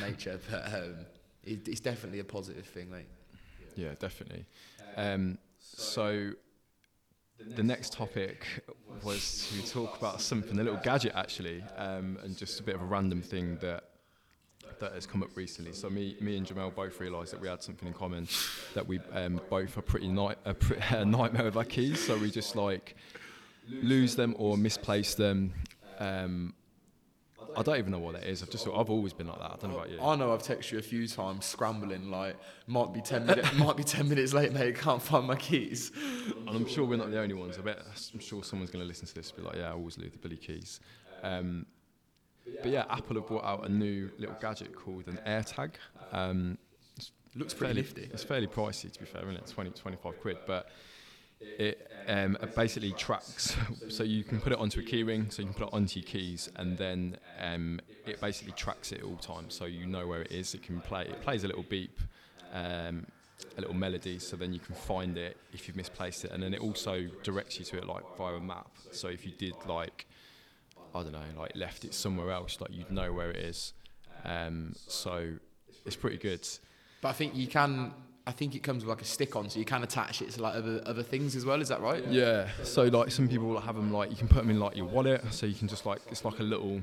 nature. 0.00 0.38
But 0.50 0.64
um, 0.74 0.96
it, 1.44 1.68
it's 1.68 1.80
definitely 1.80 2.20
a 2.20 2.24
positive 2.24 2.66
thing, 2.66 2.90
like. 2.90 3.08
Yeah, 3.76 3.94
definitely. 3.98 4.46
Um, 4.96 5.38
so 5.58 6.32
the 7.38 7.62
next 7.62 7.92
topic 7.92 8.46
was 9.02 9.48
to 9.50 9.70
talk 9.70 9.96
about 9.98 10.20
something, 10.20 10.58
a 10.58 10.62
little 10.62 10.80
gadget 10.82 11.12
actually, 11.14 11.62
um, 11.76 12.18
and 12.22 12.36
just 12.36 12.60
a 12.60 12.62
bit 12.62 12.74
of 12.74 12.82
a 12.82 12.84
random 12.84 13.22
thing 13.22 13.56
that 13.60 13.84
that 14.78 14.92
has 14.92 15.06
come 15.06 15.22
up 15.22 15.34
recently. 15.36 15.72
So 15.72 15.88
me, 15.88 16.16
me 16.20 16.36
and 16.36 16.46
Jamel 16.46 16.74
both 16.74 17.00
realised 17.00 17.32
that 17.32 17.40
we 17.40 17.48
had 17.48 17.62
something 17.62 17.88
in 17.88 17.94
common, 17.94 18.28
that 18.74 18.86
we 18.86 19.00
um, 19.12 19.40
both 19.48 19.76
are 19.78 19.82
pretty 19.82 20.08
night, 20.08 20.38
a, 20.90 21.04
nightmare 21.04 21.44
with 21.44 21.56
our 21.56 21.64
keys. 21.64 22.04
So 22.04 22.18
we 22.18 22.30
just 22.30 22.56
like 22.56 22.94
lose 23.68 24.16
them 24.16 24.34
or 24.38 24.56
misplace 24.56 25.14
them. 25.14 25.54
Um, 25.98 26.54
I 27.56 27.62
don't 27.62 27.78
even 27.78 27.92
know 27.92 27.98
what 27.98 28.14
that 28.14 28.24
is. 28.24 28.42
I've 28.42 28.50
just 28.50 28.66
I've 28.66 28.90
always 28.90 29.12
been 29.12 29.28
like 29.28 29.38
that. 29.38 29.50
I 29.52 29.56
don't 29.56 29.70
know 29.70 29.78
about 29.78 29.90
you. 29.90 30.00
I 30.00 30.16
know 30.16 30.32
I've 30.32 30.42
texted 30.42 30.72
you 30.72 30.78
a 30.78 30.82
few 30.82 31.08
times, 31.08 31.44
scrambling 31.46 32.10
like 32.10 32.36
might 32.66 32.92
be 32.92 33.00
ten 33.00 33.26
minutes, 33.26 33.52
might 33.56 33.76
be 33.76 33.84
ten 33.84 34.08
minutes 34.08 34.32
late, 34.32 34.52
mate. 34.52 34.76
Can't 34.76 35.00
find 35.02 35.26
my 35.26 35.36
keys. 35.36 35.92
And 36.46 36.50
I'm 36.50 36.66
sure 36.68 36.84
we're 36.84 36.96
not 36.98 37.10
the 37.10 37.18
only 37.20 37.34
ones. 37.34 37.58
I 37.58 37.62
bet 37.62 37.78
I'm 38.12 38.20
sure 38.20 38.44
someone's 38.44 38.70
going 38.70 38.82
to 38.84 38.88
listen 38.88 39.06
to 39.06 39.14
this 39.14 39.30
and 39.30 39.38
be 39.38 39.42
like, 39.44 39.56
yeah, 39.56 39.68
I 39.68 39.72
always 39.72 39.96
lose 39.98 40.12
the 40.12 40.18
Billy 40.18 40.36
Keys. 40.36 40.80
Um, 41.22 41.66
but 42.62 42.70
yeah, 42.70 42.84
Apple 42.90 43.16
have 43.16 43.26
brought 43.26 43.44
out 43.44 43.66
a 43.66 43.68
new 43.68 44.10
little 44.18 44.36
gadget 44.40 44.74
called 44.74 45.06
an 45.08 45.18
AirTag. 45.26 45.72
Um, 46.12 46.58
Looks 47.34 47.52
pretty 47.52 47.74
fairly, 47.74 47.82
nifty. 47.82 48.10
It's 48.12 48.24
fairly 48.24 48.46
pricey 48.46 48.92
to 48.92 49.00
be 49.00 49.06
fair, 49.06 49.22
isn't 49.22 49.36
it? 49.36 49.46
20, 49.46 49.70
25 49.70 50.20
quid. 50.20 50.38
But 50.46 50.68
it 51.40 51.90
um, 52.08 52.36
basically 52.54 52.92
tracks, 52.92 53.56
so 53.88 54.02
you 54.02 54.24
can 54.24 54.40
put 54.40 54.52
it 54.52 54.58
onto 54.58 54.80
a 54.80 54.82
keyring, 54.82 55.32
so 55.32 55.42
you 55.42 55.48
can 55.48 55.54
put 55.54 55.68
it 55.68 55.74
onto 55.74 56.00
your 56.00 56.08
keys, 56.08 56.50
and 56.56 56.76
then 56.78 57.16
um, 57.40 57.80
it 58.06 58.20
basically 58.20 58.52
tracks 58.52 58.92
it 58.92 59.02
all 59.02 59.16
times, 59.16 59.54
so 59.54 59.64
you 59.64 59.86
know 59.86 60.06
where 60.06 60.22
it 60.22 60.32
is. 60.32 60.54
It 60.54 60.62
can 60.62 60.80
play. 60.80 61.02
It 61.02 61.20
plays 61.22 61.44
a 61.44 61.48
little 61.48 61.64
beep. 61.68 61.98
Um, 62.52 63.06
a 63.58 63.60
little 63.60 63.74
melody 63.74 64.18
so 64.18 64.34
then 64.34 64.52
you 64.52 64.58
can 64.58 64.74
find 64.74 65.18
it 65.18 65.36
if 65.52 65.68
you've 65.68 65.76
misplaced 65.76 66.24
it 66.24 66.30
and 66.30 66.42
then 66.42 66.54
it 66.54 66.60
also 66.60 67.06
directs 67.22 67.58
you 67.58 67.66
to 67.66 67.76
it 67.76 67.86
like 67.86 68.02
via 68.16 68.34
a 68.34 68.40
map 68.40 68.70
so 68.92 69.08
if 69.08 69.26
you 69.26 69.32
did 69.32 69.54
like 69.66 70.06
I 70.94 71.02
don't 71.02 71.12
know 71.12 71.20
like 71.38 71.52
left 71.54 71.84
it 71.84 71.92
somewhere 71.92 72.30
else 72.30 72.58
like 72.62 72.72
you'd 72.72 72.90
know 72.90 73.12
where 73.12 73.30
it 73.30 73.36
is 73.36 73.74
um, 74.24 74.74
so 74.86 75.34
it's 75.84 75.96
pretty 75.96 76.16
good 76.16 76.48
But 77.00 77.08
I 77.08 77.12
think 77.12 77.34
you 77.34 77.46
can. 77.46 77.92
I 78.28 78.32
think 78.32 78.54
it 78.56 78.62
comes 78.62 78.84
with 78.84 78.90
like 78.90 79.02
a 79.02 79.04
stick 79.04 79.36
on, 79.36 79.48
so 79.48 79.58
you 79.58 79.64
can 79.64 79.82
attach 79.84 80.20
it 80.22 80.30
to 80.32 80.42
like 80.42 80.54
other 80.56 80.82
other 80.86 81.02
things 81.02 81.36
as 81.36 81.44
well. 81.44 81.60
Is 81.60 81.68
that 81.68 81.80
right? 81.80 82.04
yeah 82.08 82.48
so 82.62 82.84
like 82.84 83.10
some 83.10 83.28
people 83.28 83.58
have 83.60 83.76
them 83.76 83.92
like 83.92 84.10
you 84.10 84.16
can 84.16 84.28
put 84.28 84.38
them 84.38 84.50
in 84.50 84.58
like 84.60 84.76
your 84.76 84.86
wallet 84.86 85.22
so 85.32 85.46
you 85.46 85.54
can 85.54 85.68
just 85.68 85.86
like 85.86 86.00
it's 86.10 86.24
like 86.24 86.38
a 86.40 86.42
little 86.42 86.80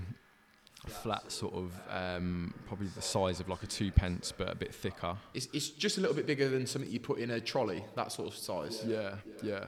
flat 0.88 1.32
sort 1.32 1.54
of 1.54 1.72
um, 1.90 2.54
probably 2.68 2.88
the 2.88 3.02
size 3.02 3.40
of 3.40 3.48
like 3.48 3.64
a 3.64 3.68
two 3.68 3.90
pence 3.92 4.34
but 4.36 4.52
a 4.52 4.56
bit 4.56 4.74
thicker 4.76 5.16
It's 5.34 5.48
it's 5.54 5.70
just 5.70 5.98
a 5.98 6.02
little 6.02 6.16
bit 6.16 6.28
bigger 6.28 6.50
than 6.50 6.66
something 6.68 6.92
you 6.92 7.00
put 7.00 7.20
in 7.20 7.32
a 7.32 7.40
trolley, 7.40 7.84
that 7.96 8.12
sort 8.12 8.28
of 8.30 8.36
size. 8.38 8.84
Yeah, 8.86 9.16
yeah. 9.42 9.66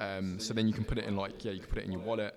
Um, 0.00 0.38
so 0.40 0.52
then 0.54 0.66
you 0.68 0.74
can 0.74 0.84
put 0.84 0.98
it 0.98 1.04
in 1.04 1.16
like 1.16 1.44
yeah, 1.44 1.52
you 1.52 1.60
can 1.60 1.68
put 1.68 1.78
it 1.78 1.84
in 1.84 1.92
your 1.92 2.02
wallet. 2.02 2.34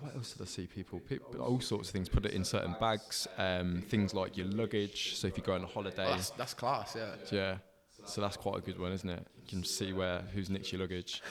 What 0.00 0.14
else 0.14 0.32
did 0.34 0.42
I 0.42 0.46
see 0.46 0.66
people? 0.66 1.00
people 1.00 1.40
all 1.40 1.60
sorts 1.60 1.88
of 1.88 1.92
things. 1.94 2.08
Put 2.10 2.26
it 2.26 2.32
in 2.32 2.44
certain 2.44 2.76
bags. 2.78 3.26
Um, 3.38 3.82
things 3.88 4.12
like 4.12 4.36
your 4.36 4.46
luggage. 4.48 5.16
So 5.16 5.26
if 5.26 5.38
you 5.38 5.42
go 5.42 5.54
on 5.54 5.62
a 5.64 5.66
holiday, 5.66 6.04
Oh, 6.06 6.10
that's 6.10 6.30
that's 6.30 6.54
class, 6.54 6.94
yeah. 6.96 7.14
yeah. 7.32 7.56
So 8.06 8.20
that's 8.20 8.36
quite 8.36 8.58
a 8.58 8.60
good 8.60 8.78
one, 8.78 8.92
isn't 8.92 9.08
it? 9.08 9.26
You 9.44 9.50
can 9.50 9.64
see 9.64 9.92
where 9.92 10.22
who's 10.32 10.50
nicked 10.50 10.72
your 10.72 10.80
luggage. 10.80 11.22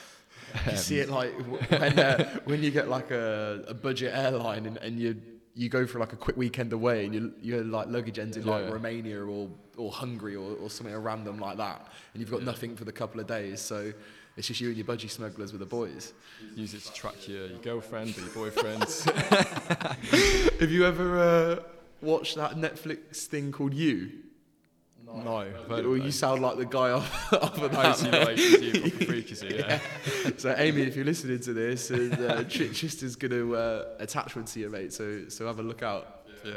You 0.70 0.76
see 0.76 1.00
it 1.00 1.08
like 1.08 1.32
when 1.70 1.98
uh, 1.98 2.38
when 2.44 2.62
you 2.62 2.70
get 2.70 2.88
like 2.88 3.10
a, 3.10 3.64
a 3.68 3.74
budget 3.74 4.14
airline 4.14 4.66
and, 4.66 4.76
and 4.78 4.98
you 4.98 5.20
you 5.54 5.68
go 5.68 5.86
for 5.86 5.98
like 5.98 6.12
a 6.12 6.16
quick 6.16 6.36
weekend 6.36 6.72
away 6.72 7.06
and 7.06 7.14
you 7.14 7.32
your 7.40 7.64
like 7.64 7.88
luggage 7.88 8.18
ends 8.18 8.36
in 8.36 8.44
like 8.44 8.70
Romania 8.70 9.24
or 9.24 9.48
or 9.76 9.90
Hungary 9.90 10.36
or, 10.36 10.56
or 10.56 10.70
something 10.70 10.94
random 10.94 11.38
like 11.38 11.56
that, 11.56 11.88
and 12.12 12.20
you've 12.20 12.30
got 12.30 12.42
nothing 12.42 12.76
for 12.76 12.84
the 12.84 12.92
couple 12.92 13.20
of 13.20 13.26
days, 13.26 13.60
so 13.60 13.92
it's 14.36 14.48
just 14.48 14.60
you 14.60 14.68
and 14.68 14.76
your 14.76 14.86
budgie 14.86 15.10
smugglers 15.10 15.52
with 15.52 15.60
the 15.60 15.66
boys. 15.66 16.12
Use 16.54 16.74
it 16.74 16.82
to 16.82 16.92
track 16.92 17.26
your, 17.26 17.46
your 17.46 17.58
girlfriend 17.58 18.16
or 18.18 18.20
your 18.20 18.30
boyfriend. 18.30 18.82
Have 20.60 20.70
you 20.70 20.84
ever 20.84 21.18
uh, 21.18 21.62
watched 22.02 22.36
that 22.36 22.52
Netflix 22.52 23.26
thing 23.26 23.50
called 23.50 23.72
You? 23.72 24.10
No, 25.06 25.36
I've 25.38 25.68
heard 25.68 25.84
you 26.02 26.10
sound 26.10 26.42
like 26.42 26.56
the 26.56 26.64
guy 26.66 26.90
off, 26.90 27.32
off 27.32 27.60
of 27.62 27.72
that. 27.72 27.96
so 27.96 28.10
like 28.10 28.38
freak, 29.06 29.30
is 29.32 29.42
it? 29.44 29.52
Yeah. 29.56 29.80
so 30.36 30.54
Amy, 30.58 30.82
if 30.82 30.96
you're 30.96 31.04
listening 31.04 31.40
to 31.40 31.52
this, 31.52 31.90
and 31.90 32.12
uh, 32.14 32.42
Tr- 32.44 32.72
Tristan's 32.72 33.16
going 33.16 33.30
to 33.32 33.56
uh, 33.56 33.84
attach 33.98 34.34
one 34.36 34.44
to 34.46 34.60
you, 34.60 34.68
mate. 34.68 34.92
So 34.92 35.28
so 35.28 35.46
have 35.46 35.58
a 35.58 35.62
look 35.62 35.82
out. 35.82 36.26
Yeah. 36.44 36.54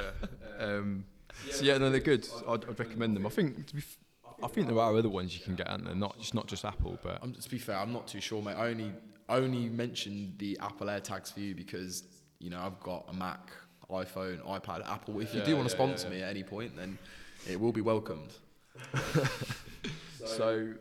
Um, 0.60 1.06
so 1.52 1.64
yeah, 1.64 1.78
no, 1.78 1.90
they're 1.90 2.00
good. 2.00 2.28
I'd, 2.48 2.66
I'd 2.70 2.80
recommend 2.80 3.16
them. 3.16 3.26
I 3.26 3.30
think 3.30 3.68
to 3.68 3.76
be, 3.76 3.82
f- 3.82 3.98
I 4.44 4.48
think 4.48 4.68
there 4.68 4.78
are 4.80 4.96
other 4.96 5.10
ones 5.10 5.38
you 5.38 5.44
can 5.44 5.56
get, 5.56 5.68
aren't 5.70 5.86
there? 5.86 5.96
Not 5.96 6.18
just 6.20 6.34
not 6.34 6.48
just 6.48 6.66
Apple, 6.66 6.98
but 7.04 7.20
I'm, 7.22 7.34
to 7.34 7.50
be 7.50 7.58
fair, 7.58 7.78
I'm 7.78 7.94
not 7.94 8.08
too 8.08 8.20
sure, 8.22 8.42
mate. 8.42 8.56
I 8.56 8.68
only 8.70 8.92
only 9.30 9.70
mentioned 9.70 10.34
the 10.38 10.58
Apple 10.62 10.88
AirTags 10.88 11.32
for 11.34 11.40
you 11.40 11.54
because 11.56 12.04
you 12.40 12.50
know 12.50 12.60
I've 12.60 12.80
got 12.80 13.06
a 13.10 13.14
Mac, 13.14 13.52
iPhone, 13.92 14.40
iPad, 14.46 14.90
Apple. 14.90 15.20
If 15.22 15.34
you 15.34 15.40
Yeah, 15.42 15.46
do 15.46 15.56
want 15.58 15.70
to 15.70 15.76
yeah, 15.76 15.84
sponsor 15.84 16.08
yeah. 16.08 16.14
me 16.16 16.22
at 16.24 16.30
any 16.30 16.44
point, 16.44 16.76
then 16.76 16.98
it 17.48 17.60
will 17.60 17.72
be 17.72 17.82
welcomed. 17.82 18.32
So 20.26 20.74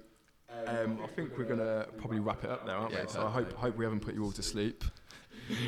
um, 0.66 0.98
I 1.02 1.06
think 1.08 1.36
we're 1.38 1.44
gonna 1.44 1.86
probably 1.96 2.20
wrap 2.20 2.44
it 2.44 2.50
up 2.50 2.66
now, 2.66 2.80
aren't 2.80 2.92
Yeah, 2.92 3.02
we? 3.02 3.08
So 3.08 3.26
I 3.26 3.30
hope 3.30 3.52
hope 3.54 3.76
we 3.76 3.84
haven't 3.84 4.00
put 4.00 4.14
you 4.14 4.24
all 4.24 4.32
to 4.32 4.42
sleep. 4.42 4.84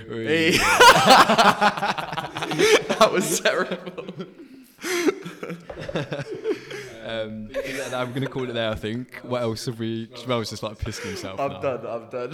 Hey. 0.08 0.50
that 2.98 3.10
was 3.12 3.40
terrible. 3.40 4.06
Um, 7.02 7.48
we're 7.52 8.06
gonna 8.06 8.28
call 8.28 8.48
it 8.48 8.52
there. 8.52 8.70
I 8.70 8.74
think. 8.76 9.16
What 9.22 9.42
else 9.42 9.66
have 9.66 9.80
we? 9.80 10.06
Jamel's 10.08 10.50
just 10.50 10.62
like 10.62 10.78
pissed 10.78 11.02
himself. 11.02 11.40
I'm 11.40 11.52
now. 11.54 11.60
done. 11.60 11.86
I'm 11.86 12.08
done. 12.08 12.32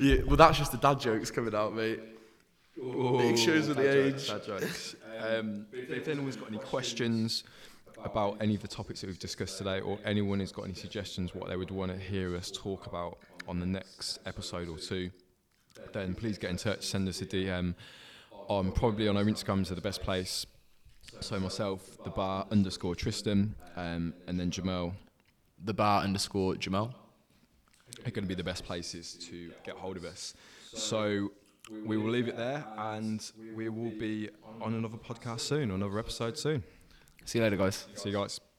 yeah, 0.00 0.22
well, 0.26 0.36
that's 0.36 0.56
just 0.56 0.72
the 0.72 0.78
dad 0.80 0.98
jokes 1.00 1.30
coming 1.30 1.54
out, 1.54 1.74
mate. 1.74 2.00
It 2.76 3.36
shows 3.36 3.68
with 3.68 3.76
the 3.76 4.06
age. 4.06 4.28
dad 4.28 4.44
jokes. 4.46 4.94
Um, 5.22 5.66
but 5.70 5.96
if 5.96 6.08
anyone's 6.08 6.36
got 6.36 6.48
any 6.48 6.58
questions 6.58 7.44
about 8.04 8.36
any 8.40 8.54
of 8.54 8.62
the 8.62 8.68
topics 8.68 9.00
that 9.00 9.06
we've 9.06 9.18
discussed 9.18 9.58
today, 9.58 9.80
or 9.80 9.98
anyone 10.04 10.40
has 10.40 10.50
got 10.52 10.64
any 10.64 10.74
suggestions 10.74 11.34
what 11.34 11.48
they 11.48 11.56
would 11.56 11.70
want 11.70 11.92
to 11.92 11.98
hear 11.98 12.34
us 12.36 12.50
talk 12.50 12.86
about 12.86 13.18
on 13.46 13.60
the 13.60 13.66
next 13.66 14.18
episode 14.26 14.68
or 14.68 14.78
two, 14.78 15.10
then 15.92 16.14
please 16.14 16.38
get 16.38 16.50
in 16.50 16.56
touch. 16.56 16.82
Send 16.84 17.08
us 17.08 17.20
a 17.22 17.26
DM. 17.26 17.74
Um, 18.48 18.72
probably 18.72 19.08
on 19.08 19.16
our 19.16 19.24
Instagrams 19.24 19.70
are 19.70 19.74
the 19.74 19.80
best 19.80 20.02
place. 20.02 20.46
So 21.20 21.38
myself, 21.38 22.02
the 22.04 22.10
bar 22.10 22.46
underscore 22.50 22.94
Tristan, 22.94 23.54
um, 23.76 24.14
and 24.26 24.38
then 24.38 24.50
Jamel 24.50 24.94
The 25.64 25.74
bar 25.74 26.02
underscore 26.02 26.54
Jamel. 26.54 26.92
are 28.04 28.10
going 28.10 28.24
to 28.24 28.28
be 28.28 28.34
the 28.34 28.44
best 28.44 28.64
places 28.64 29.14
to 29.28 29.52
get 29.64 29.76
hold 29.76 29.96
of 29.96 30.04
us. 30.04 30.34
So 30.74 31.32
we 31.84 31.96
will 31.96 32.10
leave 32.10 32.28
it 32.28 32.36
there, 32.36 32.64
and 32.76 33.30
we 33.54 33.68
will 33.68 33.92
be 33.98 34.30
on 34.60 34.74
another 34.74 34.96
podcast 34.98 35.40
soon, 35.40 35.70
another 35.70 35.98
episode 35.98 36.38
soon. 36.38 36.62
See 37.24 37.38
you 37.38 37.44
later, 37.44 37.56
guys. 37.56 37.86
See 37.94 38.10
you 38.10 38.16
guys. 38.16 38.51